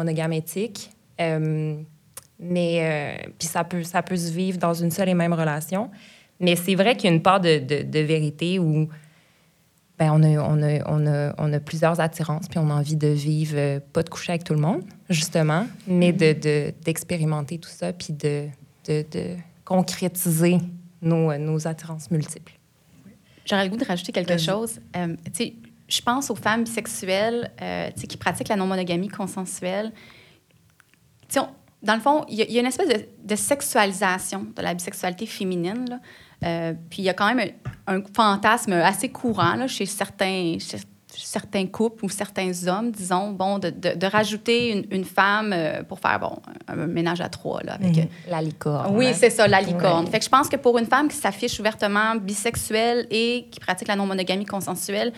euh, 1.21 1.83
mais 2.43 2.79
euh, 3.27 3.31
puis 3.39 3.49
ça 3.49 3.65
peut, 3.65 3.83
ça 3.85 4.03
peut 4.03 4.17
se 4.17 4.31
vivre 4.33 4.59
dans 4.59 4.75
une 4.75 4.91
seule 4.91 5.09
et 5.09 5.15
même 5.15 5.33
relation. 5.33 5.91
Mais 6.41 6.57
c'est 6.57 6.75
vrai 6.75 6.97
qu'il 6.97 7.09
y 7.09 7.13
a 7.13 7.17
une 7.17 7.23
part 7.23 7.41
de, 7.41 7.59
de- 7.59 7.83
de 7.83 7.99
vérité 8.01 8.59
où 8.59 8.89
ben, 9.99 10.11
on, 10.13 10.23
a, 10.25 10.43
on, 10.43 10.61
a, 10.63 10.91
on, 10.91 11.07
a, 11.07 11.35
on 11.39 11.53
a 11.53 11.61
plusieurs 11.61 12.01
attirances, 12.01 12.49
puis 12.49 12.59
on 12.59 12.69
a 12.71 12.75
envie 12.75 12.97
de 12.97 13.07
vivre, 13.09 13.55
euh, 13.57 13.79
pas 13.93 14.03
de 14.03 14.09
coucher 14.09 14.33
avec 14.33 14.43
tout 14.43 14.55
le 14.55 14.61
monde, 14.61 14.83
justement, 15.09 15.67
mais 15.87 16.13
de- 16.13 16.33
de- 16.33 16.75
d'expérimenter 16.85 17.59
tout 17.59 17.69
ça, 17.69 17.93
puis 17.93 18.13
de, 18.13 18.49
de, 18.89 19.05
de 19.13 19.37
concrétiser 19.65 20.59
nos, 21.01 21.37
nos 21.39 21.69
attirances 21.69 22.11
multiples. 22.11 22.55
J'aurais 23.45 23.65
le 23.65 23.71
goût 23.71 23.77
de 23.77 23.85
rajouter 23.85 24.11
quelque 24.13 24.31
Vas-y. 24.33 24.45
chose. 24.45 24.81
Euh, 24.97 25.15
tu 25.27 25.33
sais, 25.35 25.53
je 25.89 26.01
pense 26.01 26.31
aux 26.31 26.35
femmes 26.37 26.65
bisexuelles 26.65 27.51
euh, 27.61 27.91
tu 27.95 28.01
sais, 28.01 28.07
qui 28.09 28.17
pratiquent 28.17 28.49
la 28.49 28.57
non-monogamie 28.57 29.09
consensuelle. 29.09 29.93
On- 31.37 31.49
dans 31.83 31.95
le 31.95 32.01
fond, 32.01 32.25
il 32.29 32.37
y, 32.37 32.43
a- 32.43 32.47
il 32.47 32.53
y 32.53 32.59
a 32.59 32.61
une 32.61 32.67
espèce 32.67 32.89
de, 32.89 33.05
de 33.25 33.37
sexualisation 33.37 34.47
de 34.57 34.63
la 34.63 34.75
bisexualité 34.75 35.27
féminine. 35.27 35.87
là. 35.89 35.99
Euh, 36.45 36.75
puis 36.91 37.03
il 37.03 37.05
y 37.05 37.09
a 37.09 37.15
quand 37.15 37.33
même 37.33 37.51
un, 37.87 37.97
un 37.99 38.03
fantasme 38.15 38.73
assez 38.73 39.09
courant 39.09 39.55
là, 39.55 39.67
chez, 39.69 39.87
certains, 39.87 40.57
chez 40.59 40.79
certains 41.15 41.67
couples 41.67 42.05
ou 42.05 42.09
certains 42.09 42.51
hommes, 42.67 42.91
disons, 42.91 43.31
bon, 43.33 43.59
de, 43.59 43.71
de- 43.71 43.95
de 43.95 44.07
rajouter 44.07 44.71
une, 44.73 44.87
une 44.91 45.05
femme 45.05 45.53
euh, 45.53 45.83
pour 45.85 46.01
faire 46.01 46.19
bon, 46.19 46.39
un 46.69 46.75
ménage 46.87 47.21
à 47.21 47.29
trois 47.29 47.63
là, 47.63 47.75
avec 47.75 47.97
Mhm. 47.97 48.07
La 48.31 48.43
licorne. 48.43 48.97
oui, 48.97 49.09
hein? 49.09 49.13
c'est 49.15 49.31
ça, 49.31 49.47
la 49.47 49.61
licorne. 49.61 50.05
Ouais. 50.07 50.11
Fait 50.11 50.19
que 50.19 50.25
je 50.25 50.31
pense 50.31 50.49
que 50.49 50.57
pour 50.57 50.79
une 50.79 50.87
femme 50.87 51.09
qui 51.09 51.17
s'affiche 51.17 51.61
ouvertement 51.61 52.17
bisexuelle 52.17 53.07
et 53.11 53.47
qui 53.51 53.61
pratique 53.61 53.89
la 53.89 53.97
non-monogamie 53.97 54.47
consensuelle, 54.47 55.13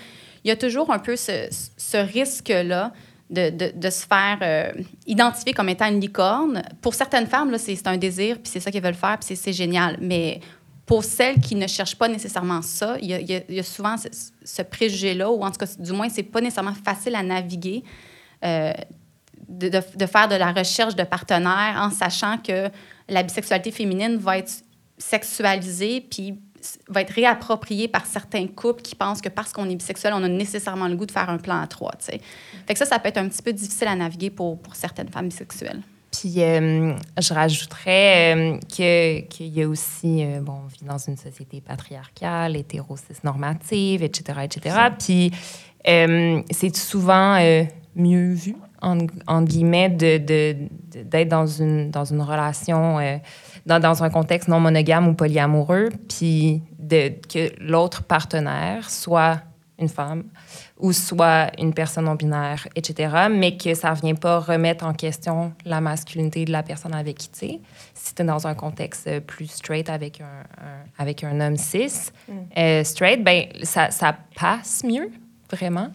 il 0.45 0.49
y 0.49 0.51
a 0.51 0.57
toujours 0.57 0.91
un 0.93 0.99
peu 0.99 1.17
ce, 1.17 1.49
ce 1.79 1.97
risque-là 1.97 2.93
de, 3.31 3.91
se 3.91 4.07
faire 4.07 4.39
euh, 4.43 4.83
identifier 5.07 5.53
comme 5.55 5.69
étant 5.69 5.87
une 5.89 6.01
licorne. 6.01 6.63
Pour 6.81 6.95
certaines 6.95 7.27
femmes, 7.27 7.57
c'est 7.59 7.87
un 7.87 7.97
désir, 7.97 8.37
puis 8.37 8.51
c'est 8.53 8.61
ça 8.61 8.71
qu'elles 8.71 8.83
veulent 8.83 8.95
faire, 8.95 9.19
puis 9.19 9.37
c'est- 9.37 9.53
génial. 9.53 9.97
Mais 10.01 10.41
pour 10.87 11.03
celles 11.05 11.41
qui 11.41 11.55
ne 11.55 11.67
cherchent 11.67 11.97
pas 11.97 12.09
nécessairement 12.09 12.61
ça, 12.63 12.97
il 13.01 13.11
y 13.11 13.59
a, 13.59 13.63
souvent 13.63 13.97
ce, 14.45 14.63
préjugé-là, 14.63 15.31
ou 15.31 15.43
en 15.43 15.51
tout 15.51 15.59
cas, 15.59 15.67
du 15.79 15.93
moins, 15.93 16.09
c'est 16.09 16.23
pas 16.23 16.41
nécessairement 16.41 16.75
facile 16.85 17.15
à 17.15 17.23
naviguer. 17.23 17.83
euh, 18.45 18.73
de, 19.47 19.69
de- 19.69 20.07
faire 20.07 20.27
de 20.29 20.37
la 20.37 20.53
recherche 20.53 20.97
de 20.97 21.03
partenaires 21.03 21.77
en 21.79 21.91
sachant 21.91 22.39
que 22.39 22.71
la 23.11 23.23
bisexualité 23.23 23.71
féminine 23.71 24.17
va 24.17 24.39
être 24.39 24.51
sexualisée 24.97 26.01
puis 26.01 26.39
va 26.89 27.01
être 27.03 27.11
réappropriée 27.13 27.89
par 27.89 28.07
certains 28.07 28.47
couples 28.47 28.83
qui 28.83 28.95
pensent 28.95 29.21
que 29.21 29.29
parce 29.29 29.53
qu'on 29.53 29.69
est 29.69 29.77
bisexuel, 29.77 30.13
on 30.15 30.23
a 30.23 30.29
nécessairement 30.29 30.89
le 30.89 30.97
goût 30.97 31.07
de 31.07 31.11
faire 31.13 31.29
un 31.31 31.39
plan 31.39 31.61
à 31.61 31.67
trois. 31.67 31.93
Fait 32.01 32.21
que 32.73 32.79
ça, 32.79 32.87
ça 32.87 32.99
peut 32.99 33.09
être 33.09 33.19
un 33.19 33.29
petit 33.29 33.43
peu 33.43 33.53
difficile 33.53 33.89
à 33.89 33.95
naviguer 33.97 34.31
pour, 34.31 34.59
pour 34.61 34.75
certaines 34.75 35.09
femmes 35.09 35.29
bisexuelles. 35.29 35.81
Puis 36.11 36.35
euh, 36.43 36.95
je 37.21 37.35
rajouterais 37.35 38.35
euh, 38.37 38.59
que- 38.77 39.21
qu'il 39.23 39.49
y 39.49 39.63
a 39.63 39.69
aussi, 39.69 40.25
euh, 40.25 40.41
bon, 40.41 40.61
on 40.65 40.69
vit 40.69 40.85
dans 40.89 40.97
une 40.99 41.17
société 41.17 41.61
patriarcale, 41.61 42.57
hétéro-cis-normative, 42.57 44.03
etc., 44.03 44.39
etc. 44.45 44.77
Puis 44.99 45.33
euh, 45.89 46.41
c'est 46.51 46.75
souvent 46.77 47.39
mieux 47.97 48.33
vu, 48.33 48.55
en, 48.81 48.99
en 49.27 49.43
guillemets, 49.43 49.89
de- 49.89 50.19
de- 50.19 50.57
de- 50.93 51.03
d'être 51.03 51.29
dans 51.29 51.47
une, 51.47 51.91
dans 51.91 52.05
une 52.05 52.23
relation, 52.23 52.99
dans, 53.67 53.81
dans 53.81 54.03
un 54.03 54.11
contexte 54.11 54.49
non 54.49 54.61
monogame 54.61 55.09
ou 55.09 55.15
polyamoureux, 55.15 55.91
puis 56.09 56.63
de, 56.79 57.13
que 57.33 57.51
l'autre 57.61 58.03
partenaire 58.03 58.91
soit 58.91 59.41
une 59.79 59.89
femme 59.89 60.25
ou 60.79 60.93
soit 60.93 61.51
une 61.59 61.75
personne 61.75 62.05
non 62.05 62.15
binaire, 62.15 62.69
etc., 62.77 63.27
mais 63.31 63.57
que 63.57 63.75
ça 63.75 63.91
ne 63.91 63.97
vient 63.97 64.15
pas 64.15 64.39
remettre 64.39 64.85
en 64.87 64.93
question 64.93 65.53
la 65.65 65.81
masculinité 65.81 66.45
de 66.45 66.53
la 66.53 66.63
personne 66.63 66.95
avec 66.95 67.19
qui 67.19 67.29
tu 67.31 67.45
es. 67.47 67.61
Si 67.93 68.15
tu 68.15 68.23
es 68.23 68.25
dans 68.25 68.47
un 68.47 68.55
contexte 68.55 69.21
plus 69.21 69.49
straight 69.49 69.91
avec 69.91 70.21
un, 70.21 70.25
un 70.25 70.85
avec 71.03 71.25
un 71.25 71.41
homme 71.41 71.57
cis, 71.57 72.11
Mm. 72.29 72.33
euh, 72.57 72.85
straight, 72.85 73.25
ben, 73.25 73.47
ça, 73.63 73.91
ça 73.91 74.17
passe 74.39 74.85
mieux, 74.85 75.11
vraiment. 75.51 75.89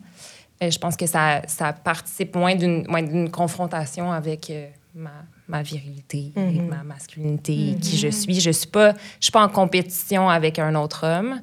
Euh, 0.61 0.69
je 0.69 0.77
pense 0.77 0.97
que 0.97 1.05
ça, 1.05 1.41
ça 1.47 1.71
participe 1.71 2.35
moins 2.35 2.55
d'une 2.55 3.31
confrontation 3.31 4.11
avec 4.11 4.49
euh, 4.49 4.67
ma, 4.99 5.23
ma 5.47 5.61
virilité, 5.63 6.31
Mhm. 6.35 6.47
avec 6.47 6.61
ma 6.69 6.83
masculinité, 6.83 7.75
qui 7.81 7.97
je 7.97 8.09
suis. 8.09 8.39
Je 8.39 8.49
ne 8.49 8.53
suis, 8.53 8.67
pas- 8.67 8.93
je 8.93 9.25
suis 9.25 9.31
pas 9.31 9.43
en 9.43 9.49
compétition 9.49 10.29
avec 10.29 10.59
un 10.59 10.75
autre 10.75 11.05
homme. 11.07 11.41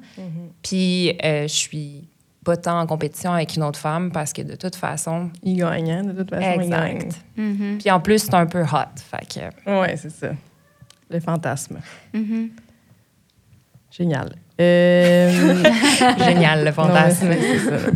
Puis 0.63 1.17
euh, 1.23 1.43
je 1.43 1.53
suis 1.53 2.07
pas 2.45 2.55
tant 2.55 2.79
en 2.79 2.87
compétition 2.87 3.33
avec 3.33 3.55
une 3.57 3.63
autre 3.63 3.79
femme 3.79 4.11
parce 4.11 4.31
que 4.31 4.41
de 4.41 4.55
toute 4.55 4.75
façon, 4.77 5.29
Il 5.43 5.57
gagne, 5.57 5.91
hein, 5.91 6.03
de 6.03 6.13
toute 6.13 6.29
façon, 6.29 6.61
il 6.61 6.69
gagne. 6.69 6.95
exact. 6.95 7.21
Puis 7.79 7.91
en 7.91 7.99
plus, 7.99 8.19
c'est 8.23 8.33
un 8.35 8.45
peu 8.45 8.61
hot. 8.63 8.95
Fait 9.11 9.25
que, 9.27 9.39
Oui, 9.81 9.87
c'est 9.97 10.09
ça. 10.11 10.29
Le 11.09 11.19
fantasme. 11.19 11.79
Génial. 13.91 14.35
Euh, 14.59 15.63
génial, 16.19 16.59
le 16.59 16.65
non, 16.65 16.71
fantasme. 16.73 17.31
ça. 17.33 17.91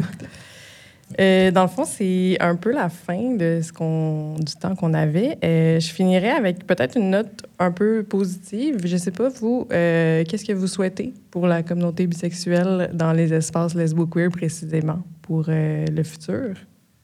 Euh, 1.19 1.51
dans 1.51 1.63
le 1.63 1.67
fond, 1.67 1.85
c'est 1.85 2.37
un 2.39 2.55
peu 2.55 2.71
la 2.71 2.89
fin 2.89 3.35
de 3.35 3.59
ce 3.61 3.71
qu'on, 3.71 4.35
du 4.35 4.53
temps 4.55 4.75
qu'on 4.75 4.93
avait. 4.93 5.37
Euh, 5.43 5.79
je 5.79 5.91
finirai 5.91 6.29
avec 6.29 6.65
peut-être 6.65 6.97
une 6.97 7.09
note 7.11 7.43
un 7.59 7.71
peu 7.71 8.03
positive. 8.03 8.85
Je 8.85 8.97
sais 8.97 9.11
pas, 9.11 9.29
vous, 9.29 9.67
euh, 9.71 10.23
qu'est-ce 10.27 10.45
que 10.45 10.53
vous 10.53 10.67
souhaitez 10.67 11.13
pour 11.29 11.47
la 11.47 11.63
communauté 11.63 12.07
bisexuelle 12.07 12.89
dans 12.93 13.13
les 13.13 13.33
espaces 13.33 13.75
lesbo-queer 13.75 14.29
précisément 14.29 15.03
pour 15.21 15.45
le 15.47 16.03
futur? 16.03 16.55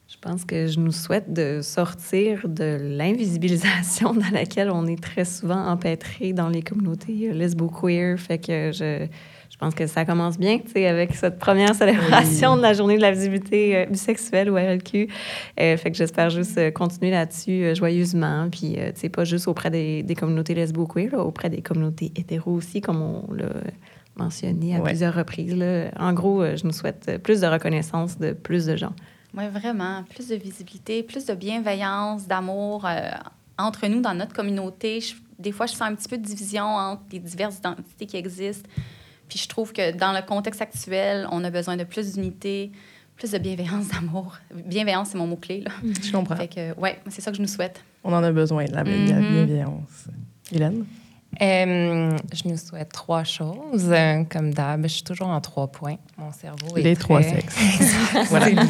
Je 0.08 0.16
pense 0.22 0.46
que 0.46 0.68
je 0.68 0.80
nous 0.80 0.94
souhaite 0.94 1.34
de 1.34 1.60
sortir 1.62 2.48
de 2.48 2.78
l'invisibilisation 2.82 4.14
dans 4.14 4.32
laquelle 4.32 4.72
on 4.72 4.88
est 4.88 5.02
très 5.02 5.26
souvent 5.26 5.68
empêtré 5.68 6.32
dans 6.32 6.48
les 6.48 6.62
communautés 6.62 7.34
lesbo-queer. 7.34 8.18
Fait 8.18 8.38
que 8.38 8.72
je, 8.72 9.08
je 9.60 9.66
pense 9.66 9.74
que 9.74 9.88
ça 9.88 10.06
commence 10.06 10.38
bien, 10.38 10.60
tu 10.60 10.70
sais, 10.72 10.86
avec 10.86 11.16
cette 11.16 11.40
première 11.40 11.74
célébration 11.74 12.56
de 12.58 12.62
la 12.62 12.74
journée 12.74 12.96
de 12.96 13.02
la 13.02 13.12
visibilité 13.12 13.76
euh, 13.76 13.86
bisexuelle 13.88 14.52
ou 14.52 14.56
RLQ. 14.56 15.08
Euh, 15.60 15.78
fait 15.78 15.90
que 15.90 15.98
j'espère 15.98 16.30
juste 16.30 16.60
euh, 16.60 16.70
continuer 16.70 17.10
là-dessus 17.10 17.64
euh, 17.64 17.74
joyeusement. 17.74 18.50
Puis, 18.52 18.74
tu 18.76 18.80
sais, 18.94 19.10
pas 19.10 19.24
juste 19.24 19.48
auprès 19.48 19.72
des, 19.72 20.04
des 20.04 20.14
communautés 20.14 20.54
lesbo-queer, 20.54 21.10
là, 21.12 21.20
auprès 21.24 21.50
des 21.50 21.64
communautés 21.64 22.12
hétéros 22.16 22.52
aussi, 22.52 22.82
comme 22.82 23.02
on 23.02 23.34
l'a 23.34 23.50
mentionné 24.16 24.76
à 24.76 24.80
Ouais. 24.80 24.90
plusieurs 24.90 25.16
reprises. 25.16 25.56
Là. 25.56 25.90
En 26.00 26.14
gros, 26.14 26.44
je 26.56 26.64
nous 26.64 26.72
souhaite 26.74 27.20
plus 27.24 27.42
de 27.42 27.48
reconnaissance 27.48 28.20
de 28.20 28.34
plus 28.34 28.68
de 28.68 28.76
gens. 28.76 28.94
Oui, 29.36 29.46
vraiment. 29.52 30.04
Plus 30.10 30.28
de 30.28 30.36
visibilité, 30.36 31.02
plus 31.02 31.26
de 31.26 31.34
bienveillance, 31.34 32.28
d'amour 32.28 32.88
entre 33.58 33.88
nous 33.88 34.02
dans 34.02 34.14
notre 34.14 34.34
communauté. 34.34 35.02
Je- 35.02 35.16
des 35.40 35.52
fois, 35.52 35.66
je 35.66 35.74
sens 35.74 35.82
un 35.84 35.96
petit 35.96 36.08
peu 36.10 36.18
de 36.18 36.24
division 36.24 36.64
entre 36.64 37.02
les 37.12 37.20
diverses 37.20 37.58
identités 37.58 38.06
qui 38.06 38.18
existent. 38.18 38.68
Puis 39.30 39.40
je 39.40 39.48
trouve 39.48 39.74
que 39.74 39.92
dans 39.96 40.12
le 40.14 40.22
contexte 40.26 40.62
actuel, 40.62 41.28
on 41.32 41.44
a 41.44 41.50
besoin 41.50 41.76
de 41.78 41.84
plus 41.84 42.14
d'unité, 42.14 42.72
plus 43.16 43.32
de 43.32 43.38
bienveillance, 43.38 43.88
d'amour. 43.94 44.38
Bienveillance, 44.54 45.10
c'est 45.12 45.18
mon 45.18 45.28
mot-clé. 45.28 45.62
Là. 45.62 45.72
Je 46.04 46.12
comprends. 46.12 46.36
Fait 46.36 46.48
que, 46.48 46.80
ouais, 46.80 47.00
c'est 47.10 47.22
ça 47.22 47.32
que 47.32 47.38
je 47.38 47.42
nous 47.42 47.48
souhaite. 47.48 47.82
On 48.04 48.14
en 48.14 48.24
a 48.24 48.32
besoin 48.32 48.66
de 48.66 48.74
la, 48.74 48.84
Mhm. 48.84 49.06
bienveillance. 49.06 50.06
Hélène? 50.52 50.86
Euh, 51.42 52.18
je 52.34 52.48
nous 52.48 52.58
souhaite 52.58 52.90
trois 52.94 53.24
choses. 53.26 53.90
Euh, 53.92 54.24
comme 54.24 54.54
d'hab, 54.54 54.84
je 54.84 54.88
suis 54.88 55.04
toujours 55.04 55.28
en 55.28 55.40
trois 55.42 55.68
points. 55.68 55.98
Mon 56.18 56.32
cerveau 56.32 56.78
est 56.78 56.82
Les 56.82 56.96
trois 56.96 57.22
sexes. 57.22 57.56
voilà. 58.30 58.48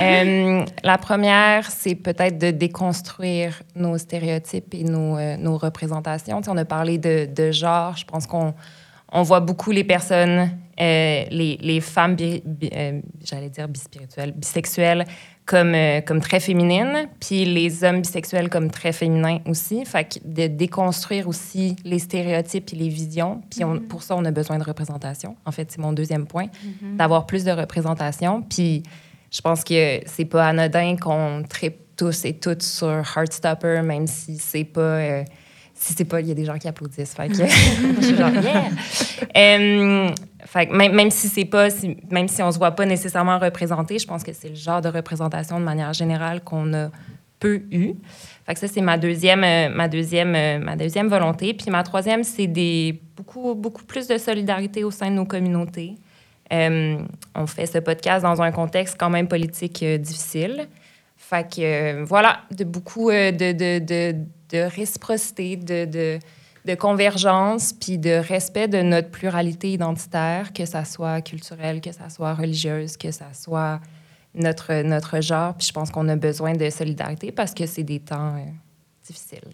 Euh, 0.00 0.64
la 0.84 0.96
première, 0.98 1.68
c'est 1.70 1.96
peut-être 1.96 2.38
de 2.38 2.52
déconstruire 2.52 3.60
nos 3.74 3.98
stéréotypes 3.98 4.72
et 4.74 4.84
nos, 4.84 5.16
euh, 5.18 5.36
nos 5.36 5.58
représentations. 5.58 6.40
Tu 6.40 6.44
sais, 6.44 6.50
on 6.50 6.56
a 6.56 6.64
parlé 6.64 6.98
de, 6.98 7.26
de 7.26 7.50
genre. 7.50 7.96
Je 7.96 8.04
pense 8.04 8.26
qu'on 8.28 8.54
on 9.12 9.22
voit 9.22 9.40
beaucoup 9.40 9.70
les 9.70 9.84
personnes, 9.84 10.50
euh, 10.80 11.24
les, 11.30 11.58
les 11.60 11.80
femmes, 11.80 12.16
euh, 12.20 13.00
j'allais 13.24 13.50
dire 13.50 13.68
bispirituelles, 13.68 14.32
bisexuelles, 14.32 15.04
comme, 15.46 15.74
euh, 15.74 16.02
comme 16.02 16.20
très 16.20 16.40
féminines, 16.40 17.08
puis 17.20 17.46
les 17.46 17.82
hommes 17.82 18.02
bisexuels 18.02 18.50
comme 18.50 18.70
très 18.70 18.92
féminins 18.92 19.38
aussi. 19.46 19.84
Fait 19.86 20.04
que 20.04 20.18
de 20.24 20.46
déconstruire 20.46 21.26
aussi 21.26 21.74
les 21.84 21.98
stéréotypes 21.98 22.70
et 22.74 22.76
les 22.76 22.88
visions. 22.90 23.40
Puis 23.50 23.64
on- 23.64 23.78
pour 23.80 24.02
ça, 24.02 24.14
on 24.14 24.24
a 24.26 24.30
besoin 24.30 24.58
de 24.58 24.64
représentation. 24.64 25.36
En 25.46 25.52
fait, 25.52 25.70
c'est 25.72 25.80
mon 25.80 25.92
deuxième 25.94 26.26
point, 26.26 26.46
d'avoir 26.98 27.24
plus 27.26 27.44
de 27.44 27.50
représentation. 27.50 28.42
Puis 28.42 28.82
je 29.30 29.40
pense 29.40 29.64
que 29.64 30.00
c'est 30.06 30.26
pas 30.26 30.46
anodin 30.48 30.96
qu'on 30.96 31.42
tripe 31.48 31.78
tous 31.96 32.24
et 32.26 32.34
toutes 32.34 32.62
sur 32.62 32.88
Heartstopper, 33.16 33.80
même 33.82 34.06
si 34.06 34.36
c'est 34.36 34.64
pas... 34.64 35.24
si 35.80 35.94
c'est 35.94 36.04
pas, 36.04 36.20
il 36.20 36.26
y 36.28 36.30
a 36.30 36.34
des 36.34 36.44
gens 36.44 36.58
qui 36.58 36.66
applaudissent. 36.68 37.14
Fait 37.14 37.28
que 37.28 37.34
je 38.00 38.02
suis 38.04 38.16
genre, 38.16 38.30
yeah! 38.30 38.64
Euh, 39.36 40.08
fait 40.44 40.66
que 40.66 40.74
même, 40.74 40.92
même 40.94 41.10
si 41.10 41.28
c'est 41.28 41.44
pas, 41.44 41.70
si- 41.70 41.96
même 42.10 42.28
si 42.28 42.42
on 42.42 42.50
se 42.50 42.58
voit 42.58 42.72
pas 42.72 42.86
nécessairement 42.86 43.38
représenté, 43.38 43.98
je 43.98 44.06
pense 44.06 44.22
que 44.24 44.32
c'est 44.32 44.48
le 44.48 44.54
genre 44.54 44.80
de 44.80 44.88
représentation 44.88 45.58
de 45.60 45.64
manière 45.64 45.92
générale 45.92 46.42
qu'on 46.42 46.72
a 46.74 46.90
peu 47.38 47.62
eu. 47.70 47.92
Fait 48.46 48.54
que 48.54 48.60
ça, 48.60 48.66
c'est 48.68 48.80
ma 48.80 48.98
deuxième, 48.98 49.44
euh, 49.44 49.68
ma, 49.68 49.88
deuxième, 49.88 50.34
euh, 50.34 50.58
ma 50.58 50.74
deuxième 50.74 51.08
volonté. 51.08 51.54
Puis 51.54 51.70
ma 51.70 51.82
troisième, 51.82 52.24
c'est 52.24 52.46
des, 52.46 53.00
beaucoup, 53.16 53.54
beaucoup 53.54 53.84
plus 53.84 54.06
de 54.08 54.18
solidarité 54.18 54.84
au 54.84 54.90
sein 54.90 55.10
de 55.10 55.14
nos 55.16 55.26
communautés. 55.26 55.94
Euh, 56.52 56.96
on 57.34 57.46
fait 57.46 57.66
ce 57.66 57.78
podcast 57.78 58.22
dans 58.22 58.40
un 58.40 58.50
contexte 58.50 58.96
quand 58.98 59.10
même 59.10 59.28
politique 59.28 59.82
euh, 59.82 59.98
difficile. 59.98 60.66
Fait 61.28 61.44
que 61.46 61.60
euh, 61.60 62.04
voilà, 62.04 62.40
de 62.50 62.64
beaucoup 62.64 63.10
euh, 63.10 63.30
de, 63.32 63.52
de, 63.52 63.78
de, 63.84 64.16
de 64.50 64.58
réciprocité, 64.74 65.56
de, 65.56 65.84
de, 65.84 66.18
de 66.64 66.74
convergence, 66.74 67.74
puis 67.74 67.98
de 67.98 68.12
respect 68.12 68.66
de 68.68 68.80
notre 68.80 69.10
pluralité 69.10 69.72
identitaire, 69.72 70.52
que 70.54 70.64
ça 70.64 70.86
soit 70.86 71.20
culturelle, 71.20 71.82
que 71.82 71.92
ça 71.92 72.08
soit 72.08 72.32
religieuse, 72.34 72.96
que 72.96 73.10
ça 73.10 73.26
soit 73.34 73.78
notre, 74.34 74.82
notre 74.82 75.20
genre. 75.20 75.54
Puis 75.54 75.66
je 75.66 75.72
pense 75.72 75.90
qu'on 75.90 76.08
a 76.08 76.16
besoin 76.16 76.54
de 76.54 76.70
solidarité 76.70 77.30
parce 77.30 77.52
que 77.52 77.66
c'est 77.66 77.82
des 77.82 78.00
temps 78.00 78.36
euh, 78.36 78.44
difficiles. 79.06 79.52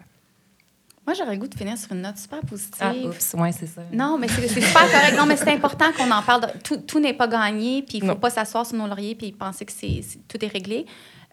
Moi, 1.07 1.15
j'aurais 1.15 1.33
le 1.35 1.41
goût 1.41 1.49
de 1.49 1.55
finir 1.57 1.77
sur 1.77 1.93
une 1.93 2.01
note 2.03 2.17
super 2.19 2.41
positive. 2.43 2.77
Ah, 2.81 2.93
oups, 2.95 3.35
ouais, 3.35 3.53
c'est 3.53 3.67
ça. 3.67 3.83
Non, 3.93 4.17
mais 4.17 4.29
c'est 4.29 4.49
super 4.49 4.73
correct. 4.91 5.17
Non, 5.19 5.27
mais 5.27 5.37
c'est 5.37 5.53
important 5.53 5.87
qu'on 5.97 6.11
en 6.11 6.23
parle. 6.23 6.43
de- 6.43 6.59
tout 6.63 6.79
tout 6.79 6.99
n'est 7.01 7.13
pas 7.13 7.27
gagné, 7.29 7.83
puis 7.83 7.99
il 7.99 8.05
ne 8.05 8.07
faut 8.09 8.15
Non. 8.15 8.21
pas 8.21 8.31
s'asseoir 8.31 8.65
sur 8.65 8.77
nos 8.79 8.87
lauriers 8.87 9.15
puis 9.17 9.33
penser 9.33 9.65
que 9.67 9.73
c'est- 9.73 10.01
tout 10.29 10.43
est 10.43 10.49
réglé. 10.49 10.87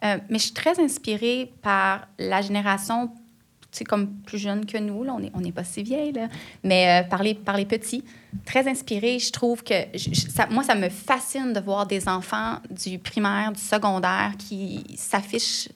Euh, 0.04 0.18
mais 0.28 0.38
je 0.38 0.44
suis 0.44 0.52
très 0.52 0.80
inspirée 0.80 1.52
par 1.62 2.08
la 2.18 2.42
génération, 2.42 3.08
tu 3.08 3.78
sais, 3.78 3.84
comme 3.84 4.08
plus 4.26 4.38
jeune 4.38 4.66
que 4.66 4.76
nous. 4.78 5.04
Là, 5.04 5.14
on 5.14 5.20
n'est 5.20 5.30
on 5.34 5.40
n'est 5.40 5.52
pas 5.52 5.64
si 5.64 5.82
vieille, 5.82 6.12
là, 6.12 6.28
mais 6.64 7.02
euh, 7.04 7.08
par, 7.08 7.22
les, 7.22 7.34
par 7.34 7.56
les 7.56 7.66
petits. 7.66 8.04
Très 8.44 8.68
inspirée. 8.68 9.18
Je 9.18 9.30
trouve 9.30 9.62
que... 9.62 9.74
je- 9.94 10.10
je- 10.12 10.28
ça- 10.28 10.46
moi, 10.50 10.62
ça 10.64 10.74
me 10.74 10.88
fascine 10.88 11.52
de 11.52 11.60
voir 11.60 11.86
des 11.86 12.08
enfants 12.08 12.56
du 12.70 12.98
primaire, 12.98 13.52
du 13.52 13.60
secondaire 13.60 14.32
qui 14.38 14.84
s'affichent 14.96 15.68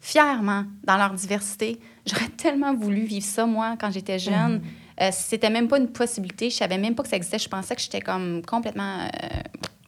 fièrement 0.00 0.64
dans 0.84 0.96
leur 0.96 1.14
diversité. 1.14 1.78
J'aurais 2.06 2.28
tellement 2.36 2.74
voulu 2.74 3.02
vivre 3.04 3.24
ça, 3.26 3.46
moi, 3.46 3.76
quand 3.80 3.90
j'étais 3.90 4.18
jeune. 4.18 4.62
Euh, 5.00 5.08
c'était 5.12 5.50
même 5.50 5.68
pas 5.68 5.78
une 5.78 5.88
possibilité. 5.88 6.50
Je 6.50 6.56
savais 6.56 6.78
même 6.78 6.94
pas 6.94 7.02
que 7.02 7.08
ça 7.08 7.16
existait. 7.16 7.38
Je 7.38 7.48
pensais 7.48 7.74
que 7.74 7.80
j'étais 7.80 8.00
comme 8.02 8.42
complètement 8.44 8.98
euh, 9.00 9.40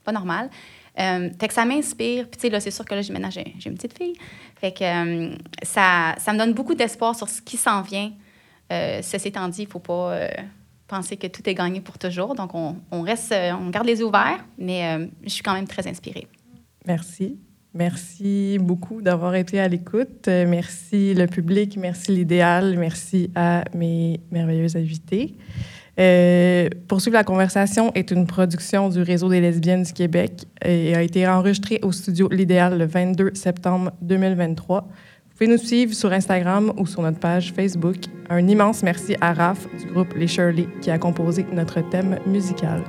pas 0.03 0.13
normale. 0.13 0.51
Euh, 1.01 1.29
fait 1.41 1.49
que 1.49 1.55
ça 1.55 1.65
m'inspire. 1.65 2.29
Puis, 2.29 2.41
tu 2.41 2.49
sais, 2.51 2.61
c'est 2.61 2.71
sûr 2.71 2.85
que 2.85 2.95
là, 2.95 3.03
j'ai- 3.03 3.13
une 3.67 3.75
petite 3.75 3.97
fille. 3.99 4.15
Fait 4.61 4.73
que 4.73 4.85
euh, 4.85 5.35
ça, 5.63 6.15
ça 6.19 6.33
me 6.33 6.39
donne 6.39 6.53
beaucoup 6.53 6.75
d'espoir 6.75 7.17
sur 7.17 7.29
ce 7.29 7.43
qui 7.43 7.57
s'en 7.57 7.83
vient. 7.83 8.13
Euh, 8.73 9.01
ceci 9.03 9.29
étant 9.29 9.49
dit, 9.49 9.63
il 9.63 9.69
faut 9.69 9.81
pas 9.81 10.13
euh, 10.13 10.29
penser 10.87 11.17
que 11.17 11.27
tout 11.27 11.49
est 11.49 11.55
gagné 11.55 11.81
pour 11.81 11.99
toujours. 11.99 12.35
Donc, 12.35 12.55
on, 12.55 12.77
on 12.91 13.03
reste, 13.03 13.35
on 13.61 13.71
garde 13.71 13.87
les 13.87 13.99
yeux 13.99 14.07
ouverts, 14.07 14.45
mais 14.59 15.09
je 15.25 15.29
suis 15.31 15.43
quand 15.43 15.55
même 15.55 15.67
très 15.67 15.87
inspirée. 15.89 16.27
Merci. 16.87 17.39
Merci 17.77 18.59
beaucoup 18.61 19.03
d'avoir 19.03 19.35
été 19.35 19.59
à 19.59 19.67
l'écoute. 19.67 20.29
Merci 20.29 21.13
le 21.13 21.27
public, 21.27 21.77
merci 21.77 22.13
l'idéal, 22.13 22.77
merci 22.79 23.33
à 23.35 23.65
mes 23.75 24.21
merveilleux 24.31 24.77
invités. 24.77 25.35
Euh, 25.99 26.69
Poursuivre 26.89 27.15
la 27.15 27.25
conversation 27.25 27.93
est 27.95 28.11
une 28.11 28.27
production 28.27 28.89
du 28.89 29.03
Réseau 29.03 29.29
des 29.29 29.41
lesbiennes 29.41 29.85
du 29.85 29.93
Québec 29.93 30.45
et 30.65 30.95
a 30.95 31.03
été 31.03 31.27
enregistrée 31.27 31.81
au 31.83 31.93
studio 31.93 32.29
L'Idéal 32.31 32.79
le 32.79 32.87
22 32.87 33.35
septembre 33.35 33.93
2023. 34.03 34.81
Vous 34.81 35.39
pouvez 35.39 35.51
nous 35.51 35.59
suivre 35.59 35.95
sur 35.95 36.13
Instagram 36.13 36.73
ou 36.77 36.87
sur 36.87 37.03
notre 37.03 37.19
page 37.19 37.53
Facebook. 37.53 37.97
Un 38.29 38.47
immense 38.47 38.83
merci 38.83 39.17
à 39.21 39.33
Raph 39.33 39.67
du 39.79 39.93
groupe 39.93 40.15
Les 40.17 40.29
Shirley 40.29 40.69
qui 40.81 40.91
a 40.91 40.99
composé 40.99 41.45
notre 41.53 41.81
thème 41.91 42.19
musical. 42.27 42.83